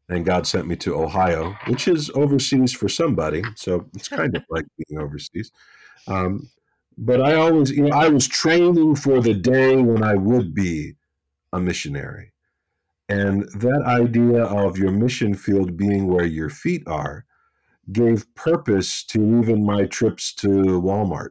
and 0.09 0.25
God 0.25 0.45
sent 0.45 0.67
me 0.67 0.75
to 0.77 0.95
Ohio, 0.95 1.55
which 1.65 1.87
is 1.87 2.09
overseas 2.11 2.73
for 2.73 2.87
somebody. 2.87 3.43
So 3.55 3.89
it's 3.95 4.07
kind 4.07 4.35
of 4.35 4.43
like 4.49 4.65
being 4.77 5.01
overseas. 5.01 5.51
Um, 6.07 6.49
but 6.97 7.21
I 7.21 7.35
always, 7.35 7.71
you 7.71 7.83
know, 7.83 7.95
I 7.95 8.09
was 8.09 8.27
training 8.27 8.95
for 8.95 9.21
the 9.21 9.33
day 9.33 9.75
when 9.77 10.03
I 10.03 10.15
would 10.15 10.53
be 10.53 10.95
a 11.53 11.59
missionary. 11.59 12.33
And 13.07 13.43
that 13.53 13.83
idea 13.85 14.43
of 14.43 14.77
your 14.77 14.91
mission 14.91 15.33
field 15.33 15.77
being 15.77 16.07
where 16.07 16.25
your 16.25 16.49
feet 16.49 16.83
are 16.87 17.25
gave 17.91 18.33
purpose 18.35 19.03
to 19.05 19.39
even 19.39 19.65
my 19.65 19.85
trips 19.85 20.33
to 20.33 20.47
Walmart. 20.47 21.29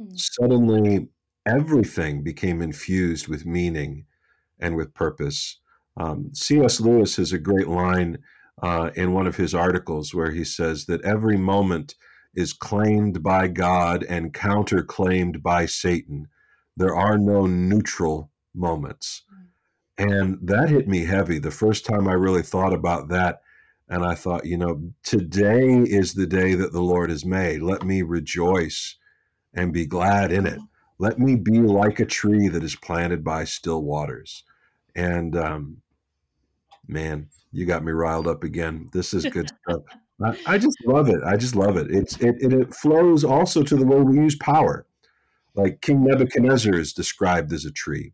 Mm-hmm. 0.00 0.14
Suddenly, 0.14 1.08
everything 1.44 2.22
became 2.22 2.62
infused 2.62 3.26
with 3.26 3.46
meaning 3.46 4.04
and 4.60 4.76
with 4.76 4.94
purpose. 4.94 5.58
Um, 5.96 6.30
C.S. 6.34 6.80
Lewis 6.80 7.16
has 7.16 7.32
a 7.32 7.38
great 7.38 7.66
line 7.66 8.18
uh, 8.62 8.90
in 8.94 9.12
one 9.12 9.26
of 9.26 9.36
his 9.36 9.54
articles 9.54 10.14
where 10.14 10.30
he 10.30 10.44
says 10.44 10.86
that 10.86 11.04
every 11.04 11.36
moment 11.36 11.94
is 12.38 12.52
claimed 12.52 13.20
by 13.20 13.48
God 13.48 14.04
and 14.04 14.32
counterclaimed 14.32 15.42
by 15.42 15.66
Satan. 15.66 16.28
There 16.76 16.94
are 16.94 17.18
no 17.18 17.46
neutral 17.46 18.30
moments. 18.54 19.22
And 19.98 20.38
that 20.42 20.68
hit 20.68 20.86
me 20.86 21.04
heavy 21.04 21.40
the 21.40 21.50
first 21.50 21.84
time 21.84 22.06
I 22.06 22.12
really 22.12 22.42
thought 22.42 22.72
about 22.72 23.08
that. 23.08 23.40
And 23.88 24.04
I 24.04 24.14
thought, 24.14 24.46
you 24.46 24.56
know, 24.56 24.92
today 25.02 25.78
is 25.78 26.14
the 26.14 26.28
day 26.28 26.54
that 26.54 26.72
the 26.72 26.80
Lord 26.80 27.10
has 27.10 27.24
made. 27.24 27.60
Let 27.60 27.82
me 27.82 28.02
rejoice 28.02 28.94
and 29.52 29.72
be 29.72 29.84
glad 29.84 30.30
in 30.30 30.46
it. 30.46 30.60
Let 31.00 31.18
me 31.18 31.34
be 31.34 31.58
like 31.58 31.98
a 31.98 32.06
tree 32.06 32.46
that 32.46 32.62
is 32.62 32.76
planted 32.76 33.24
by 33.24 33.44
still 33.44 33.82
waters. 33.82 34.44
And 34.94 35.36
um, 35.36 35.78
man, 36.86 37.30
you 37.50 37.66
got 37.66 37.84
me 37.84 37.90
riled 37.90 38.28
up 38.28 38.44
again. 38.44 38.90
This 38.92 39.12
is 39.12 39.26
good 39.26 39.50
stuff. 39.68 39.82
I, 40.46 40.58
just 40.58 40.76
love 40.84 41.08
it. 41.08 41.20
I 41.24 41.36
just 41.36 41.54
love 41.54 41.76
it. 41.76 41.90
It's 41.90 42.16
it, 42.16 42.36
it, 42.40 42.52
it 42.52 42.74
flows 42.74 43.24
also 43.24 43.62
to 43.62 43.76
the 43.76 43.86
way 43.86 44.00
we 44.00 44.16
use 44.16 44.36
power. 44.36 44.86
Like 45.54 45.80
King 45.80 46.04
Nebuchadnezzar 46.04 46.74
is 46.74 46.92
described 46.92 47.52
as 47.52 47.64
a 47.64 47.70
tree, 47.70 48.12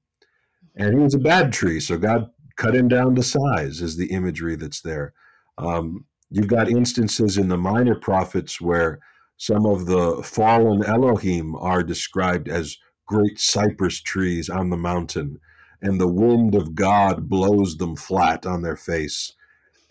and 0.76 0.94
he 0.94 1.00
was 1.00 1.14
a 1.14 1.18
bad 1.18 1.52
tree, 1.52 1.80
so 1.80 1.96
God 1.96 2.30
cut 2.56 2.74
him 2.74 2.88
down 2.88 3.14
to 3.14 3.22
size. 3.22 3.80
Is 3.80 3.96
the 3.96 4.10
imagery 4.10 4.56
that's 4.56 4.82
there. 4.82 5.14
Um, 5.56 6.04
you've 6.30 6.48
got 6.48 6.68
instances 6.68 7.38
in 7.38 7.48
the 7.48 7.56
minor 7.56 7.94
prophets 7.94 8.60
where 8.60 9.00
some 9.36 9.66
of 9.66 9.86
the 9.86 10.22
fallen 10.22 10.84
Elohim 10.84 11.56
are 11.56 11.82
described 11.82 12.48
as 12.48 12.76
great 13.06 13.38
cypress 13.38 14.00
trees 14.00 14.48
on 14.48 14.70
the 14.70 14.76
mountain 14.76 15.38
and 15.84 16.00
the 16.00 16.08
wind 16.08 16.54
of 16.54 16.74
God 16.74 17.28
blows 17.28 17.76
them 17.76 17.94
flat 17.94 18.46
on 18.46 18.62
their 18.62 18.76
face. 18.76 19.34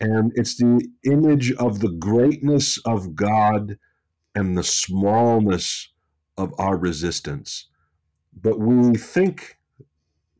And 0.00 0.32
it's 0.34 0.56
the 0.56 0.86
image 1.04 1.52
of 1.52 1.80
the 1.80 1.88
greatness 1.88 2.78
of 2.84 3.14
God 3.14 3.78
and 4.34 4.56
the 4.56 4.64
smallness 4.64 5.90
of 6.36 6.52
our 6.58 6.76
resistance. 6.76 7.68
But 8.34 8.58
we 8.58 8.96
think 8.96 9.58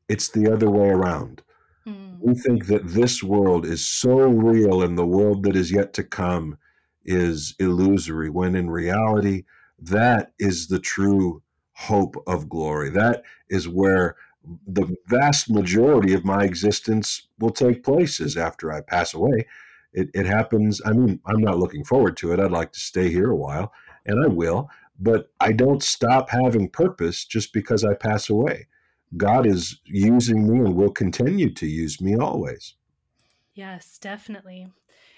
it's 0.09 0.29
the 0.29 0.53
other 0.53 0.71
way 0.71 0.89
around. 0.89 1.43
Mm. 1.87 2.19
We 2.21 2.35
think 2.35 2.67
that 2.67 2.89
this 2.89 3.23
world 3.23 3.65
is 3.65 3.85
so 3.85 4.17
real 4.17 4.83
and 4.83 4.99
the 4.99 5.07
world 5.07 5.45
that 5.45 5.57
is 5.57 5.71
yet 5.71 5.93
to 5.95 6.05
come 6.05 6.59
is 7.05 7.55
illusory, 7.59 8.31
when 8.31 8.55
in 8.55 8.71
reality, 8.71 9.45
that 9.79 10.33
is 10.39 10.69
the 10.69 10.81
true 10.81 11.43
hope 11.73 12.17
of 12.27 12.49
glory. 12.49 12.91
That 12.91 13.23
is 13.49 13.69
where 13.69 14.17
the 14.67 14.97
vast 15.07 15.51
majority 15.51 16.13
of 16.15 16.25
my 16.25 16.45
existence 16.45 17.29
will 17.39 17.51
take 17.51 17.83
place 17.83 18.21
is 18.21 18.37
after 18.37 18.73
I 18.73 18.81
pass 18.81 19.15
away. 19.15 19.47
It, 19.93 20.11
it 20.13 20.27
happens. 20.27 20.81
I 20.85 20.93
mean, 20.93 21.21
I'm 21.27 21.41
not 21.41 21.59
looking 21.59 21.85
forward 21.85 22.17
to 22.19 22.33
it. 22.33 22.41
I'd 22.41 22.51
like 22.51 22.73
to 22.73 22.81
stay 22.81 23.11
here 23.11 23.31
a 23.31 23.37
while, 23.37 23.73
and 24.05 24.23
I 24.25 24.29
will, 24.29 24.69
but 24.99 25.31
I 25.41 25.53
don't 25.53 25.83
stop 25.83 26.31
having 26.31 26.69
purpose 26.69 27.25
just 27.25 27.53
because 27.53 27.85
I 27.85 27.95
pass 27.95 28.29
away. 28.29 28.67
God 29.17 29.47
is 29.47 29.81
using 29.85 30.49
me 30.49 30.59
and 30.59 30.75
will 30.75 30.91
continue 30.91 31.53
to 31.55 31.67
use 31.67 32.01
me 32.01 32.17
always. 32.17 32.75
Yes, 33.55 33.99
definitely. 33.99 34.67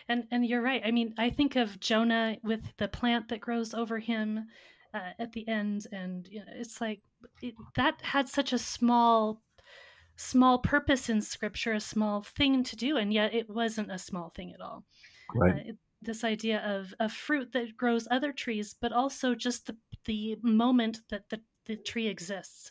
And 0.09 0.25
and 0.31 0.47
you're 0.47 0.63
right. 0.63 0.83
I 0.85 0.91
mean, 0.91 1.15
I 1.19 1.31
think 1.31 1.57
of 1.57 1.81
Jonah 1.81 2.37
with 2.43 2.61
the 2.77 2.87
plant 2.87 3.29
that 3.29 3.41
grows 3.41 3.75
over 3.75 3.99
him 3.99 4.47
uh, 4.95 5.13
at 5.19 5.33
the 5.33 5.47
end, 5.49 5.87
and 5.93 6.29
you 6.29 6.41
know, 6.41 6.53
it's 6.55 6.81
like 6.81 7.01
it, 7.43 7.55
that 7.75 8.01
had 8.03 8.29
such 8.29 8.53
a 8.53 8.59
small 8.59 9.43
small 10.17 10.59
purpose 10.59 11.09
in 11.09 11.21
scripture 11.21 11.75
a 11.75 11.81
small 11.81 12.23
thing 12.23 12.65
to 12.65 12.75
do 12.75 12.97
and 12.97 13.13
yet 13.13 13.35
it 13.35 13.49
wasn't 13.51 13.91
a 13.93 13.99
small 13.99 14.31
thing 14.31 14.53
at 14.53 14.61
all. 14.61 14.83
Right. 15.35 15.55
uh, 15.55 15.59
it, 15.67 15.77
this 16.03 16.25
idea 16.25 16.61
of 16.61 16.95
a 17.01 17.09
fruit 17.09 17.53
that 17.53 17.77
grows 17.77 18.09
other 18.11 18.33
trees 18.33 18.75
but 18.81 18.93
also 18.93 19.35
just 19.35 19.67
the 19.67 19.77
the 20.05 20.39
moment 20.43 21.01
that 21.11 21.29
the, 21.31 21.41
the 21.67 21.77
tree 21.77 22.07
exists. 22.07 22.71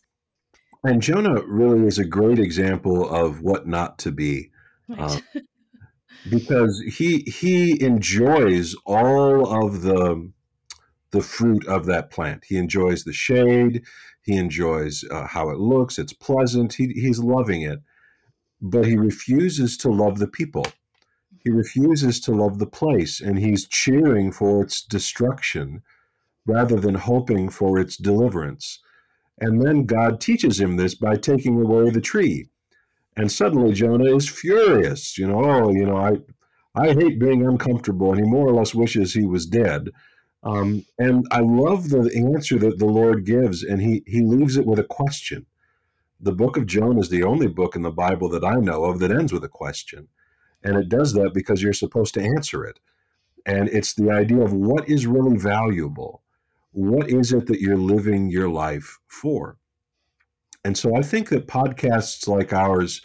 And 0.84 1.02
jonah 1.02 1.42
really 1.46 1.86
is 1.86 2.00
a 2.00 2.06
great 2.06 2.40
example 2.40 3.08
of 3.08 3.42
what 3.42 3.68
not 3.68 4.00
to 4.00 4.12
be 4.12 4.52
right. 4.88 5.00
uh, 5.00 5.40
because 6.30 6.80
he 6.80 7.20
he 7.28 7.82
enjoys 7.84 8.76
all 8.86 9.66
of 9.66 9.82
the 9.82 10.32
the 11.16 11.22
fruit 11.22 11.66
of 11.68 11.86
that 11.86 12.12
plant. 12.12 12.44
He 12.46 12.58
enjoys 12.58 13.04
the 13.04 13.14
shade. 13.14 13.84
He 14.22 14.36
enjoys 14.36 15.04
uh, 15.10 15.26
how 15.26 15.50
it 15.50 15.58
looks. 15.58 15.98
It's 15.98 16.14
pleasant. 16.14 16.74
He, 16.74 16.88
he's 16.88 17.20
loving 17.20 17.62
it, 17.62 17.80
but 18.62 18.86
he 18.86 18.98
refuses 18.98 19.78
to 19.78 19.90
love 19.90 20.20
the 20.20 20.28
people. 20.28 20.66
He 21.44 21.52
refuses 21.52 22.20
to 22.22 22.32
love 22.32 22.60
the 22.60 22.68
place, 22.68 23.22
and 23.22 23.38
he's 23.38 23.68
cheering 23.68 24.32
for 24.32 24.64
its 24.64 24.84
destruction 24.84 25.84
rather 26.46 26.80
than 26.80 26.96
hoping 26.96 27.50
for 27.50 27.80
its 27.80 27.98
deliverance. 27.98 28.80
And 29.40 29.62
then 29.62 29.86
God 29.86 30.20
teaches 30.20 30.60
him 30.60 30.78
this 30.78 30.96
by 30.96 31.16
taking 31.16 31.62
away 31.62 31.90
the 31.90 32.02
tree. 32.02 32.50
And 33.16 33.32
suddenly 33.32 33.74
Jonah 33.74 34.16
is 34.16 34.28
furious. 34.28 35.18
You 35.18 35.28
know, 35.28 35.44
oh, 35.44 35.72
you 35.72 35.86
know, 35.86 35.98
I, 35.98 36.18
I 36.76 36.94
hate 36.94 37.20
being 37.20 37.46
uncomfortable, 37.46 38.12
and 38.12 38.20
he 38.20 38.30
more 38.30 38.48
or 38.48 38.54
less 38.54 38.76
wishes 38.76 39.14
he 39.14 39.26
was 39.26 39.46
dead. 39.46 39.90
Um, 40.46 40.86
and 41.00 41.26
I 41.32 41.40
love 41.40 41.90
the 41.90 42.12
answer 42.34 42.60
that 42.60 42.78
the 42.78 42.86
Lord 42.86 43.26
gives, 43.26 43.64
and 43.64 43.82
he 43.82 44.04
he 44.06 44.22
leaves 44.22 44.58
it 44.58 44.66
with 44.66 44.80
a 44.80 44.84
question. 44.84 45.48
The 46.22 46.32
book 46.32 46.56
of 46.56 46.68
Jonah 46.68 47.00
is 47.00 47.10
the 47.10 47.24
only 47.24 47.48
book 47.48 47.76
in 47.76 47.82
the 47.82 47.92
Bible 47.92 48.30
that 48.30 48.46
I 48.46 48.56
know 48.56 48.86
of 48.86 49.00
that 49.00 49.12
ends 49.12 49.34
with 49.34 49.44
a 49.44 49.50
question, 49.50 50.08
and 50.64 50.78
it 50.78 50.88
does 50.88 51.14
that 51.14 51.34
because 51.34 51.64
you're 51.64 51.74
supposed 51.74 52.14
to 52.14 52.24
answer 52.24 52.64
it. 52.64 52.80
And 53.46 53.70
it's 53.70 53.94
the 53.94 54.12
idea 54.12 54.42
of 54.42 54.54
what 54.54 54.88
is 54.88 55.08
really 55.08 55.38
valuable. 55.38 56.22
What 56.72 57.10
is 57.10 57.34
it 57.34 57.48
that 57.48 57.62
you're 57.62 57.78
living 57.78 58.30
your 58.30 58.50
life 58.50 59.00
for? 59.08 59.58
And 60.64 60.78
so 60.78 60.96
I 60.96 61.02
think 61.02 61.30
that 61.30 61.48
podcasts 61.48 62.28
like 62.28 62.54
ours 62.54 63.02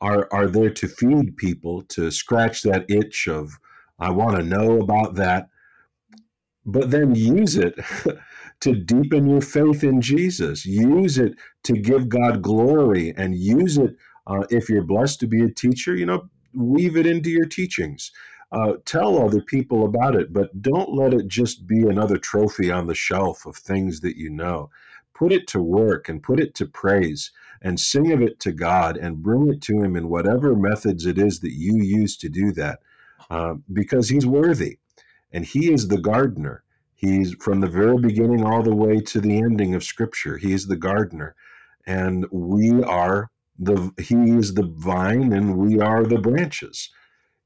are 0.00 0.28
are 0.32 0.46
there 0.46 0.70
to 0.70 0.88
feed 0.88 1.36
people 1.36 1.82
to 1.82 2.10
scratch 2.10 2.62
that 2.62 2.86
itch 2.88 3.28
of 3.28 3.58
I 3.98 4.10
want 4.10 4.36
to 4.36 4.42
know 4.42 4.80
about 4.80 5.16
that 5.16 5.48
but 6.68 6.90
then 6.90 7.14
use 7.14 7.56
it 7.56 7.74
to 8.60 8.74
deepen 8.74 9.26
your 9.26 9.40
faith 9.40 9.82
in 9.82 10.02
Jesus. 10.02 10.66
Use 10.66 11.16
it 11.16 11.34
to 11.64 11.72
give 11.72 12.10
God 12.10 12.42
glory 12.42 13.14
and 13.16 13.34
use 13.34 13.78
it 13.78 13.96
uh, 14.26 14.44
if 14.50 14.68
you're 14.68 14.82
blessed 14.82 15.18
to 15.20 15.26
be 15.26 15.42
a 15.42 15.48
teacher, 15.50 15.94
you 15.94 16.04
know, 16.04 16.28
weave 16.54 16.96
it 16.96 17.06
into 17.06 17.30
your 17.30 17.46
teachings. 17.46 18.12
Uh, 18.52 18.74
tell 18.84 19.18
other 19.18 19.40
people 19.40 19.86
about 19.86 20.14
it, 20.14 20.32
but 20.32 20.60
don't 20.60 20.94
let 20.94 21.14
it 21.14 21.26
just 21.26 21.66
be 21.66 21.86
another 21.86 22.18
trophy 22.18 22.70
on 22.70 22.86
the 22.86 22.94
shelf 22.94 23.46
of 23.46 23.56
things 23.56 24.00
that 24.00 24.16
you 24.16 24.28
know. 24.28 24.68
Put 25.14 25.32
it 25.32 25.46
to 25.48 25.62
work 25.62 26.08
and 26.08 26.22
put 26.22 26.38
it 26.38 26.54
to 26.56 26.66
praise 26.66 27.30
and 27.62 27.80
sing 27.80 28.12
of 28.12 28.20
it 28.20 28.40
to 28.40 28.52
God 28.52 28.98
and 28.98 29.22
bring 29.22 29.48
it 29.48 29.62
to 29.62 29.82
Him 29.82 29.96
in 29.96 30.08
whatever 30.08 30.54
methods 30.54 31.06
it 31.06 31.18
is 31.18 31.40
that 31.40 31.52
you 31.52 31.82
use 31.82 32.16
to 32.18 32.28
do 32.28 32.52
that 32.52 32.80
uh, 33.30 33.54
because 33.72 34.10
He's 34.10 34.26
worthy 34.26 34.78
and 35.32 35.44
he 35.44 35.72
is 35.72 35.88
the 35.88 35.98
gardener. 35.98 36.64
He's 36.94 37.34
from 37.40 37.60
the 37.60 37.68
very 37.68 37.98
beginning 37.98 38.44
all 38.44 38.62
the 38.62 38.74
way 38.74 39.00
to 39.00 39.20
the 39.20 39.36
ending 39.38 39.74
of 39.74 39.84
Scripture. 39.84 40.36
He 40.36 40.52
is 40.52 40.66
the 40.66 40.76
gardener, 40.76 41.36
and 41.86 42.26
we 42.32 42.82
are 42.82 43.30
the. 43.58 43.92
He 43.98 44.16
is 44.16 44.54
the 44.54 44.72
vine, 44.76 45.32
and 45.32 45.56
we 45.56 45.80
are 45.80 46.04
the 46.04 46.18
branches. 46.18 46.90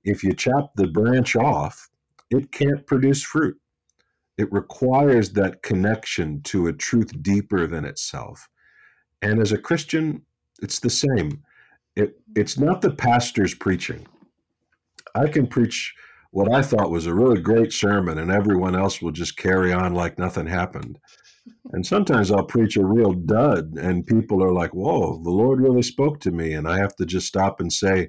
If 0.05 0.24
you 0.24 0.33
chop 0.33 0.74
the 0.74 0.89
branch 0.89 1.37
off, 1.37 1.91
it 2.30 2.51
can't 2.51 2.87
produce 2.87 3.22
fruit. 3.22 3.59
It 4.39 4.51
requires 4.53 5.33
that 5.33 5.62
connection 5.62 6.41
to 6.45 6.66
a 6.66 6.72
truth 6.72 7.22
deeper 7.22 7.66
than 7.66 7.85
itself. 7.85 8.49
And 9.20 9.41
as 9.41 9.53
a 9.53 9.59
Christian, 9.59 10.22
it's 10.62 10.80
the 10.80 10.91
same. 10.91 11.43
It, 11.95 12.18
it's 12.35 12.59
not 12.59 12.80
the 12.80 12.91
pastor's 12.91 13.55
preaching. 13.55 14.07
I 15.14 15.28
can 15.28 15.47
preach 15.47 15.95
what 16.33 16.51
I 16.51 16.62
thought 16.62 16.91
was 16.91 17.07
a 17.07 17.14
really 17.14 17.41
great 17.41 17.74
sermon, 17.74 18.18
and 18.18 18.30
everyone 18.30 18.74
else 18.74 19.03
will 19.03 19.12
just 19.12 19.37
carry 19.37 19.70
on 19.70 19.95
like 19.95 20.18
nothing 20.18 20.47
happened. 20.47 20.99
And 21.72 21.87
sometimes 21.87 22.33
I'll 22.33 22.45
preach 22.45 22.76
a 22.76 22.85
real 22.85 23.12
dud, 23.12 23.74
and 23.78 24.07
people 24.07 24.43
are 24.43 24.53
like, 24.53 24.72
Whoa, 24.72 25.22
the 25.22 25.30
Lord 25.30 25.61
really 25.61 25.83
spoke 25.83 26.20
to 26.20 26.30
me. 26.30 26.55
And 26.55 26.66
I 26.66 26.78
have 26.78 26.97
to 26.97 27.07
just 27.07 27.26
stop 27.26 27.61
and 27.61 27.70
say, 27.70 28.09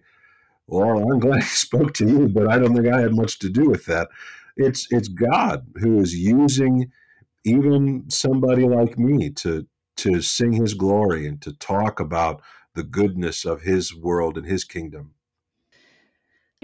Well, 0.68 1.12
I'm 1.12 1.20
glad 1.20 1.44
he 1.44 1.50
spoke 1.50 1.94
to 1.96 2.08
you, 2.08 2.30
but 2.30 2.50
I 2.50 2.58
don't 2.58 2.74
think 2.74 2.88
I 2.88 3.02
had 3.02 3.14
much 3.14 3.40
to 3.40 3.50
do 3.50 3.70
with 3.70 3.86
that. 3.88 4.08
It's 4.56 4.88
it's 4.90 5.10
God 5.10 5.68
who 5.76 6.00
is 6.00 6.16
using 6.16 6.92
even 7.44 8.06
somebody 8.10 8.64
like 8.64 8.98
me 8.98 9.32
to 9.32 9.68
to 9.98 10.22
sing 10.22 10.54
his 10.54 10.76
glory 10.76 11.28
and 11.28 11.42
to 11.42 11.52
talk 11.54 12.00
about 12.00 12.42
the 12.74 12.84
goodness 12.84 13.44
of 13.44 13.64
his 13.64 13.94
world 13.94 14.38
and 14.38 14.48
his 14.48 14.64
kingdom. 14.64 15.12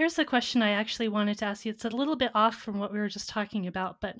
Here's 0.00 0.18
a 0.18 0.24
question 0.24 0.62
I 0.62 0.70
actually 0.70 1.08
wanted 1.08 1.36
to 1.40 1.44
ask 1.44 1.66
you. 1.66 1.72
It's 1.72 1.84
a 1.84 1.90
little 1.90 2.16
bit 2.16 2.30
off 2.34 2.54
from 2.54 2.78
what 2.78 2.90
we 2.90 2.98
were 2.98 3.10
just 3.10 3.28
talking 3.28 3.66
about, 3.66 4.00
but 4.00 4.16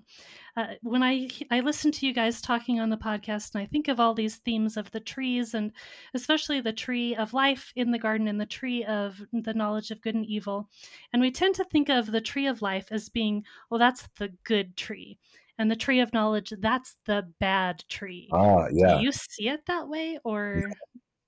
uh, 0.55 0.74
when 0.83 1.03
I 1.03 1.31
I 1.51 1.61
listen 1.61 1.91
to 1.93 2.07
you 2.07 2.12
guys 2.12 2.43
talking 2.43 2.81
on 2.81 2.91
the 2.91 2.99
podcast, 2.99 3.55
and 3.55 3.62
I 3.62 3.66
think 3.66 3.89
of 3.89 3.99
all 3.99 4.12
these 4.12 4.37
themes 4.37 4.76
of 4.76 4.91
the 4.91 5.01
trees, 5.01 5.55
and 5.55 5.72
especially 6.12 6.61
the 6.61 6.70
tree 6.70 7.16
of 7.16 7.33
life 7.33 7.72
in 7.76 7.93
the 7.93 7.99
garden 7.99 8.28
and 8.28 8.39
the 8.39 8.45
tree 8.45 8.85
of 8.85 9.22
the 9.33 9.55
knowledge 9.55 9.91
of 9.91 10.03
good 10.03 10.14
and 10.14 10.26
evil, 10.26 10.68
and 11.14 11.22
we 11.22 11.31
tend 11.31 11.55
to 11.55 11.64
think 11.64 11.89
of 11.89 12.12
the 12.12 12.20
tree 12.20 12.47
of 12.47 12.61
life 12.61 12.89
as 12.91 13.09
being, 13.09 13.43
well, 13.70 13.81
that's 13.81 14.07
the 14.18 14.28
good 14.45 14.76
tree, 14.76 15.18
and 15.57 15.70
the 15.70 15.76
tree 15.76 16.01
of 16.01 16.12
knowledge, 16.12 16.53
that's 16.59 16.97
the 17.07 17.26
bad 17.39 17.83
tree. 17.89 18.28
Ah, 18.35 18.66
yeah. 18.70 18.99
Do 18.99 19.03
you 19.03 19.12
see 19.12 19.49
it 19.49 19.64
that 19.64 19.89
way, 19.89 20.18
or? 20.24 20.70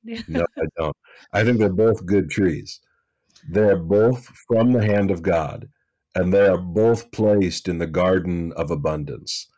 no, 0.05 0.45
I 0.59 0.65
don't. 0.77 0.97
I 1.33 1.43
think 1.43 1.59
they're 1.59 1.71
both 1.71 2.05
good 2.05 2.29
trees. 2.29 2.83
They 3.49 3.62
are 3.62 3.76
both 3.76 4.26
from 4.49 4.72
the 4.72 4.84
hand 4.84 5.11
of 5.11 5.22
God, 5.22 5.68
and 6.14 6.32
they 6.32 6.47
are 6.47 6.59
both 6.59 7.11
placed 7.12 7.68
in 7.68 7.78
the 7.78 7.86
garden 7.86 8.53
of 8.53 8.70
abundance. 8.70 9.49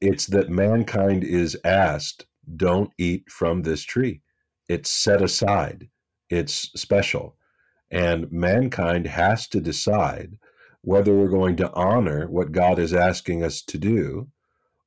It's 0.00 0.26
that 0.26 0.50
mankind 0.50 1.24
is 1.24 1.58
asked, 1.64 2.26
don't 2.56 2.92
eat 2.98 3.30
from 3.30 3.62
this 3.62 3.82
tree. 3.82 4.22
It's 4.68 4.90
set 4.90 5.22
aside, 5.22 5.88
it's 6.30 6.70
special. 6.80 7.36
And 7.90 8.30
mankind 8.30 9.06
has 9.06 9.48
to 9.48 9.60
decide 9.60 10.38
whether 10.82 11.14
we're 11.14 11.28
going 11.28 11.56
to 11.56 11.72
honor 11.72 12.28
what 12.28 12.52
God 12.52 12.78
is 12.78 12.94
asking 12.94 13.42
us 13.42 13.62
to 13.62 13.78
do 13.78 14.28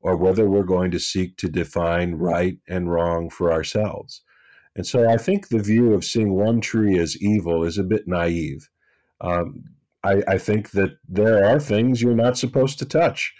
or 0.01 0.15
whether 0.15 0.49
we're 0.49 0.63
going 0.63 0.91
to 0.91 0.99
seek 0.99 1.37
to 1.37 1.49
define 1.49 2.15
right 2.15 2.57
and 2.67 2.91
wrong 2.91 3.29
for 3.29 3.51
ourselves. 3.51 4.21
And 4.76 4.86
so 4.86 5.09
I 5.09 5.17
think 5.17 5.47
the 5.47 5.59
view 5.59 5.93
of 5.93 6.05
seeing 6.05 6.34
one 6.34 6.61
tree 6.61 6.97
as 6.99 7.22
evil 7.22 7.63
is 7.63 7.78
a 7.78 7.84
bit 7.84 8.07
naive. 8.07 8.70
Um, 9.22 9.63
I, 10.03 10.24
I, 10.28 10.38
think 10.38 10.72
that 10.72 10.91
there 11.07 11.43
are 11.43 11.59
things 11.59 12.01
you're 12.01 12.15
not 12.15 12.38
supposed 12.38 12.80
to 12.80 12.86
touch. 12.86 13.34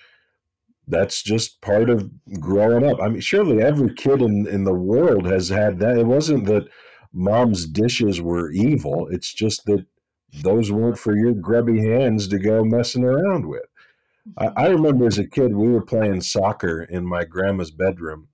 That's 0.88 1.23
just 1.23 1.61
part 1.61 1.89
of 1.89 2.09
growing 2.39 2.84
up. 2.84 3.01
I 3.01 3.07
mean, 3.07 3.21
surely 3.21 3.61
every 3.61 3.93
kid 3.93 4.21
in, 4.21 4.47
in 4.47 4.65
the 4.65 4.73
world 4.73 5.25
has 5.27 5.47
had 5.47 5.80
that. 5.80 5.97
It 5.97 6.05
wasn't 6.05 6.45
that 6.47 6.67
mom's 7.13 7.65
dishes 7.65 8.21
were 8.21 8.51
evil, 8.51 9.07
it's 9.09 9.34
just 9.34 9.65
that 9.65 9.86
those 10.41 10.71
weren't 10.71 10.99
for 10.99 11.15
your 11.15 11.34
grubby 11.34 11.80
hands 11.80 12.27
to 12.27 12.38
go 12.38 12.63
messing 12.63 13.03
around 13.03 13.47
with. 13.47 13.65
I, 14.38 14.47
I 14.47 14.67
remember 14.67 15.07
as 15.07 15.17
a 15.17 15.27
kid, 15.27 15.55
we 15.55 15.69
were 15.69 15.86
playing 15.86 16.21
soccer 16.21 16.84
in 16.84 17.05
my 17.05 17.23
grandma's 17.23 17.71
bedroom 17.71 18.28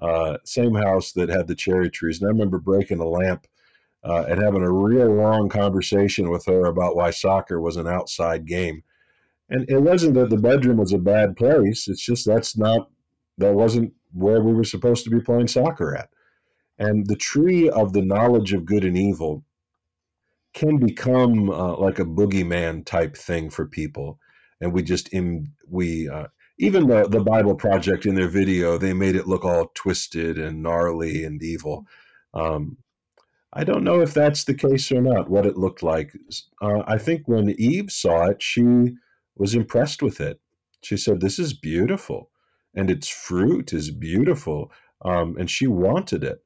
uh, 0.00 0.38
same 0.44 0.74
house 0.74 1.12
that 1.12 1.28
had 1.28 1.46
the 1.46 1.54
cherry 1.54 1.90
trees. 1.90 2.20
And 2.20 2.28
I 2.28 2.32
remember 2.32 2.58
breaking 2.58 3.00
a 3.00 3.08
lamp 3.08 3.46
uh, 4.04 4.24
and 4.28 4.42
having 4.42 4.62
a 4.62 4.72
real 4.72 5.12
long 5.12 5.48
conversation 5.48 6.30
with 6.30 6.44
her 6.46 6.66
about 6.66 6.96
why 6.96 7.10
soccer 7.10 7.60
was 7.60 7.76
an 7.76 7.86
outside 7.86 8.46
game. 8.46 8.82
And 9.48 9.68
it 9.68 9.78
wasn't 9.78 10.14
that 10.14 10.30
the 10.30 10.36
bedroom 10.36 10.78
was 10.78 10.92
a 10.92 10.98
bad 10.98 11.36
place. 11.36 11.88
It's 11.88 12.04
just 12.04 12.26
that's 12.26 12.56
not, 12.56 12.90
that 13.38 13.54
wasn't 13.54 13.92
where 14.12 14.42
we 14.42 14.52
were 14.52 14.64
supposed 14.64 15.04
to 15.04 15.10
be 15.10 15.20
playing 15.20 15.48
soccer 15.48 15.96
at. 15.96 16.10
And 16.78 17.06
the 17.06 17.16
tree 17.16 17.70
of 17.70 17.92
the 17.92 18.02
knowledge 18.02 18.52
of 18.52 18.64
good 18.64 18.84
and 18.84 18.98
evil 18.98 19.44
can 20.52 20.78
become 20.78 21.50
uh, 21.50 21.76
like 21.76 21.98
a 21.98 22.04
boogeyman 22.04 22.84
type 22.84 23.16
thing 23.16 23.50
for 23.50 23.66
people. 23.66 24.18
And 24.60 24.72
we 24.72 24.82
just, 24.82 25.12
Im- 25.12 25.52
we 25.68 26.08
uh, 26.08 26.26
even 26.58 26.86
the 26.86 27.08
the 27.08 27.20
Bible 27.20 27.54
Project 27.54 28.06
in 28.06 28.14
their 28.14 28.28
video, 28.28 28.78
they 28.78 28.92
made 28.92 29.16
it 29.16 29.26
look 29.26 29.44
all 29.44 29.70
twisted 29.74 30.38
and 30.38 30.62
gnarly 30.62 31.24
and 31.24 31.42
evil. 31.42 31.86
Um, 32.34 32.78
I 33.52 33.64
don't 33.64 33.84
know 33.84 34.00
if 34.00 34.14
that's 34.14 34.44
the 34.44 34.54
case 34.54 34.90
or 34.92 35.00
not. 35.00 35.30
What 35.30 35.46
it 35.46 35.56
looked 35.56 35.82
like. 35.82 36.12
Uh, 36.60 36.82
I 36.86 36.98
think 36.98 37.26
when 37.26 37.50
Eve 37.50 37.90
saw 37.90 38.26
it, 38.26 38.42
she 38.42 38.94
was 39.36 39.54
impressed 39.54 40.02
with 40.02 40.20
it. 40.20 40.40
She 40.82 40.96
said, 40.96 41.20
"This 41.20 41.38
is 41.38 41.52
beautiful, 41.52 42.30
and 42.74 42.90
its 42.90 43.08
fruit 43.08 43.72
is 43.72 43.90
beautiful," 43.90 44.72
um, 45.02 45.36
and 45.38 45.50
she 45.50 45.66
wanted 45.66 46.24
it. 46.24 46.42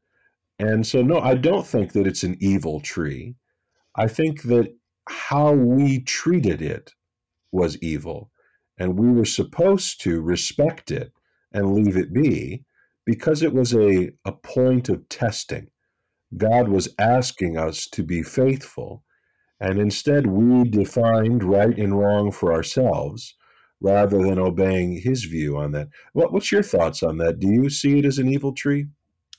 And 0.59 0.87
so, 0.87 1.03
no, 1.03 1.21
I 1.21 1.35
don't 1.35 1.67
think 1.67 1.93
that 1.93 2.07
it's 2.07 2.23
an 2.23 2.37
evil 2.41 2.81
tree. 2.81 3.37
I 3.97 4.09
think 4.09 4.43
that 4.43 4.75
how 5.09 5.53
we 5.53 6.01
treated 6.01 6.61
it 6.61 6.95
was 7.51 7.79
evil 7.79 8.30
and 8.81 8.99
we 8.99 9.13
were 9.13 9.27
supposed 9.27 10.01
to 10.01 10.23
respect 10.23 10.91
it 10.91 11.13
and 11.53 11.75
leave 11.75 11.99
it 11.99 12.13
be 12.13 12.65
because 13.05 13.43
it 13.43 13.53
was 13.53 13.75
a, 13.75 14.11
a 14.25 14.33
point 14.33 14.89
of 14.89 15.07
testing. 15.11 15.69
God 16.37 16.69
was 16.69 16.89
asking 16.99 17.59
us 17.59 17.87
to 17.89 18.03
be 18.03 18.23
faithful. 18.23 19.05
And 19.61 19.79
instead, 19.79 20.27
we 20.27 20.69
defined 20.69 21.45
right 21.45 21.77
and 21.77 21.99
wrong 21.99 22.33
for 22.33 22.55
ourselves 22.55 23.35
rather 23.83 24.19
than 24.23 24.39
obeying 24.39 24.97
his 24.97 25.25
view 25.25 25.59
on 25.59 25.73
that. 25.73 25.89
What, 26.15 26.33
what's 26.33 26.51
your 26.51 26.63
thoughts 26.63 27.03
on 27.03 27.19
that? 27.19 27.39
Do 27.39 27.49
you 27.49 27.69
see 27.69 27.99
it 27.99 28.07
as 28.07 28.19
an 28.19 28.29
evil 28.29 28.53
tree? 28.53 28.87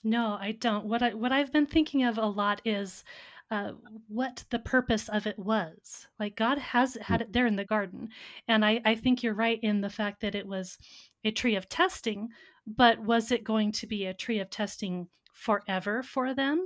No, 0.04 0.38
I 0.40 0.52
don't. 0.54 0.86
What 0.86 1.02
I 1.04 1.14
what 1.14 1.32
I've 1.32 1.52
been 1.52 1.68
thinking 1.68 2.04
of 2.04 2.18
a 2.18 2.26
lot 2.26 2.60
is 2.66 3.04
uh, 3.52 3.74
what 4.08 4.44
the 4.50 4.60
purpose 4.60 5.10
of 5.10 5.28
it 5.28 5.38
was. 5.38 6.08
Like 6.20 6.36
God 6.36 6.58
has 6.58 6.96
had 7.02 7.22
it 7.22 7.34
there 7.34 7.46
in 7.46 7.58
the 7.58 7.66
garden, 7.66 8.10
and 8.48 8.66
I 8.66 8.82
I 8.86 8.96
think 8.96 9.22
you're 9.22 9.34
right 9.34 9.60
in 9.62 9.82
the 9.82 9.90
fact 9.90 10.22
that 10.22 10.36
it 10.36 10.48
was 10.48 10.78
a 11.24 11.32
tree 11.32 11.56
of 11.56 11.70
testing. 11.70 12.30
But 12.66 13.00
was 13.00 13.32
it 13.32 13.44
going 13.44 13.72
to 13.74 13.88
be 13.88 14.06
a 14.06 14.14
tree 14.14 14.40
of 14.40 14.50
testing 14.50 15.08
forever 15.34 16.04
for 16.04 16.34
them, 16.34 16.66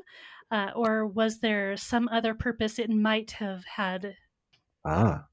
uh, 0.51 0.71
or 0.75 1.07
was 1.07 1.39
there 1.39 1.75
some 1.77 2.07
other 2.09 2.33
purpose 2.33 2.79
it 2.79 2.89
might 2.89 3.31
have 3.31 3.65
had? 3.65 4.15
Ah, 4.85 5.25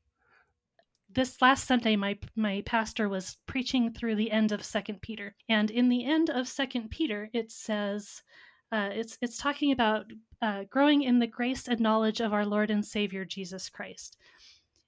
this 1.14 1.42
last 1.42 1.66
Sunday, 1.66 1.96
my 1.96 2.18
my 2.36 2.62
pastor 2.64 3.08
was 3.08 3.36
preaching 3.46 3.92
through 3.92 4.16
the 4.16 4.30
end 4.30 4.52
of 4.52 4.64
Second 4.64 5.02
Peter, 5.02 5.34
and 5.48 5.70
in 5.70 5.88
the 5.88 6.04
end 6.04 6.30
of 6.30 6.48
Second 6.48 6.90
Peter, 6.90 7.28
it 7.34 7.50
says, 7.50 8.22
uh, 8.72 8.90
it's 8.92 9.18
it's 9.20 9.38
talking 9.38 9.72
about 9.72 10.06
uh, 10.40 10.64
growing 10.70 11.02
in 11.02 11.18
the 11.18 11.26
grace 11.26 11.68
and 11.68 11.80
knowledge 11.80 12.20
of 12.20 12.32
our 12.32 12.46
Lord 12.46 12.70
and 12.70 12.84
Savior 12.84 13.24
Jesus 13.24 13.68
Christ, 13.68 14.16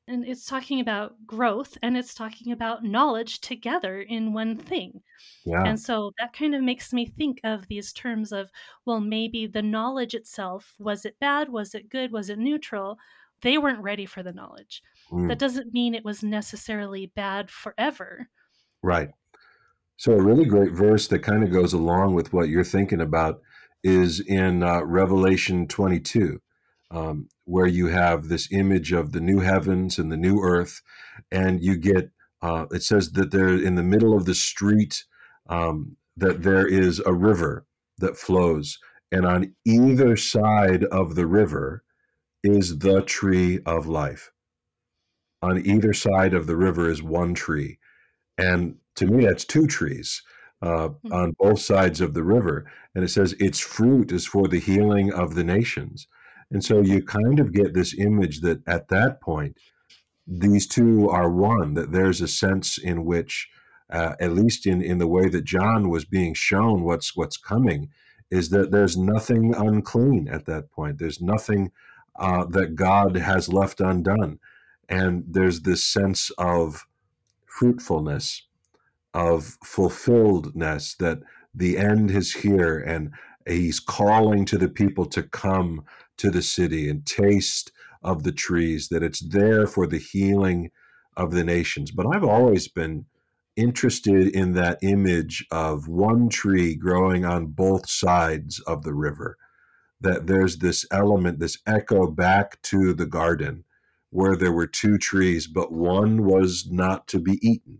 and 0.08 0.26
it's 0.26 0.46
talking 0.46 0.80
about 0.80 1.14
growth 1.26 1.78
and 1.82 1.96
it's 1.96 2.14
talking 2.14 2.52
about 2.52 2.84
knowledge 2.84 3.40
together 3.40 4.00
in 4.02 4.32
one 4.32 4.56
thing. 4.56 5.00
Yeah. 5.44 5.64
And 5.64 5.78
so 5.78 6.12
that 6.18 6.32
kind 6.32 6.54
of 6.54 6.62
makes 6.62 6.92
me 6.92 7.06
think 7.06 7.40
of 7.44 7.66
these 7.68 7.92
terms 7.92 8.32
of, 8.32 8.50
well, 8.86 9.00
maybe 9.00 9.46
the 9.46 9.62
knowledge 9.62 10.14
itself 10.14 10.74
was 10.78 11.04
it 11.04 11.18
bad? 11.20 11.48
Was 11.48 11.74
it 11.74 11.88
good? 11.88 12.12
Was 12.12 12.30
it 12.30 12.38
neutral? 12.38 12.98
They 13.42 13.58
weren't 13.58 13.82
ready 13.82 14.06
for 14.06 14.22
the 14.22 14.32
knowledge 14.32 14.82
Mm. 15.12 15.28
That 15.28 15.38
doesn't 15.38 15.72
mean 15.72 15.94
it 15.94 16.04
was 16.04 16.22
necessarily 16.22 17.06
bad 17.14 17.50
forever. 17.50 18.28
Right. 18.82 19.10
So, 19.96 20.12
a 20.12 20.22
really 20.22 20.44
great 20.44 20.72
verse 20.72 21.06
that 21.08 21.20
kind 21.20 21.44
of 21.44 21.52
goes 21.52 21.72
along 21.72 22.14
with 22.14 22.32
what 22.32 22.48
you're 22.48 22.64
thinking 22.64 23.00
about 23.00 23.40
is 23.84 24.18
in 24.20 24.62
uh, 24.64 24.82
Revelation 24.82 25.68
22, 25.68 26.40
um, 26.90 27.28
where 27.44 27.66
you 27.66 27.88
have 27.88 28.28
this 28.28 28.48
image 28.50 28.92
of 28.92 29.12
the 29.12 29.20
new 29.20 29.40
heavens 29.40 29.98
and 29.98 30.10
the 30.10 30.16
new 30.16 30.40
earth, 30.40 30.82
and 31.30 31.62
you 31.62 31.76
get 31.76 32.10
uh, 32.42 32.66
it 32.72 32.82
says 32.82 33.12
that 33.12 33.30
there 33.30 33.48
in 33.48 33.76
the 33.76 33.82
middle 33.82 34.16
of 34.16 34.26
the 34.26 34.34
street 34.34 35.04
um, 35.48 35.96
that 36.16 36.42
there 36.42 36.66
is 36.66 37.00
a 37.06 37.12
river 37.12 37.66
that 37.98 38.16
flows, 38.16 38.78
and 39.12 39.24
on 39.24 39.54
either 39.64 40.16
side 40.16 40.84
of 40.84 41.14
the 41.14 41.26
river 41.26 41.84
is 42.42 42.78
the 42.80 43.02
tree 43.02 43.60
of 43.64 43.86
life 43.86 44.30
on 45.44 45.64
either 45.66 45.92
side 45.92 46.32
of 46.32 46.46
the 46.46 46.56
river 46.56 46.88
is 46.88 47.02
one 47.02 47.34
tree. 47.34 47.78
And 48.38 48.76
to 48.96 49.06
me, 49.06 49.26
that's 49.26 49.44
two 49.44 49.66
trees 49.66 50.22
uh, 50.64 50.88
mm-hmm. 50.88 51.12
on 51.12 51.36
both 51.38 51.60
sides 51.60 52.00
of 52.00 52.14
the 52.14 52.22
river. 52.22 52.70
And 52.94 53.04
it 53.04 53.08
says 53.08 53.34
its 53.34 53.60
fruit 53.60 54.12
is 54.12 54.26
for 54.26 54.48
the 54.48 54.60
healing 54.60 55.12
of 55.12 55.34
the 55.34 55.44
nations. 55.44 56.06
And 56.50 56.64
so 56.64 56.80
you 56.80 57.02
kind 57.02 57.40
of 57.40 57.52
get 57.52 57.74
this 57.74 57.94
image 57.98 58.40
that 58.40 58.66
at 58.66 58.88
that 58.88 59.20
point, 59.20 59.56
these 60.26 60.66
two 60.66 61.08
are 61.10 61.30
one, 61.30 61.74
that 61.74 61.92
there's 61.92 62.20
a 62.20 62.28
sense 62.28 62.78
in 62.78 63.04
which, 63.04 63.48
uh, 63.90 64.14
at 64.20 64.32
least 64.32 64.66
in, 64.66 64.80
in 64.82 64.98
the 64.98 65.06
way 65.06 65.28
that 65.28 65.44
John 65.44 65.90
was 65.90 66.04
being 66.04 66.34
shown 66.34 66.82
what's 66.84 67.16
what's 67.16 67.36
coming, 67.36 67.90
is 68.30 68.50
that 68.50 68.70
there's 68.70 68.96
nothing 68.96 69.54
unclean 69.54 70.28
at 70.28 70.46
that 70.46 70.70
point. 70.70 70.98
There's 70.98 71.20
nothing 71.20 71.72
uh, 72.18 72.46
that 72.46 72.74
God 72.74 73.16
has 73.16 73.52
left 73.52 73.80
undone 73.80 74.38
and 74.88 75.24
there's 75.28 75.62
this 75.62 75.84
sense 75.84 76.30
of 76.38 76.86
fruitfulness 77.46 78.46
of 79.14 79.56
fulfilledness 79.64 80.96
that 80.98 81.20
the 81.54 81.78
end 81.78 82.10
is 82.10 82.32
here 82.32 82.78
and 82.78 83.12
he's 83.46 83.80
calling 83.80 84.44
to 84.44 84.58
the 84.58 84.68
people 84.68 85.06
to 85.06 85.22
come 85.22 85.84
to 86.16 86.30
the 86.30 86.42
city 86.42 86.88
and 86.88 87.06
taste 87.06 87.70
of 88.02 88.22
the 88.22 88.32
trees 88.32 88.88
that 88.88 89.02
it's 89.02 89.20
there 89.20 89.66
for 89.66 89.86
the 89.86 89.98
healing 89.98 90.70
of 91.16 91.30
the 91.30 91.44
nations 91.44 91.90
but 91.90 92.06
i've 92.14 92.24
always 92.24 92.68
been 92.68 93.06
interested 93.56 94.34
in 94.34 94.52
that 94.52 94.78
image 94.82 95.46
of 95.52 95.86
one 95.86 96.28
tree 96.28 96.74
growing 96.74 97.24
on 97.24 97.46
both 97.46 97.88
sides 97.88 98.58
of 98.60 98.82
the 98.82 98.92
river 98.92 99.36
that 100.00 100.26
there's 100.26 100.58
this 100.58 100.84
element 100.90 101.38
this 101.38 101.58
echo 101.66 102.06
back 102.10 102.60
to 102.62 102.92
the 102.92 103.06
garden 103.06 103.64
where 104.14 104.36
there 104.36 104.52
were 104.52 104.66
two 104.66 104.96
trees, 104.96 105.48
but 105.48 105.72
one 105.72 106.24
was 106.24 106.68
not 106.70 107.08
to 107.08 107.18
be 107.18 107.36
eaten. 107.42 107.78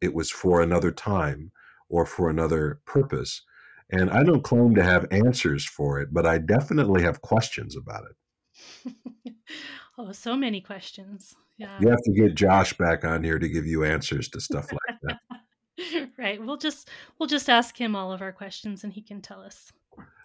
It 0.00 0.14
was 0.14 0.30
for 0.30 0.60
another 0.60 0.90
time 0.90 1.52
or 1.88 2.06
for 2.06 2.28
another 2.28 2.80
purpose. 2.86 3.42
And 3.90 4.10
I 4.10 4.24
don't 4.24 4.42
claim 4.42 4.74
to 4.74 4.82
have 4.82 5.06
answers 5.10 5.64
for 5.64 6.00
it, 6.00 6.12
but 6.12 6.26
I 6.26 6.38
definitely 6.38 7.02
have 7.02 7.22
questions 7.22 7.76
about 7.76 8.04
it. 8.04 8.94
oh, 9.98 10.12
so 10.12 10.36
many 10.36 10.60
questions. 10.60 11.34
Yeah. 11.58 11.78
You 11.80 11.88
have 11.88 12.02
to 12.02 12.12
get 12.12 12.34
Josh 12.34 12.76
back 12.76 13.04
on 13.04 13.22
here 13.22 13.38
to 13.38 13.48
give 13.48 13.66
you 13.66 13.84
answers 13.84 14.28
to 14.30 14.40
stuff 14.40 14.70
like 14.72 14.98
that. 15.02 16.10
right. 16.18 16.42
We'll 16.42 16.56
just 16.56 16.90
we'll 17.18 17.28
just 17.28 17.48
ask 17.48 17.78
him 17.78 17.94
all 17.94 18.12
of 18.12 18.22
our 18.22 18.32
questions 18.32 18.84
and 18.84 18.92
he 18.92 19.02
can 19.02 19.22
tell 19.22 19.40
us 19.40 19.72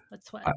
what's 0.09 0.33
what. 0.33 0.47
I, 0.47 0.53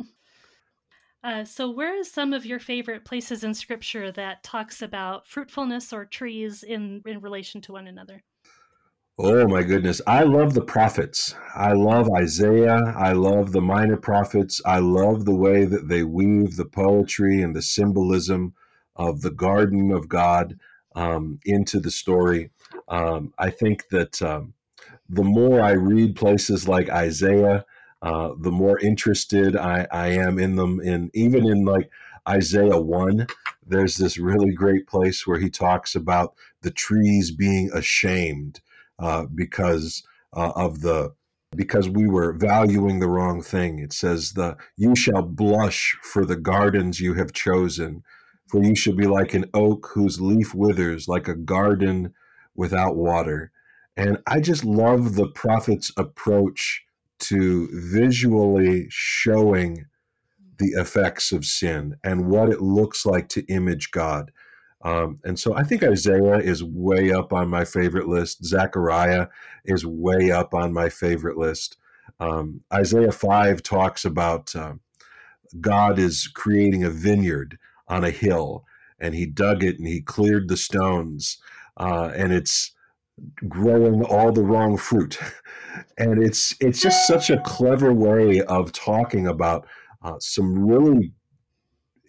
uh, 1.40 1.44
so, 1.44 1.70
where 1.70 1.96
is 1.96 2.10
some 2.10 2.32
of 2.32 2.46
your 2.46 2.58
favorite 2.58 3.04
places 3.04 3.44
in 3.44 3.54
Scripture 3.54 4.10
that 4.12 4.42
talks 4.42 4.82
about 4.82 5.28
fruitfulness 5.28 5.92
or 5.92 6.06
trees 6.06 6.62
in 6.62 7.02
in 7.06 7.20
relation 7.20 7.60
to 7.62 7.72
one 7.72 7.86
another? 7.86 8.22
Oh 9.16 9.46
my 9.46 9.62
goodness. 9.62 10.00
I 10.08 10.24
love 10.24 10.54
the 10.54 10.64
prophets. 10.64 11.36
I 11.54 11.72
love 11.72 12.10
Isaiah. 12.10 12.80
I 12.96 13.12
love 13.12 13.52
the 13.52 13.60
minor 13.60 13.96
prophets. 13.96 14.60
I 14.66 14.78
love 14.78 15.24
the 15.24 15.34
way 15.34 15.64
that 15.66 15.88
they 15.88 16.02
weave 16.02 16.56
the 16.56 16.64
poetry 16.64 17.40
and 17.40 17.54
the 17.54 17.62
symbolism 17.62 18.54
of 18.96 19.20
the 19.20 19.30
garden 19.30 19.92
of 19.92 20.08
God 20.08 20.58
um, 20.96 21.38
into 21.44 21.78
the 21.78 21.92
story. 21.92 22.50
Um, 22.88 23.32
I 23.38 23.50
think 23.50 23.88
that 23.90 24.20
um, 24.20 24.52
the 25.08 25.22
more 25.22 25.60
I 25.60 25.72
read 25.72 26.16
places 26.16 26.66
like 26.66 26.90
Isaiah, 26.90 27.64
uh, 28.02 28.32
the 28.40 28.50
more 28.50 28.80
interested 28.80 29.56
I, 29.56 29.86
I 29.92 30.08
am 30.08 30.40
in 30.40 30.56
them. 30.56 30.80
In 30.80 31.12
even 31.14 31.46
in 31.46 31.64
like 31.64 31.88
Isaiah 32.28 32.80
one, 32.80 33.28
there's 33.64 33.96
this 33.96 34.18
really 34.18 34.52
great 34.52 34.88
place 34.88 35.24
where 35.24 35.38
he 35.38 35.50
talks 35.50 35.94
about 35.94 36.34
the 36.62 36.72
trees 36.72 37.30
being 37.30 37.70
ashamed 37.72 38.60
uh, 38.98 39.26
because 39.34 40.02
uh, 40.34 40.52
of 40.56 40.80
the 40.80 41.12
because 41.56 41.88
we 41.88 42.08
were 42.08 42.32
valuing 42.32 42.98
the 42.98 43.08
wrong 43.08 43.40
thing. 43.40 43.78
It 43.78 43.92
says 43.92 44.32
the 44.32 44.56
you 44.76 44.96
shall 44.96 45.22
blush 45.22 45.96
for 46.02 46.24
the 46.24 46.36
gardens 46.36 47.00
you 47.00 47.14
have 47.14 47.32
chosen, 47.32 48.02
for 48.48 48.62
you 48.62 48.74
shall 48.74 48.94
be 48.94 49.06
like 49.06 49.34
an 49.34 49.46
oak 49.54 49.90
whose 49.94 50.20
leaf 50.20 50.54
withers, 50.54 51.08
like 51.08 51.28
a 51.28 51.34
garden 51.34 52.12
without 52.54 52.96
water. 52.96 53.52
And 53.96 54.18
I 54.26 54.40
just 54.40 54.64
love 54.64 55.14
the 55.14 55.28
prophet's 55.28 55.92
approach 55.96 56.84
to 57.20 57.68
visually 57.72 58.86
showing 58.90 59.86
the 60.58 60.70
effects 60.80 61.32
of 61.32 61.44
sin 61.44 61.96
and 62.04 62.28
what 62.28 62.48
it 62.48 62.60
looks 62.60 63.06
like 63.06 63.28
to 63.30 63.44
image 63.46 63.90
God. 63.90 64.30
Um, 64.84 65.18
and 65.24 65.38
so 65.38 65.54
I 65.54 65.62
think 65.62 65.82
Isaiah 65.82 66.38
is 66.38 66.62
way 66.62 67.10
up 67.10 67.32
on 67.32 67.48
my 67.48 67.64
favorite 67.64 68.06
list. 68.06 68.44
Zechariah 68.44 69.28
is 69.64 69.86
way 69.86 70.30
up 70.30 70.52
on 70.52 70.74
my 70.74 70.90
favorite 70.90 71.38
list. 71.38 71.78
Um, 72.20 72.60
Isaiah 72.72 73.12
5 73.12 73.62
talks 73.62 74.04
about 74.04 74.54
uh, 74.54 74.74
God 75.60 75.98
is 75.98 76.28
creating 76.28 76.84
a 76.84 76.90
vineyard 76.90 77.58
on 77.88 78.04
a 78.04 78.10
hill, 78.10 78.64
and 79.00 79.14
he 79.14 79.24
dug 79.26 79.64
it 79.64 79.78
and 79.78 79.88
he 79.88 80.02
cleared 80.02 80.48
the 80.48 80.56
stones, 80.56 81.38
uh, 81.78 82.10
and 82.14 82.32
it's 82.32 82.72
growing 83.48 84.04
all 84.04 84.32
the 84.32 84.42
wrong 84.42 84.76
fruit. 84.76 85.18
And 85.98 86.22
it's 86.22 86.54
it's 86.60 86.80
just 86.80 87.04
such 87.04 87.30
a 87.30 87.40
clever 87.40 87.92
way 87.92 88.42
of 88.42 88.70
talking 88.70 89.26
about 89.26 89.66
uh, 90.02 90.18
some 90.20 90.64
really 90.64 91.12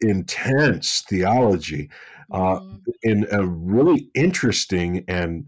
intense 0.02 1.04
theology 1.10 1.90
uh, 2.32 2.60
mm-hmm. 2.60 2.78
in 3.04 3.28
a 3.32 3.46
really 3.46 4.10
interesting 4.14 5.04
and 5.08 5.46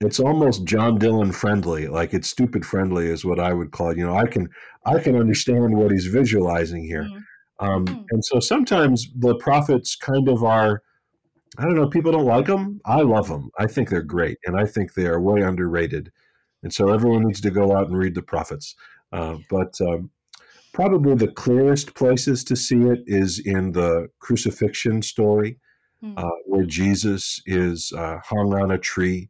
it's 0.00 0.18
almost 0.18 0.64
Jon 0.64 0.98
Dillon 0.98 1.30
friendly, 1.30 1.86
like 1.86 2.14
it's 2.14 2.30
stupid 2.30 2.64
friendly 2.64 3.06
is 3.06 3.24
what 3.24 3.38
I 3.38 3.52
would 3.52 3.70
call 3.70 3.90
it. 3.90 3.98
You 3.98 4.06
know, 4.06 4.16
I 4.16 4.26
can 4.26 4.48
I 4.86 4.98
can 4.98 5.14
understand 5.14 5.76
what 5.76 5.90
he's 5.90 6.06
visualizing 6.06 6.84
here. 6.84 7.04
Mm-hmm. 7.04 7.66
Um, 7.66 7.84
mm-hmm. 7.84 8.02
and 8.10 8.24
so 8.24 8.40
sometimes 8.40 9.08
the 9.14 9.34
prophets 9.36 9.94
kind 9.96 10.28
of 10.28 10.42
are 10.42 10.82
I 11.58 11.64
don't 11.64 11.74
know. 11.74 11.88
People 11.88 12.12
don't 12.12 12.24
like 12.24 12.46
them. 12.46 12.80
I 12.86 13.02
love 13.02 13.28
them. 13.28 13.50
I 13.58 13.66
think 13.66 13.90
they're 13.90 14.02
great, 14.02 14.38
and 14.46 14.58
I 14.58 14.64
think 14.66 14.94
they 14.94 15.06
are 15.06 15.20
way 15.20 15.42
underrated. 15.42 16.10
And 16.62 16.72
so 16.72 16.90
everyone 16.90 17.26
needs 17.26 17.40
to 17.42 17.50
go 17.50 17.76
out 17.76 17.88
and 17.88 17.98
read 17.98 18.14
the 18.14 18.22
prophets. 18.22 18.76
Uh, 19.12 19.36
but 19.50 19.78
um, 19.80 20.10
probably 20.72 21.14
the 21.14 21.32
clearest 21.32 21.94
places 21.94 22.44
to 22.44 22.56
see 22.56 22.82
it 22.82 23.00
is 23.06 23.40
in 23.40 23.72
the 23.72 24.08
crucifixion 24.20 25.02
story, 25.02 25.58
mm. 26.02 26.14
uh, 26.16 26.36
where 26.46 26.64
Jesus 26.64 27.42
is 27.46 27.92
uh, 27.92 28.18
hung 28.24 28.54
on 28.54 28.70
a 28.70 28.78
tree, 28.78 29.28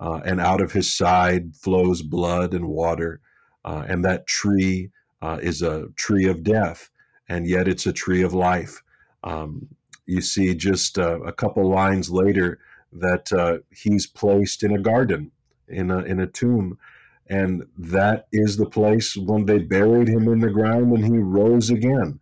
uh, 0.00 0.20
and 0.24 0.40
out 0.40 0.60
of 0.60 0.72
his 0.72 0.94
side 0.94 1.56
flows 1.56 2.02
blood 2.02 2.54
and 2.54 2.68
water, 2.68 3.20
uh, 3.64 3.84
and 3.88 4.04
that 4.04 4.26
tree 4.26 4.90
uh, 5.22 5.38
is 5.42 5.62
a 5.62 5.88
tree 5.96 6.26
of 6.26 6.42
death, 6.42 6.90
and 7.28 7.46
yet 7.46 7.66
it's 7.68 7.86
a 7.86 7.92
tree 7.92 8.22
of 8.22 8.32
life. 8.32 8.82
Um, 9.24 9.68
you 10.06 10.20
see, 10.20 10.54
just 10.54 10.96
a 10.96 11.32
couple 11.36 11.68
lines 11.68 12.10
later, 12.10 12.60
that 12.92 13.62
he's 13.70 14.06
placed 14.06 14.62
in 14.62 14.74
a 14.74 14.80
garden, 14.80 15.30
in 15.68 15.90
a 15.90 15.98
in 15.98 16.20
a 16.20 16.26
tomb 16.26 16.78
and 17.28 17.66
that 17.76 18.26
is 18.32 18.56
the 18.56 18.68
place 18.68 19.16
when 19.16 19.44
they 19.44 19.58
buried 19.58 20.08
him 20.08 20.28
in 20.28 20.40
the 20.40 20.50
ground 20.50 20.92
and 20.92 21.04
he 21.04 21.18
rose 21.18 21.70
again. 21.70 22.18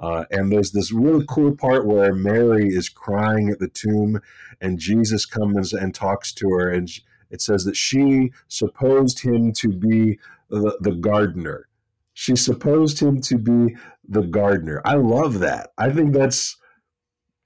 Uh, 0.00 0.24
and 0.30 0.50
there's 0.50 0.72
this 0.72 0.92
really 0.92 1.24
cool 1.28 1.54
part 1.54 1.86
where 1.86 2.14
Mary 2.14 2.74
is 2.74 2.88
crying 2.88 3.50
at 3.50 3.58
the 3.58 3.68
tomb, 3.68 4.20
and 4.60 4.78
Jesus 4.78 5.26
comes 5.26 5.72
and 5.72 5.94
talks 5.94 6.32
to 6.34 6.48
her, 6.48 6.70
and 6.70 6.90
it 7.30 7.42
says 7.42 7.64
that 7.64 7.76
she 7.76 8.32
supposed 8.48 9.20
him 9.20 9.52
to 9.52 9.68
be 9.68 10.18
the, 10.48 10.76
the 10.80 10.92
gardener. 10.92 11.68
She 12.14 12.34
supposed 12.34 13.00
him 13.00 13.20
to 13.22 13.38
be 13.38 13.76
the 14.08 14.22
gardener. 14.22 14.80
I 14.84 14.94
love 14.94 15.38
that. 15.40 15.70
I 15.78 15.90
think 15.90 16.14
that's, 16.14 16.56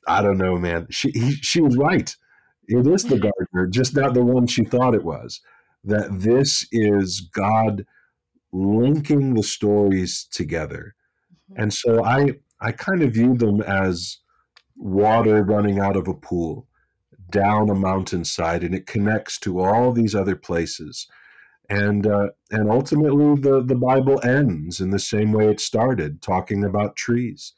I 0.07 0.23
don't 0.23 0.39
know, 0.39 0.57
man. 0.57 0.87
She 0.91 1.11
he, 1.11 1.33
she 1.33 1.61
was 1.61 1.77
right. 1.77 2.15
It 2.67 2.87
is 2.87 3.05
the 3.05 3.19
gardener, 3.19 3.67
just 3.69 3.95
not 3.95 4.15
the 4.15 4.25
one 4.25 4.47
she 4.47 4.65
thought 4.65 4.95
it 4.95 5.05
was 5.05 5.41
that 5.85 6.21
this 6.21 6.67
is 6.73 7.21
God 7.21 7.85
linking 8.53 9.35
the 9.35 9.43
stories 9.43 10.27
together. 10.31 10.95
Mm-hmm. 11.51 11.63
And 11.63 11.73
so 11.73 12.05
I 12.05 12.35
I 12.61 12.73
kind 12.73 13.03
of 13.03 13.13
view 13.13 13.35
them 13.35 13.61
as 13.63 14.19
water 14.77 15.43
running 15.43 15.79
out 15.79 15.97
of 15.97 16.09
a 16.09 16.15
pool 16.15 16.67
down 17.31 17.71
a 17.71 17.75
mountainside 17.75 18.63
and 18.63 18.75
it 18.75 18.87
connects 18.87 19.39
to 19.41 19.61
all 19.61 19.93
these 19.93 20.15
other 20.15 20.37
places. 20.37 21.07
And 21.69 22.07
uh, 22.07 22.29
and 22.51 22.71
ultimately 22.71 23.41
the 23.41 23.63
the 23.63 23.75
Bible 23.75 24.21
ends 24.23 24.81
in 24.81 24.91
the 24.91 24.99
same 24.99 25.33
way 25.33 25.49
it 25.49 25.61
started, 25.61 26.21
talking 26.21 26.65
about 26.65 26.97
trees. 26.97 27.55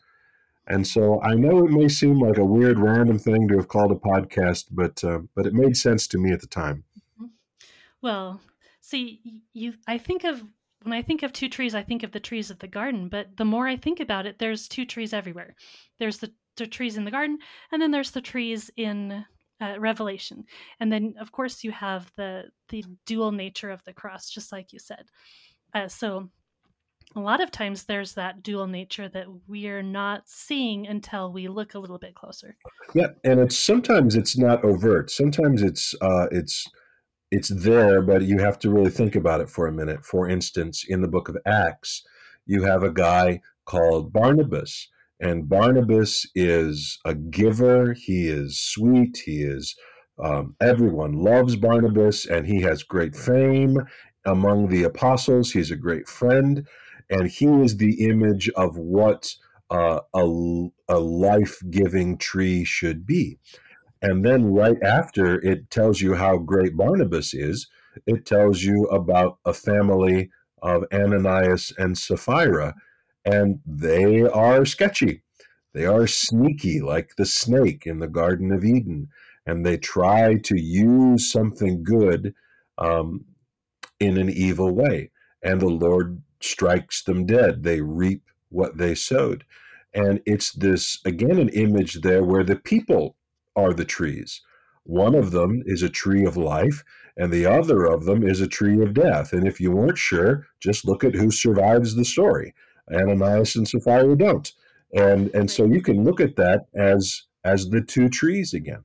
And 0.68 0.86
so 0.86 1.20
I 1.22 1.34
know 1.34 1.64
it 1.64 1.70
may 1.70 1.88
seem 1.88 2.18
like 2.18 2.38
a 2.38 2.44
weird, 2.44 2.78
random 2.78 3.18
thing 3.18 3.46
to 3.48 3.56
have 3.56 3.68
called 3.68 3.92
a 3.92 3.94
podcast, 3.94 4.66
but 4.70 5.02
uh, 5.04 5.20
but 5.34 5.46
it 5.46 5.54
made 5.54 5.76
sense 5.76 6.06
to 6.08 6.18
me 6.18 6.32
at 6.32 6.40
the 6.40 6.46
time. 6.46 6.84
Well, 8.00 8.40
see, 8.80 9.20
you 9.52 9.74
I 9.88 9.98
think 9.98 10.24
of 10.24 10.44
when 10.86 10.92
I 10.96 11.02
think 11.02 11.24
of 11.24 11.32
two 11.32 11.48
trees, 11.48 11.74
I 11.74 11.82
think 11.82 12.04
of 12.04 12.12
the 12.12 12.20
trees 12.20 12.48
of 12.48 12.60
the 12.60 12.68
garden, 12.68 13.08
but 13.08 13.36
the 13.36 13.44
more 13.44 13.66
I 13.66 13.76
think 13.76 13.98
about 13.98 14.24
it, 14.24 14.38
there's 14.38 14.68
two 14.68 14.86
trees 14.86 15.12
everywhere. 15.12 15.56
There's 15.98 16.18
the, 16.18 16.32
the 16.56 16.68
trees 16.68 16.96
in 16.96 17.04
the 17.04 17.10
garden, 17.10 17.38
and 17.72 17.82
then 17.82 17.90
there's 17.90 18.12
the 18.12 18.20
trees 18.20 18.70
in 18.76 19.24
uh, 19.60 19.74
Revelation. 19.80 20.44
And 20.78 20.92
then, 20.92 21.14
of 21.18 21.32
course, 21.32 21.64
you 21.64 21.72
have 21.72 22.12
the 22.16 22.44
the 22.68 22.84
dual 23.04 23.32
nature 23.32 23.70
of 23.70 23.82
the 23.82 23.92
cross, 23.92 24.30
just 24.30 24.52
like 24.52 24.72
you 24.72 24.78
said. 24.78 25.06
Uh, 25.74 25.88
so, 25.88 26.30
a 27.16 27.20
lot 27.20 27.40
of 27.40 27.50
times 27.50 27.82
there's 27.82 28.14
that 28.14 28.44
dual 28.44 28.68
nature 28.68 29.08
that 29.08 29.26
we're 29.48 29.82
not 29.82 30.22
seeing 30.26 30.86
until 30.86 31.32
we 31.32 31.48
look 31.48 31.74
a 31.74 31.80
little 31.80 31.98
bit 31.98 32.14
closer. 32.14 32.56
Yeah, 32.94 33.08
and 33.24 33.40
it's 33.40 33.58
sometimes 33.58 34.14
it's 34.14 34.38
not 34.38 34.62
overt. 34.62 35.10
Sometimes 35.10 35.62
it's 35.62 35.96
uh, 36.00 36.28
it's 36.30 36.64
it's 37.30 37.48
there, 37.48 38.02
but 38.02 38.22
you 38.22 38.38
have 38.38 38.58
to 38.60 38.70
really 38.70 38.90
think 38.90 39.16
about 39.16 39.40
it 39.40 39.50
for 39.50 39.66
a 39.66 39.72
minute. 39.72 40.04
For 40.04 40.28
instance, 40.28 40.84
in 40.86 41.02
the 41.02 41.08
book 41.08 41.28
of 41.28 41.36
Acts, 41.44 42.02
you 42.46 42.62
have 42.62 42.82
a 42.82 42.92
guy 42.92 43.40
called 43.64 44.12
Barnabas, 44.12 44.88
and 45.20 45.48
Barnabas 45.48 46.26
is 46.34 46.98
a 47.04 47.14
giver. 47.14 47.94
He 47.94 48.28
is 48.28 48.60
sweet. 48.60 49.22
He 49.24 49.42
is, 49.42 49.74
um, 50.22 50.54
everyone 50.60 51.14
loves 51.14 51.56
Barnabas, 51.56 52.26
and 52.26 52.46
he 52.46 52.60
has 52.62 52.82
great 52.82 53.16
fame 53.16 53.78
among 54.24 54.68
the 54.68 54.84
apostles. 54.84 55.52
He's 55.52 55.70
a 55.70 55.76
great 55.76 56.08
friend, 56.08 56.66
and 57.10 57.28
he 57.28 57.46
is 57.46 57.78
the 57.78 58.06
image 58.06 58.50
of 58.50 58.76
what 58.76 59.34
uh, 59.70 60.00
a, 60.14 60.68
a 60.88 60.98
life 61.00 61.58
giving 61.70 62.18
tree 62.18 62.64
should 62.64 63.06
be. 63.06 63.38
And 64.06 64.24
then 64.24 64.52
right 64.52 64.80
after 64.84 65.44
it 65.44 65.68
tells 65.68 66.00
you 66.00 66.14
how 66.14 66.38
great 66.38 66.76
Barnabas 66.76 67.34
is, 67.34 67.66
it 68.06 68.24
tells 68.24 68.62
you 68.62 68.84
about 68.84 69.38
a 69.44 69.52
family 69.52 70.30
of 70.62 70.84
Ananias 70.92 71.72
and 71.76 71.98
Sapphira, 71.98 72.76
and 73.24 73.58
they 73.66 74.22
are 74.22 74.64
sketchy. 74.64 75.24
They 75.74 75.86
are 75.86 76.06
sneaky, 76.06 76.80
like 76.80 77.16
the 77.16 77.26
snake 77.26 77.84
in 77.84 77.98
the 77.98 78.06
Garden 78.06 78.52
of 78.52 78.64
Eden, 78.64 79.08
and 79.44 79.66
they 79.66 79.76
try 79.76 80.36
to 80.36 80.56
use 80.56 81.28
something 81.28 81.82
good 81.82 82.32
um, 82.78 83.24
in 83.98 84.18
an 84.18 84.30
evil 84.30 84.72
way. 84.72 85.10
And 85.42 85.60
the 85.60 85.66
Lord 85.66 86.22
strikes 86.38 87.02
them 87.02 87.26
dead. 87.26 87.64
They 87.64 87.80
reap 87.80 88.22
what 88.50 88.78
they 88.78 88.94
sowed. 88.94 89.44
And 89.92 90.20
it's 90.26 90.52
this, 90.52 91.00
again, 91.04 91.40
an 91.40 91.48
image 91.48 92.02
there 92.02 92.22
where 92.22 92.44
the 92.44 92.54
people 92.54 93.16
are 93.56 93.72
the 93.72 93.84
trees. 93.84 94.42
One 94.84 95.14
of 95.16 95.32
them 95.32 95.62
is 95.66 95.82
a 95.82 95.88
tree 95.88 96.24
of 96.24 96.36
life, 96.36 96.84
and 97.16 97.32
the 97.32 97.46
other 97.46 97.84
of 97.84 98.04
them 98.04 98.22
is 98.22 98.40
a 98.40 98.46
tree 98.46 98.80
of 98.82 98.94
death. 98.94 99.32
And 99.32 99.48
if 99.48 99.60
you 99.60 99.72
weren't 99.72 99.98
sure, 99.98 100.46
just 100.60 100.86
look 100.86 101.02
at 101.02 101.14
who 101.14 101.30
survives 101.30 101.96
the 101.96 102.04
story. 102.04 102.54
Ananias 102.92 103.56
and 103.56 103.66
Sapphira 103.66 104.16
don't. 104.16 104.52
And 104.94 105.34
and 105.34 105.50
so 105.50 105.64
you 105.64 105.82
can 105.82 106.04
look 106.04 106.20
at 106.20 106.36
that 106.36 106.66
as 106.74 107.24
as 107.44 107.70
the 107.70 107.80
two 107.80 108.08
trees 108.08 108.54
again. 108.54 108.84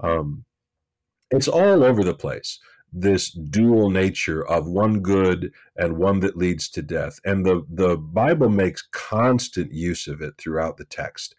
Um, 0.00 0.44
it's 1.30 1.48
all 1.48 1.84
over 1.84 2.02
the 2.02 2.14
place. 2.14 2.58
This 2.92 3.30
dual 3.30 3.90
nature 3.90 4.46
of 4.46 4.66
one 4.66 5.00
good 5.00 5.52
and 5.76 5.98
one 5.98 6.20
that 6.20 6.36
leads 6.36 6.68
to 6.70 6.82
death, 6.82 7.20
and 7.24 7.44
the 7.44 7.64
the 7.70 7.96
Bible 7.96 8.48
makes 8.48 8.88
constant 8.90 9.72
use 9.72 10.08
of 10.08 10.22
it 10.22 10.34
throughout 10.38 10.76
the 10.76 10.84
text. 10.84 11.34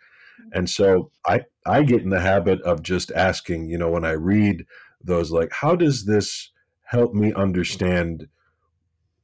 And 0.53 0.69
so 0.69 1.11
I 1.25 1.41
I 1.65 1.83
get 1.83 2.01
in 2.01 2.09
the 2.09 2.21
habit 2.21 2.61
of 2.61 2.83
just 2.83 3.11
asking, 3.11 3.69
you 3.69 3.77
know, 3.77 3.89
when 3.89 4.05
I 4.05 4.11
read 4.11 4.65
those 5.03 5.31
like 5.31 5.51
how 5.51 5.75
does 5.75 6.05
this 6.05 6.51
help 6.83 7.13
me 7.13 7.33
understand 7.33 8.27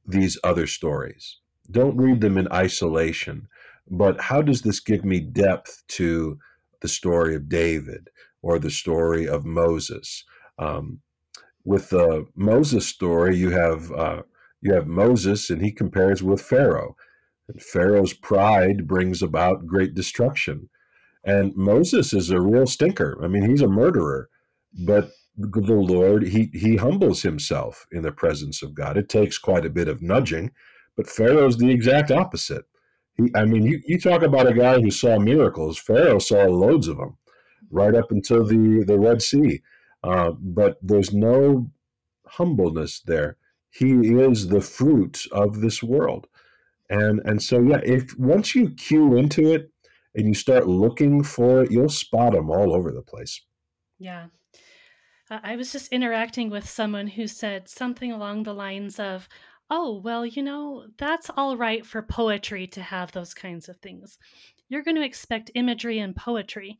these 0.06 0.38
other 0.44 0.66
stories? 0.66 1.38
Don't 1.70 1.96
read 1.96 2.20
them 2.20 2.36
in 2.36 2.52
isolation, 2.52 3.48
but 3.90 4.20
how 4.20 4.42
does 4.42 4.62
this 4.62 4.80
give 4.80 5.04
me 5.04 5.20
depth 5.20 5.82
to 5.88 6.38
the 6.80 6.88
story 6.88 7.34
of 7.34 7.48
David 7.48 8.10
or 8.42 8.58
the 8.58 8.70
story 8.70 9.26
of 9.26 9.44
Moses? 9.44 10.24
Um, 10.58 11.00
with 11.64 11.88
the 11.90 12.26
Moses 12.36 12.86
story, 12.86 13.36
you 13.36 13.50
have 13.50 13.90
uh, 13.92 14.22
you 14.60 14.74
have 14.74 14.86
Moses, 14.86 15.50
and 15.50 15.62
he 15.62 15.72
compares 15.72 16.22
with 16.22 16.40
Pharaoh. 16.40 16.96
And 17.48 17.60
Pharaoh's 17.60 18.14
pride 18.14 18.86
brings 18.86 19.22
about 19.22 19.66
great 19.66 19.94
destruction. 19.94 20.68
And 21.24 21.56
Moses 21.56 22.12
is 22.12 22.30
a 22.30 22.40
real 22.40 22.66
stinker. 22.66 23.18
I 23.22 23.28
mean, 23.28 23.48
he's 23.48 23.62
a 23.62 23.68
murderer, 23.68 24.28
but 24.86 25.10
the 25.36 25.74
Lord, 25.74 26.28
he, 26.28 26.50
he 26.52 26.76
humbles 26.76 27.22
himself 27.22 27.86
in 27.90 28.02
the 28.02 28.12
presence 28.12 28.62
of 28.62 28.74
God. 28.74 28.96
It 28.96 29.08
takes 29.08 29.38
quite 29.38 29.64
a 29.64 29.70
bit 29.70 29.88
of 29.88 30.02
nudging, 30.02 30.52
but 30.96 31.08
Pharaoh's 31.08 31.56
the 31.56 31.70
exact 31.70 32.10
opposite. 32.10 32.66
He, 33.16 33.30
I 33.34 33.44
mean, 33.44 33.64
you, 33.64 33.80
you 33.86 33.98
talk 33.98 34.22
about 34.22 34.46
a 34.46 34.54
guy 34.54 34.80
who 34.80 34.90
saw 34.90 35.18
miracles. 35.18 35.78
Pharaoh 35.78 36.18
saw 36.18 36.44
loads 36.44 36.88
of 36.88 36.98
them 36.98 37.16
right 37.70 37.94
up 37.94 38.10
until 38.10 38.44
the, 38.44 38.84
the 38.86 38.98
Red 38.98 39.22
Sea. 39.22 39.62
Uh, 40.02 40.32
but 40.38 40.76
there's 40.82 41.12
no 41.12 41.70
humbleness 42.26 43.00
there. 43.00 43.36
He 43.70 43.92
is 43.92 44.48
the 44.48 44.60
fruit 44.60 45.22
of 45.32 45.60
this 45.60 45.82
world. 45.82 46.26
And, 46.90 47.20
and 47.24 47.42
so, 47.42 47.60
yeah, 47.60 47.80
if 47.82 48.16
once 48.18 48.54
you 48.54 48.70
cue 48.70 49.16
into 49.16 49.52
it, 49.52 49.70
and 50.14 50.26
you 50.26 50.34
start 50.34 50.66
looking 50.66 51.22
for 51.22 51.62
it, 51.62 51.70
you'll 51.70 51.88
spot 51.88 52.32
them 52.32 52.50
all 52.50 52.74
over 52.74 52.92
the 52.92 53.02
place. 53.02 53.40
Yeah. 53.98 54.26
I 55.30 55.56
was 55.56 55.72
just 55.72 55.92
interacting 55.92 56.50
with 56.50 56.68
someone 56.68 57.06
who 57.06 57.26
said 57.26 57.68
something 57.68 58.12
along 58.12 58.42
the 58.42 58.54
lines 58.54 59.00
of, 59.00 59.28
Oh, 59.70 60.00
well, 60.04 60.26
you 60.26 60.42
know, 60.42 60.86
that's 60.98 61.30
all 61.36 61.56
right 61.56 61.84
for 61.84 62.02
poetry 62.02 62.66
to 62.68 62.82
have 62.82 63.10
those 63.12 63.32
kinds 63.32 63.68
of 63.68 63.78
things. 63.78 64.18
You're 64.68 64.82
going 64.82 64.96
to 64.96 65.04
expect 65.04 65.50
imagery 65.54 65.98
and 65.98 66.14
poetry. 66.14 66.78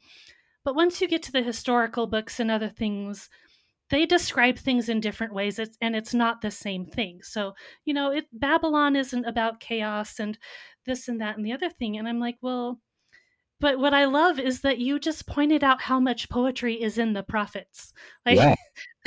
But 0.64 0.74
once 0.74 1.00
you 1.00 1.08
get 1.08 1.22
to 1.24 1.32
the 1.32 1.42
historical 1.42 2.06
books 2.06 2.40
and 2.40 2.50
other 2.50 2.68
things, 2.68 3.30
they 3.90 4.06
describe 4.06 4.58
things 4.58 4.88
in 4.88 5.00
different 5.00 5.34
ways 5.34 5.58
it's, 5.58 5.76
and 5.80 5.94
it's 5.94 6.14
not 6.14 6.40
the 6.40 6.50
same 6.50 6.86
thing 6.86 7.20
so 7.22 7.52
you 7.84 7.94
know 7.94 8.10
it 8.10 8.26
babylon 8.32 8.96
isn't 8.96 9.24
about 9.24 9.60
chaos 9.60 10.18
and 10.18 10.38
this 10.86 11.08
and 11.08 11.20
that 11.20 11.36
and 11.36 11.44
the 11.44 11.52
other 11.52 11.70
thing 11.70 11.96
and 11.96 12.08
i'm 12.08 12.18
like 12.18 12.36
well 12.40 12.80
but 13.64 13.78
what 13.78 13.94
I 13.94 14.04
love 14.04 14.38
is 14.38 14.60
that 14.60 14.76
you 14.76 14.98
just 14.98 15.26
pointed 15.26 15.64
out 15.64 15.80
how 15.80 15.98
much 15.98 16.28
poetry 16.28 16.74
is 16.74 16.98
in 16.98 17.14
the 17.14 17.22
prophets. 17.22 17.94
Like 18.26 18.36
yeah. 18.36 18.54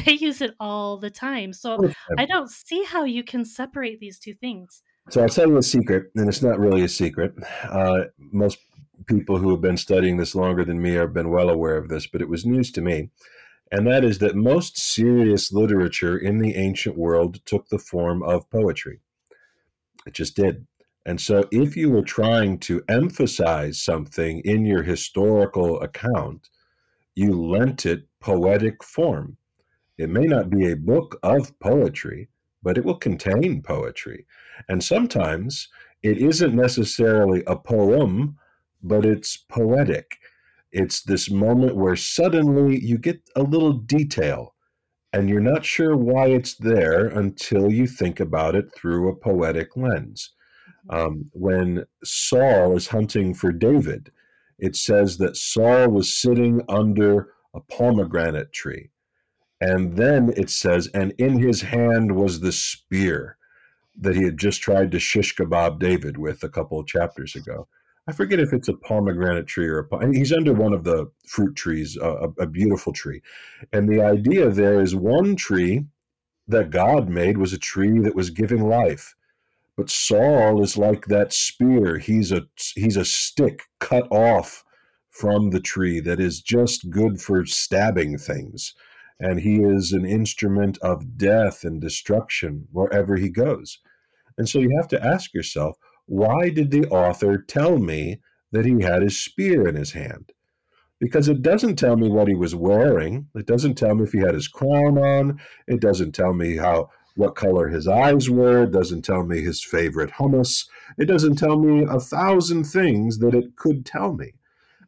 they 0.03 0.13
use 0.13 0.41
it 0.41 0.55
all 0.59 0.97
the 0.97 1.11
time. 1.11 1.53
So 1.53 1.91
I 2.17 2.25
don't 2.25 2.49
see 2.49 2.83
how 2.83 3.03
you 3.03 3.23
can 3.23 3.45
separate 3.45 3.99
these 3.99 4.17
two 4.17 4.33
things. 4.33 4.81
So 5.09 5.21
I'll 5.21 5.29
tell 5.29 5.47
you 5.47 5.57
a 5.57 5.63
secret, 5.63 6.11
and 6.15 6.27
it's 6.27 6.41
not 6.41 6.59
really 6.59 6.83
a 6.83 6.87
secret. 6.87 7.33
Uh, 7.63 8.05
most 8.31 8.57
people 9.07 9.37
who 9.37 9.51
have 9.51 9.61
been 9.61 9.77
studying 9.77 10.17
this 10.17 10.35
longer 10.35 10.65
than 10.65 10.81
me 10.81 10.93
have 10.93 11.13
been 11.13 11.29
well 11.29 11.49
aware 11.49 11.77
of 11.77 11.89
this, 11.89 12.07
but 12.07 12.21
it 12.21 12.29
was 12.29 12.45
news 12.45 12.71
to 12.71 12.81
me. 12.81 13.09
And 13.71 13.85
that 13.87 14.03
is 14.03 14.19
that 14.19 14.35
most 14.35 14.77
serious 14.79 15.51
literature 15.51 16.17
in 16.17 16.39
the 16.39 16.55
ancient 16.55 16.97
world 16.97 17.45
took 17.45 17.69
the 17.69 17.79
form 17.79 18.23
of 18.23 18.49
poetry. 18.49 19.01
It 20.07 20.13
just 20.13 20.35
did. 20.35 20.65
And 21.07 21.21
so, 21.21 21.45
if 21.53 21.77
you 21.77 21.89
were 21.89 22.03
trying 22.03 22.59
to 22.59 22.83
emphasize 22.89 23.81
something 23.81 24.41
in 24.41 24.65
your 24.65 24.83
historical 24.83 25.79
account, 25.79 26.49
you 27.15 27.31
lent 27.41 27.85
it 27.85 28.09
poetic 28.19 28.83
form. 28.83 29.37
It 29.97 30.09
may 30.09 30.25
not 30.25 30.49
be 30.49 30.69
a 30.69 30.75
book 30.75 31.17
of 31.23 31.57
poetry, 31.59 32.27
but 32.61 32.77
it 32.77 32.83
will 32.83 32.97
contain 32.97 33.61
poetry. 33.61 34.25
And 34.67 34.83
sometimes 34.83 35.69
it 36.03 36.17
isn't 36.17 36.53
necessarily 36.53 37.41
a 37.47 37.55
poem, 37.55 38.35
but 38.83 39.05
it's 39.05 39.37
poetic. 39.37 40.17
It's 40.73 41.03
this 41.03 41.31
moment 41.31 41.77
where 41.77 41.95
suddenly 41.95 42.83
you 42.83 42.97
get 42.97 43.21
a 43.37 43.43
little 43.43 43.71
detail 43.71 44.55
and 45.13 45.29
you're 45.29 45.39
not 45.39 45.63
sure 45.63 45.95
why 45.95 46.27
it's 46.27 46.55
there 46.55 47.05
until 47.07 47.71
you 47.71 47.87
think 47.87 48.19
about 48.19 48.55
it 48.55 48.75
through 48.75 49.07
a 49.07 49.15
poetic 49.15 49.77
lens. 49.77 50.33
Um, 50.89 51.29
when 51.33 51.85
Saul 52.03 52.75
is 52.75 52.87
hunting 52.87 53.33
for 53.33 53.51
David, 53.51 54.11
it 54.59 54.75
says 54.75 55.17
that 55.17 55.37
Saul 55.37 55.89
was 55.89 56.17
sitting 56.17 56.61
under 56.69 57.29
a 57.53 57.59
pomegranate 57.59 58.53
tree. 58.53 58.89
And 59.59 59.97
then 59.97 60.33
it 60.37 60.49
says, 60.49 60.87
and 60.93 61.13
in 61.17 61.39
his 61.39 61.61
hand 61.61 62.15
was 62.15 62.39
the 62.39 62.51
spear 62.51 63.37
that 63.99 64.15
he 64.15 64.23
had 64.23 64.37
just 64.37 64.61
tried 64.61 64.91
to 64.91 64.99
shish 64.99 65.35
kebab 65.35 65.79
David 65.79 66.17
with 66.17 66.43
a 66.43 66.49
couple 66.49 66.79
of 66.79 66.87
chapters 66.87 67.35
ago. 67.35 67.67
I 68.07 68.13
forget 68.13 68.39
if 68.39 68.53
it's 68.53 68.69
a 68.69 68.73
pomegranate 68.73 69.47
tree 69.47 69.67
or 69.67 69.79
a. 69.79 70.13
He's 70.13 70.31
under 70.31 70.53
one 70.53 70.73
of 70.73 70.85
the 70.85 71.11
fruit 71.27 71.55
trees, 71.55 71.97
a, 71.97 72.29
a 72.39 72.47
beautiful 72.47 72.93
tree, 72.93 73.21
and 73.73 73.89
the 73.89 74.01
idea 74.01 74.49
there 74.49 74.79
is 74.79 74.95
one 74.95 75.35
tree 75.35 75.85
that 76.47 76.69
God 76.69 77.09
made 77.09 77.37
was 77.37 77.51
a 77.51 77.57
tree 77.57 77.99
that 77.99 78.15
was 78.15 78.29
giving 78.29 78.69
life, 78.69 79.13
but 79.77 79.91
Saul 79.91 80.61
is 80.63 80.75
like 80.75 81.05
that 81.05 81.31
spear. 81.31 81.99
He's 81.99 82.31
a 82.31 82.47
he's 82.75 82.97
a 82.97 83.05
stick 83.05 83.61
cut 83.79 84.11
off 84.11 84.65
from 85.11 85.51
the 85.51 85.59
tree 85.59 85.99
that 85.99 86.19
is 86.19 86.41
just 86.41 86.89
good 86.89 87.21
for 87.21 87.45
stabbing 87.45 88.17
things. 88.17 88.73
And 89.19 89.39
he 89.39 89.61
is 89.61 89.93
an 89.93 90.05
instrument 90.05 90.77
of 90.79 91.17
death 91.17 91.63
and 91.63 91.79
destruction 91.79 92.67
wherever 92.71 93.15
he 93.15 93.29
goes. 93.29 93.79
And 94.37 94.49
so 94.49 94.59
you 94.59 94.75
have 94.77 94.87
to 94.89 95.03
ask 95.03 95.33
yourself, 95.33 95.77
why 96.05 96.49
did 96.49 96.69
the 96.69 96.85
author 96.87 97.37
tell 97.37 97.79
me 97.79 98.19
that 98.51 98.65
he 98.65 98.81
had 98.81 99.01
his 99.01 99.19
spear 99.19 99.67
in 99.67 99.75
his 99.75 99.91
hand? 99.91 100.31
Because 100.99 101.27
it 101.27 101.41
doesn't 101.41 101.77
tell 101.77 101.95
me 101.95 102.09
what 102.09 102.27
he 102.27 102.35
was 102.35 102.53
wearing. 102.53 103.27
It 103.35 103.47
doesn't 103.47 103.75
tell 103.75 103.95
me 103.95 104.03
if 104.03 104.11
he 104.11 104.19
had 104.19 104.35
his 104.35 104.47
crown 104.47 104.97
on. 104.97 105.39
It 105.67 105.81
doesn't 105.81 106.13
tell 106.13 106.33
me 106.33 106.57
how 106.57 106.89
what 107.17 107.35
color 107.35 107.67
his 107.67 107.87
eyes 107.87 108.29
were. 108.29 108.63
It 108.63 108.71
doesn't 108.71 109.01
tell 109.01 109.23
me 109.23 109.41
his 109.41 109.63
favorite 109.63 110.11
hummus. 110.11 110.67
It 110.97 111.05
doesn't 111.05 111.35
tell 111.37 111.57
me 111.59 111.83
a 111.83 111.99
thousand 111.99 112.65
things 112.65 113.17
that 113.19 113.33
it 113.33 113.55
could 113.55 113.85
tell 113.85 114.13
me. 114.13 114.33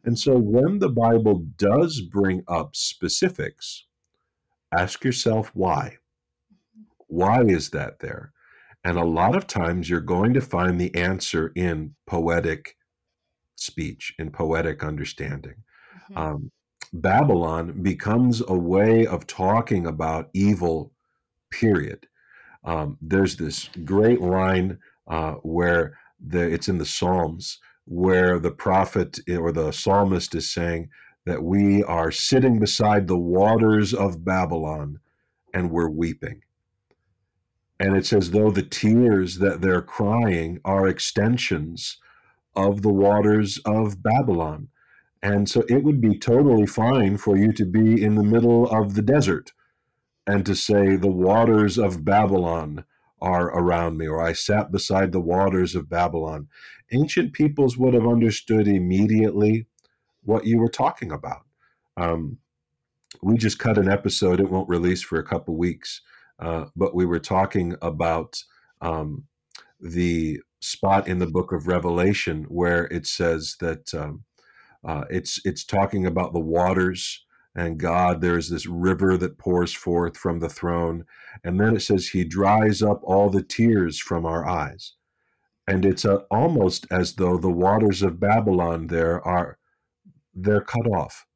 And 0.04 0.18
so 0.18 0.38
when 0.38 0.78
the 0.78 0.88
Bible 0.88 1.44
does 1.56 2.00
bring 2.00 2.42
up 2.48 2.74
specifics, 2.74 3.84
ask 4.72 5.04
yourself 5.04 5.50
why. 5.54 5.98
Why 7.08 7.42
is 7.42 7.70
that 7.70 7.98
there? 7.98 8.32
And 8.84 8.96
a 8.96 9.04
lot 9.04 9.36
of 9.36 9.46
times 9.46 9.90
you're 9.90 10.00
going 10.00 10.32
to 10.34 10.40
find 10.40 10.80
the 10.80 10.94
answer 10.94 11.52
in 11.54 11.94
poetic 12.06 12.76
speech, 13.56 14.14
in 14.18 14.30
poetic 14.30 14.82
understanding. 14.82 15.56
Mm-hmm. 16.12 16.16
Um, 16.16 16.52
Babylon 16.92 17.82
becomes 17.82 18.40
a 18.46 18.56
way 18.56 19.06
of 19.06 19.26
talking 19.26 19.86
about 19.86 20.30
evil, 20.32 20.92
period. 21.50 22.06
Um, 22.64 22.98
there's 23.00 23.36
this 23.36 23.68
great 23.84 24.20
line 24.20 24.78
uh, 25.08 25.34
where 25.42 25.98
the, 26.24 26.40
it's 26.40 26.68
in 26.68 26.78
the 26.78 26.86
Psalms 26.86 27.58
where 27.90 28.38
the 28.38 28.52
prophet 28.52 29.18
or 29.28 29.50
the 29.50 29.72
psalmist 29.72 30.32
is 30.36 30.48
saying 30.48 30.88
that 31.26 31.42
we 31.42 31.82
are 31.82 32.12
sitting 32.12 32.60
beside 32.60 33.08
the 33.08 33.18
waters 33.18 33.92
of 33.92 34.24
Babylon 34.24 35.00
and 35.52 35.72
we're 35.72 35.90
weeping. 35.90 36.42
And 37.80 37.96
it's 37.96 38.12
as 38.12 38.30
though 38.30 38.52
the 38.52 38.62
tears 38.62 39.38
that 39.38 39.60
they're 39.60 39.82
crying 39.82 40.60
are 40.64 40.86
extensions 40.86 41.98
of 42.54 42.82
the 42.82 42.92
waters 42.92 43.58
of 43.64 44.02
Babylon. 44.04 44.68
And 45.20 45.48
so 45.48 45.64
it 45.68 45.82
would 45.82 46.00
be 46.00 46.16
totally 46.16 46.66
fine 46.66 47.16
for 47.16 47.36
you 47.36 47.52
to 47.54 47.64
be 47.64 48.02
in 48.02 48.14
the 48.14 48.22
middle 48.22 48.68
of 48.70 48.94
the 48.94 49.02
desert 49.02 49.52
and 50.26 50.44
to 50.46 50.54
say, 50.54 50.96
The 50.96 51.10
waters 51.10 51.78
of 51.78 52.04
Babylon 52.04 52.84
are 53.20 53.48
around 53.48 53.98
me, 53.98 54.06
or 54.06 54.22
I 54.22 54.32
sat 54.32 54.72
beside 54.72 55.12
the 55.12 55.20
waters 55.20 55.74
of 55.74 55.88
Babylon. 55.90 56.48
Ancient 56.92 57.32
peoples 57.32 57.76
would 57.76 57.94
have 57.94 58.06
understood 58.06 58.66
immediately 58.66 59.66
what 60.22 60.46
you 60.46 60.58
were 60.58 60.70
talking 60.70 61.12
about. 61.12 61.42
Um, 61.96 62.38
we 63.22 63.36
just 63.36 63.58
cut 63.58 63.78
an 63.78 63.90
episode, 63.90 64.40
it 64.40 64.50
won't 64.50 64.68
release 64.68 65.02
for 65.02 65.18
a 65.18 65.24
couple 65.24 65.56
weeks 65.56 66.00
uh, 66.40 66.64
but 66.74 66.94
we 66.94 67.04
were 67.04 67.20
talking 67.20 67.76
about 67.82 68.42
um, 68.80 69.24
the 69.78 70.40
spot 70.60 71.06
in 71.06 71.18
the 71.18 71.26
book 71.26 71.52
of 71.52 71.66
Revelation 71.66 72.44
where 72.44 72.86
it 72.86 73.06
says 73.06 73.56
that 73.60 73.92
um, 73.94 74.24
uh, 74.84 75.04
it's 75.10 75.40
it's 75.44 75.64
talking 75.64 76.06
about 76.06 76.32
the 76.32 76.40
waters 76.40 77.24
and 77.54 77.78
God. 77.78 78.20
There 78.20 78.38
is 78.38 78.50
this 78.50 78.66
river 78.66 79.16
that 79.16 79.38
pours 79.38 79.72
forth 79.72 80.16
from 80.16 80.40
the 80.40 80.48
throne, 80.48 81.04
and 81.44 81.60
then 81.60 81.76
it 81.76 81.80
says 81.80 82.08
He 82.08 82.24
dries 82.24 82.82
up 82.82 83.00
all 83.02 83.30
the 83.30 83.42
tears 83.42 83.98
from 83.98 84.26
our 84.26 84.46
eyes, 84.46 84.94
and 85.66 85.84
it's 85.84 86.04
a, 86.04 86.18
almost 86.30 86.86
as 86.90 87.14
though 87.14 87.38
the 87.38 87.50
waters 87.50 88.02
of 88.02 88.20
Babylon 88.20 88.86
there 88.88 89.26
are 89.26 89.58
they're 90.34 90.60
cut 90.60 90.86
off 90.86 91.26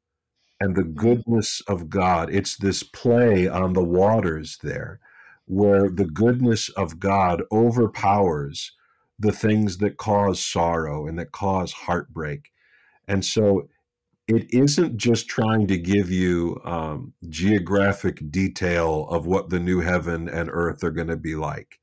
and 0.59 0.75
the 0.75 0.81
mm-hmm. 0.81 0.93
goodness 0.93 1.61
of 1.67 1.89
God. 1.89 2.29
It's 2.31 2.57
this 2.57 2.83
play 2.83 3.47
on 3.47 3.73
the 3.73 3.83
waters 3.83 4.57
there, 4.63 4.99
where 5.45 5.89
the 5.89 6.05
goodness 6.05 6.69
of 6.69 6.99
God 6.99 7.43
overpowers 7.51 8.71
the 9.19 9.31
things 9.31 9.77
that 9.77 9.97
cause 9.97 10.43
sorrow 10.43 11.07
and 11.07 11.17
that 11.19 11.31
cause 11.31 11.71
heartbreak. 11.71 12.51
And 13.07 13.23
so 13.23 13.69
it 14.27 14.53
isn't 14.53 14.97
just 14.97 15.27
trying 15.27 15.67
to 15.67 15.77
give 15.77 16.09
you 16.09 16.59
um, 16.65 17.13
geographic 17.29 18.31
detail 18.31 19.07
of 19.09 19.27
what 19.27 19.49
the 19.49 19.59
new 19.59 19.81
heaven 19.81 20.27
and 20.27 20.49
earth 20.51 20.83
are 20.83 20.91
going 20.91 21.09
to 21.09 21.17
be 21.17 21.35
like. 21.35 21.79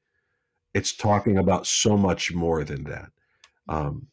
It's 0.75 0.97
talking 0.97 1.39
about 1.39 1.67
so 1.67 1.97
much 1.97 2.33
more 2.33 2.65
than 2.65 2.85
that. 2.85 3.11
Um, 3.69 4.09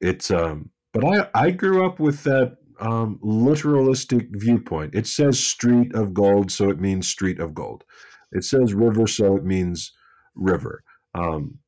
it's 0.00 0.30
um, 0.30 0.70
but 0.92 1.04
I 1.04 1.28
I 1.34 1.50
grew 1.50 1.86
up 1.86 1.98
with 1.98 2.22
that 2.24 2.56
um, 2.80 3.18
literalistic 3.22 4.28
viewpoint. 4.32 4.94
It 4.94 5.06
says 5.06 5.38
street 5.38 5.94
of 5.94 6.14
gold, 6.14 6.52
so 6.52 6.70
it 6.70 6.80
means 6.80 7.08
street 7.08 7.40
of 7.40 7.54
gold. 7.54 7.84
It 8.32 8.44
says 8.44 8.74
river, 8.74 9.06
so 9.06 9.36
it 9.36 9.44
means 9.44 9.92
river. 10.34 10.84
Um, 11.14 11.58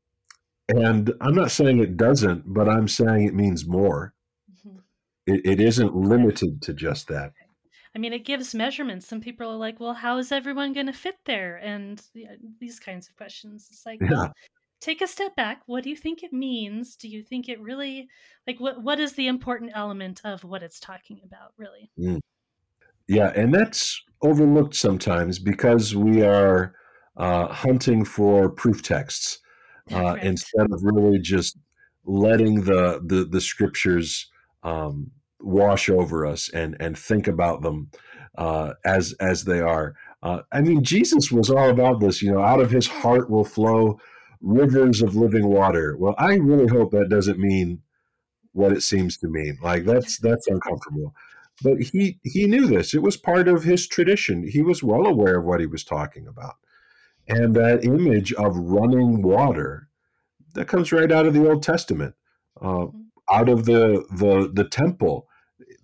and 0.68 1.12
I'm 1.20 1.34
not 1.34 1.50
saying 1.50 1.80
it 1.80 1.96
doesn't, 1.96 2.44
but 2.46 2.68
I'm 2.68 2.88
saying 2.88 3.26
it 3.26 3.34
means 3.34 3.66
more. 3.66 4.14
It, 5.26 5.40
it 5.44 5.60
isn't 5.60 5.94
limited 5.94 6.62
to 6.62 6.74
just 6.74 7.08
that. 7.08 7.32
I 7.94 7.98
mean, 7.98 8.12
it 8.12 8.24
gives 8.24 8.54
measurements. 8.54 9.06
Some 9.06 9.20
people 9.20 9.50
are 9.50 9.56
like, 9.56 9.78
well, 9.78 9.92
how 9.92 10.16
is 10.18 10.32
everyone 10.32 10.72
going 10.72 10.86
to 10.86 10.92
fit 10.92 11.16
there? 11.26 11.56
And 11.56 12.00
these 12.58 12.80
kinds 12.80 13.08
of 13.08 13.16
questions. 13.16 13.68
It's 13.70 13.84
like, 13.84 14.00
yeah. 14.00 14.10
well, 14.10 14.32
take 14.80 15.00
a 15.00 15.06
step 15.06 15.34
back. 15.36 15.62
What 15.66 15.84
do 15.84 15.90
you 15.90 15.96
think 15.96 16.22
it 16.22 16.32
means? 16.32 16.96
Do 16.96 17.08
you 17.08 17.22
think 17.22 17.48
it 17.48 17.60
really 17.60 18.08
like 18.46 18.60
what 18.60 18.82
what 18.82 18.98
is 18.98 19.12
the 19.12 19.28
important 19.28 19.72
element 19.74 20.20
of 20.24 20.44
what 20.44 20.62
it's 20.62 20.80
talking 20.80 21.20
about 21.24 21.52
really? 21.56 21.90
Mm. 21.98 22.20
Yeah, 23.08 23.32
and 23.34 23.54
that's 23.54 24.02
overlooked 24.22 24.74
sometimes 24.74 25.38
because 25.38 25.94
we 25.94 26.22
are 26.22 26.74
uh, 27.16 27.48
hunting 27.48 28.04
for 28.04 28.48
proof 28.50 28.82
texts 28.82 29.38
uh, 29.92 30.16
instead 30.22 30.66
of 30.70 30.80
really 30.82 31.18
just 31.18 31.58
letting 32.04 32.62
the 32.62 33.00
the, 33.04 33.24
the 33.24 33.40
scriptures 33.40 34.30
um, 34.62 35.10
wash 35.40 35.88
over 35.88 36.24
us 36.26 36.48
and 36.50 36.76
and 36.80 36.96
think 36.98 37.26
about 37.26 37.62
them 37.62 37.90
uh, 38.38 38.74
as 38.84 39.14
as 39.20 39.44
they 39.44 39.60
are. 39.60 39.94
Uh, 40.22 40.42
I 40.52 40.60
mean, 40.60 40.84
Jesus 40.84 41.32
was 41.32 41.50
all 41.50 41.70
about 41.70 42.00
this. 42.00 42.22
You 42.22 42.32
know, 42.32 42.40
out 42.40 42.60
of 42.60 42.70
his 42.70 42.86
heart 42.86 43.28
will 43.30 43.44
flow 43.44 43.98
rivers 44.40 45.02
of 45.02 45.16
living 45.16 45.46
water. 45.46 45.96
Well, 45.96 46.14
I 46.18 46.34
really 46.34 46.68
hope 46.68 46.92
that 46.92 47.08
doesn't 47.08 47.38
mean 47.38 47.82
what 48.52 48.72
it 48.72 48.82
seems 48.82 49.16
to 49.18 49.28
mean. 49.28 49.58
Like 49.62 49.84
that's 49.84 50.18
that's 50.18 50.46
uncomfortable. 50.46 51.14
But 51.62 51.80
he 51.80 52.18
he 52.22 52.46
knew 52.46 52.66
this. 52.66 52.94
It 52.94 53.02
was 53.02 53.16
part 53.16 53.48
of 53.48 53.64
his 53.64 53.86
tradition. 53.86 54.46
He 54.46 54.62
was 54.62 54.82
well 54.82 55.06
aware 55.06 55.38
of 55.38 55.44
what 55.44 55.60
he 55.60 55.66
was 55.66 55.84
talking 55.84 56.26
about. 56.26 56.54
And 57.28 57.54
that 57.54 57.84
image 57.84 58.32
of 58.32 58.56
running 58.56 59.22
water 59.22 59.88
that 60.54 60.68
comes 60.68 60.92
right 60.92 61.10
out 61.10 61.26
of 61.26 61.34
the 61.34 61.48
Old 61.48 61.62
Testament. 61.62 62.14
Uh, 62.60 62.86
out 63.32 63.48
of 63.48 63.64
the 63.64 64.04
the 64.10 64.50
the 64.52 64.68
temple 64.68 65.26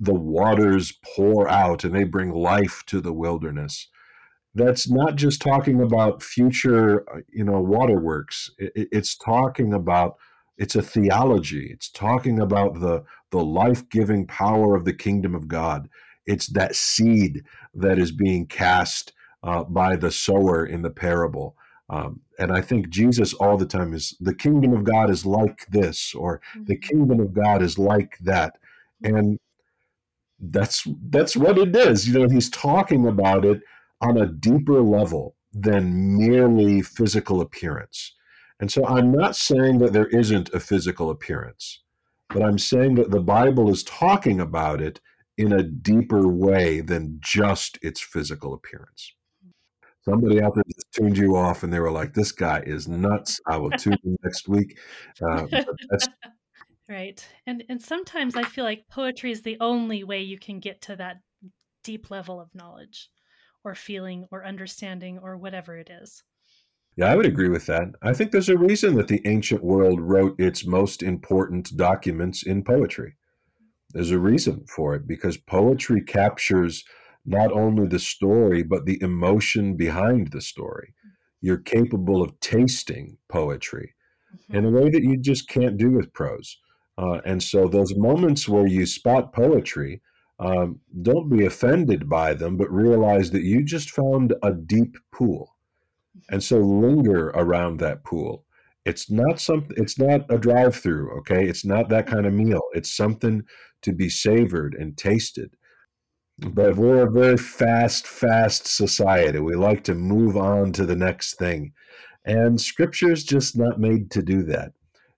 the 0.01 0.15
waters 0.15 0.93
pour 1.17 1.49
out 1.49 1.85
and 1.85 1.95
they 1.95 2.05
bring 2.05 2.31
life 2.31 2.85
to 2.87 3.01
the 3.01 3.13
wilderness. 3.13 3.89
That's 4.55 4.89
not 4.89 5.17
just 5.17 5.43
talking 5.43 5.81
about 5.83 6.23
future 6.23 7.05
you 7.33 7.45
know 7.45 7.61
waterworks. 7.61 8.51
It, 8.59 8.89
it's 8.93 9.17
talking 9.17 9.73
about 9.73 10.17
it's 10.57 10.75
a 10.75 10.83
theology. 10.83 11.69
It's 11.73 11.91
talking 11.91 12.41
about 12.41 12.81
the 12.81 13.05
the 13.31 13.45
life-giving 13.45 14.27
power 14.27 14.75
of 14.75 14.85
the 14.85 14.95
kingdom 14.95 15.35
of 15.35 15.49
god. 15.49 15.89
It's 16.27 16.49
that 16.49 16.75
seed 16.75 17.43
that 17.75 17.99
is 17.99 18.13
being 18.13 18.47
cast 18.47 19.13
uh, 19.43 19.65
by 19.65 19.97
the 19.97 20.11
sower 20.11 20.67
in 20.67 20.83
the 20.83 20.91
parable. 20.91 21.57
Um, 21.91 22.21
and 22.39 22.53
I 22.53 22.61
think 22.61 22.89
Jesus 22.89 23.35
all 23.35 23.57
the 23.57 23.67
time 23.67 23.93
is 23.93 24.17
the 24.21 24.35
kingdom 24.35 24.73
of 24.73 24.85
God 24.85 25.11
is 25.11 25.27
like 25.27 25.67
this, 25.71 26.15
or 26.15 26.41
mm-hmm. 26.55 26.65
the 26.65 26.77
kingdom 26.77 27.21
of 27.21 27.35
God 27.35 27.63
is 27.63 27.79
like 27.79 28.17
that. 28.21 28.55
And 29.03 29.39
that's 30.41 30.87
that's 31.11 31.37
what 31.37 31.59
it 31.59 31.75
is. 31.75 32.09
You 32.09 32.21
know, 32.21 32.29
he's 32.29 32.51
talking 32.51 33.07
about 33.07 33.45
it 33.45 33.61
on 34.01 34.19
a 34.19 34.27
deeper 34.27 34.81
level 34.81 35.35
than 35.53 36.17
merely 36.17 36.83
physical 36.83 37.41
appearance. 37.41 38.15
And 38.61 38.71
so 38.71 38.87
I'm 38.87 39.13
not 39.13 39.37
saying 39.37 39.79
that 39.79 39.93
there 39.93 40.09
isn't 40.09 40.53
a 40.55 40.61
physical 40.61 41.11
appearance, 41.11 41.83
but 42.29 42.43
I'm 42.43 42.59
saying 42.59 42.97
that 42.97 43.11
the 43.11 43.21
Bible 43.21 43.71
is 43.71 43.83
talking 43.83 44.41
about 44.41 44.81
it 44.81 45.01
in 45.37 45.53
a 45.53 45.63
deeper 45.63 46.29
way 46.29 46.81
than 46.81 47.19
just 47.21 47.79
its 47.83 48.01
physical 48.01 48.55
appearance. 48.55 49.15
Somebody 50.09 50.41
out 50.41 50.55
there 50.55 50.65
just 50.73 50.91
tuned 50.93 51.19
you 51.19 51.37
off 51.37 51.63
and 51.63 51.73
they 51.73 51.81
were 51.81 51.91
like, 51.91 52.15
this 52.15 52.33
guy 52.33 52.63
is 52.67 52.89
nuts. 52.89 53.41
I 53.47 53.59
will 53.59 53.71
tune 53.71 53.99
in 54.05 54.17
next 54.25 54.49
week. 54.49 54.79
Uh, 55.21 55.47
right. 56.89 57.27
And, 57.47 57.63
and 57.69 57.83
sometimes 57.83 58.35
I 58.35 58.45
feel 58.45 58.65
like 58.65 58.89
poetry 58.89 59.33
is 59.33 59.43
the 59.43 59.59
only 59.61 60.05
way 60.05 60.23
you 60.23 60.39
can 60.39 60.61
get 60.61 60.81
to 60.83 60.97
that 60.97 61.17
deep 61.85 62.11
level 62.11 62.41
of 62.41 62.55
knowledge 62.55 63.11
or 63.65 63.75
feeling 63.75 64.27
or 64.31 64.47
understanding 64.47 65.19
or 65.19 65.37
whatever 65.37 65.77
it 65.77 65.91
is. 65.91 66.23
Yeah, 66.97 67.13
I 67.13 67.17
would 67.17 67.27
agree 67.27 67.49
with 67.49 67.67
that. 67.67 67.89
I 68.03 68.15
think 68.15 68.31
there's 68.31 68.49
a 68.49 68.57
reason 68.57 68.97
that 68.97 69.09
the 69.09 69.21
ancient 69.27 69.63
world 69.63 70.01
wrote 70.01 70.41
its 70.41 70.67
most 70.67 71.03
important 71.03 71.77
documents 71.77 72.45
in 72.45 72.65
poetry. 72.65 73.17
There's 73.91 74.11
a 74.11 74.19
reason 74.19 74.65
for 74.75 74.95
it 74.95 75.07
because 75.07 75.37
poetry 75.37 76.03
captures 76.03 76.85
not 77.25 77.53
only 77.53 77.87
the 77.87 77.99
story, 77.99 78.63
but 78.63 78.87
the 78.87 79.01
emotion 79.03 79.77
behind 79.77 80.33
the 80.33 80.41
story. 80.41 80.95
You're 81.41 81.59
capable 81.59 82.23
of 82.23 82.39
tasting 82.41 83.19
poetry 83.29 83.95
mm-hmm. 84.35 84.57
in 84.57 84.65
a 84.65 84.71
way 84.71 84.91
that 84.91 85.03
you 85.03 85.17
just 85.17 85.49
can't 85.49 85.77
do 85.77 85.91
with 85.91 86.13
prose. 86.13 86.59
Uh, 86.97 87.21
and 87.25 87.43
so, 87.43 87.69
those 87.69 87.95
moments 87.97 88.49
where 88.49 88.67
you 88.67 88.85
spot 88.85 89.33
poetry, 89.33 90.03
um, 90.41 90.81
don't 91.03 91.29
be 91.29 91.45
offended 91.45 92.09
by 92.09 92.35
them, 92.35 92.57
but 92.57 92.73
realize 92.73 93.31
that 93.31 93.43
you 93.43 93.65
just 93.65 93.91
found 93.91 94.35
a 94.43 94.53
deep 94.53 94.97
pool. 95.13 95.55
Mm-hmm. 96.17 96.35
And 96.35 96.43
so, 96.43 96.59
linger 96.59 97.29
around 97.29 97.79
that 97.79 98.03
pool. 98.05 98.45
It's 98.85 99.11
not 99.11 99.39
something. 99.39 99.77
It's 99.77 99.99
not 99.99 100.23
a 100.31 100.39
drive-through. 100.39 101.19
Okay, 101.19 101.47
it's 101.47 101.65
not 101.65 101.89
that 101.91 102.07
kind 102.07 102.27
of 102.27 102.33
meal. 102.33 102.63
It's 102.73 102.97
something 102.97 103.43
to 103.83 103.93
be 103.93 104.09
savored 104.09 104.75
and 104.75 104.97
tasted. 104.97 105.55
But 106.39 106.77
we're 106.77 107.07
a 107.07 107.11
very 107.11 107.37
fast, 107.37 108.07
fast 108.07 108.69
society. 108.69 109.41
We 109.41 109.57
like 109.57 109.83
to 109.85 109.95
move 109.95 110.37
on 110.37 110.73
to 110.75 110.87
the 110.87 110.95
next 110.95 111.37
thing. 111.37 111.73
And 112.25 112.61
scripture 112.61 113.11
is 113.11 113.25
just 113.25 113.57
not 113.59 113.81
made 113.81 114.11
to 114.13 114.23
do 114.23 114.45
that. 114.45 114.73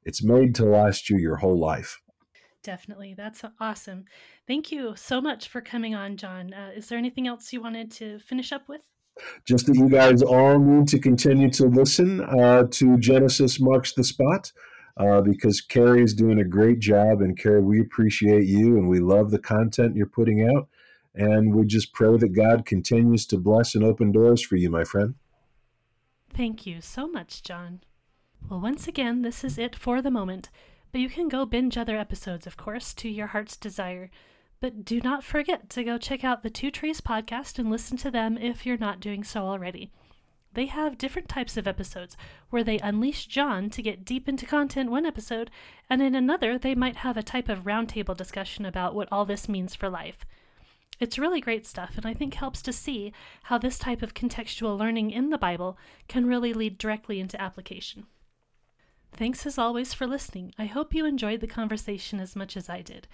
It's 0.05 0.23
made 0.23 0.55
to 0.57 0.65
last 0.65 1.11
you 1.11 1.19
your 1.19 1.37
whole 1.37 1.59
life. 1.59 2.01
Definitely. 2.63 3.15
That's 3.15 3.43
awesome. 3.59 4.05
Thank 4.47 4.73
you 4.73 4.95
so 4.97 5.21
much 5.21 5.49
for 5.49 5.61
coming 5.61 5.95
on, 5.95 6.17
Jon. 6.17 6.55
Uh, 6.55 6.71
is 6.75 6.89
there 6.89 6.99
anything 6.99 7.27
else 7.27 7.53
you 7.53 7.61
wanted 7.61 7.91
to 7.93 8.19
finish 8.21 8.53
up 8.53 8.69
with? 8.69 8.83
Just 9.45 9.67
that 9.67 9.77
you 9.77 9.89
guys 9.89 10.23
all 10.23 10.59
need 10.59 10.89
to 10.89 10.99
continue 10.99 11.51
to 11.51 11.67
listen 11.67 12.23
uh, 12.23 12.65
to 12.71 12.97
Genesis 12.99 13.61
Marks 13.61 13.93
the 13.93 14.05
Spot. 14.05 14.51
Uh, 14.97 15.21
because 15.21 15.63
Carrie 15.63 16.03
is 16.03 16.15
doing 16.15 16.41
a 16.41 16.45
great 16.45 16.79
job. 16.79 17.23
And 17.23 17.39
Carrie, 17.39 17.63
we 17.63 17.81
appreciate 17.81 18.45
you 18.45 18.77
and 18.77 18.89
we 18.89 18.99
love 18.99 19.31
the 19.31 19.39
content 19.39 19.97
you're 19.97 20.07
putting 20.07 20.47
out. 20.47 20.69
And 21.15 21.55
we 21.55 21.67
just 21.67 21.93
pray 21.93 22.17
that 22.17 22.35
God 22.35 22.65
continues 22.65 23.27
to 23.27 23.39
bless 23.39 23.75
and 23.75 23.85
open 23.85 24.13
doors 24.13 24.43
for 24.43 24.57
you, 24.57 24.71
my 24.71 24.85
friend. 24.85 25.15
Thank 26.33 26.67
you 26.67 26.81
so 26.81 27.09
much, 27.09 27.43
Jon. 27.43 27.81
Well, 28.49 28.61
once 28.61 28.87
again, 28.87 29.23
this 29.23 29.45
is 29.45 29.59
it 29.59 29.77
for 29.77 30.01
the 30.01 30.11
moment, 30.11 30.51
but 30.93 31.01
you 31.01 31.09
can 31.09 31.29
go 31.29 31.45
binge 31.45 31.77
other 31.77 31.97
episodes, 31.97 32.47
of 32.47 32.57
course, 32.57 32.95
to 32.95 33.09
your 33.09 33.29
heart's 33.29 33.57
desire. 33.57 34.11
But 34.61 34.85
do 34.85 35.01
not 35.01 35.25
forget 35.25 35.69
to 35.71 35.85
go 35.85 35.99
check 35.99 36.23
out 36.23 36.43
the 36.43 36.51
Two 36.51 36.71
Trees 36.71 37.01
podcast 37.01 37.59
and 37.59 37.71
listen 37.71 37.97
to 37.99 38.11
them 38.11 38.39
if 38.39 38.65
you're 38.65 38.77
not 38.77 39.01
doing 39.01 39.25
so 39.25 39.43
already. 39.43 39.91
They 40.53 40.67
have 40.67 40.99
different 40.99 41.29
types 41.29 41.57
of 41.57 41.69
episodes 41.69 42.17
where 42.51 42.65
they 42.65 42.79
unleash 42.79 43.27
Jon 43.27 43.71
to 43.71 43.83
get 43.83 44.05
deep 44.05 44.29
into 44.29 44.47
content 44.47 44.91
one 44.91 45.07
episode, 45.07 45.51
and 45.89 46.03
in 46.03 46.15
another, 46.15 46.59
they 46.59 46.75
might 46.75 46.97
have 46.97 47.17
a 47.17 47.23
type 47.23 47.49
of 47.49 47.65
roundtable 47.65 48.17
discussion 48.17 48.65
about 48.65 48.95
what 48.95 49.09
all 49.13 49.25
this 49.25 49.49
means 49.49 49.75
for 49.75 49.89
life. 49.89 50.25
It's 51.01 51.19
really 51.19 51.41
great 51.41 51.67
stuff, 51.67 51.97
and 51.97 52.05
I 52.05 52.13
think 52.13 52.35
helps 52.35 52.61
to 52.63 52.73
see 52.75 53.13
how 53.45 53.57
this 53.57 53.79
type 53.79 54.03
of 54.03 54.13
contextual 54.13 54.79
learning 54.79 55.11
in 55.11 55.31
the 55.31 55.39
Bible 55.39 55.79
can 56.09 56.27
really 56.27 56.53
lead 56.53 56.77
directly 56.77 57.19
into 57.19 57.41
application. 57.41 58.07
Thanks 59.13 59.47
as 59.47 59.59
always 59.59 59.95
for 59.95 60.07
listening. 60.07 60.55
I 60.59 60.67
hope 60.67 60.95
you 60.95 61.07
enjoyed 61.07 61.41
the 61.41 61.47
conversation 61.47 62.21
as 62.21 62.37
much 62.37 62.55
as 62.57 62.69
I 62.69 62.83
did. 62.83 63.09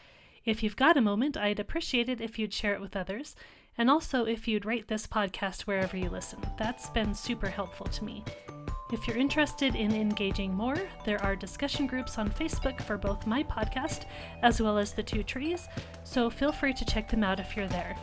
If 0.44 0.62
you've 0.62 0.76
got 0.76 0.96
a 0.96 1.00
moment, 1.00 1.36
I'd 1.36 1.60
appreciate 1.60 2.08
it 2.08 2.20
if 2.20 2.38
you'd 2.38 2.52
share 2.52 2.74
it 2.74 2.80
with 2.80 2.96
others, 2.96 3.36
and 3.78 3.90
also 3.90 4.24
if 4.24 4.46
you'd 4.48 4.64
rate 4.64 4.88
this 4.88 5.06
podcast 5.06 5.62
wherever 5.62 5.96
you 5.96 6.10
listen. 6.10 6.40
That's 6.58 6.90
been 6.90 7.14
super 7.14 7.48
helpful 7.48 7.86
to 7.86 8.04
me. 8.04 8.24
If 8.92 9.06
you're 9.06 9.16
interested 9.16 9.74
in 9.74 9.92
engaging 9.92 10.54
more, 10.54 10.76
there 11.04 11.20
are 11.22 11.34
discussion 11.34 11.86
groups 11.88 12.18
on 12.18 12.30
Facebook 12.30 12.80
for 12.82 12.96
both 12.96 13.26
my 13.26 13.42
podcast 13.42 14.04
as 14.42 14.60
well 14.60 14.78
as 14.78 14.92
the 14.92 15.02
Two 15.02 15.24
Trees, 15.24 15.66
so 16.04 16.30
feel 16.30 16.52
free 16.52 16.72
to 16.74 16.84
check 16.84 17.10
them 17.10 17.24
out 17.24 17.40
if 17.40 17.56
you're 17.56 17.66
there. 17.66 17.96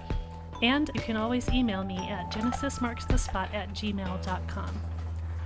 And 0.62 0.90
you 0.94 1.02
can 1.02 1.16
always 1.16 1.48
email 1.50 1.84
me 1.84 1.98
at 1.98 2.32
genesismarksthespot 2.32 3.54
at 3.54 3.74
gmail.com. 3.74 4.82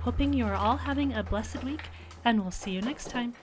Hoping 0.02 0.32
you 0.32 0.44
are 0.44 0.54
all 0.54 0.76
having 0.76 1.14
a 1.14 1.22
blessed 1.22 1.62
week, 1.62 1.82
and 2.24 2.40
we'll 2.40 2.50
see 2.50 2.72
you 2.72 2.80
next 2.80 3.10
time. 3.10 3.34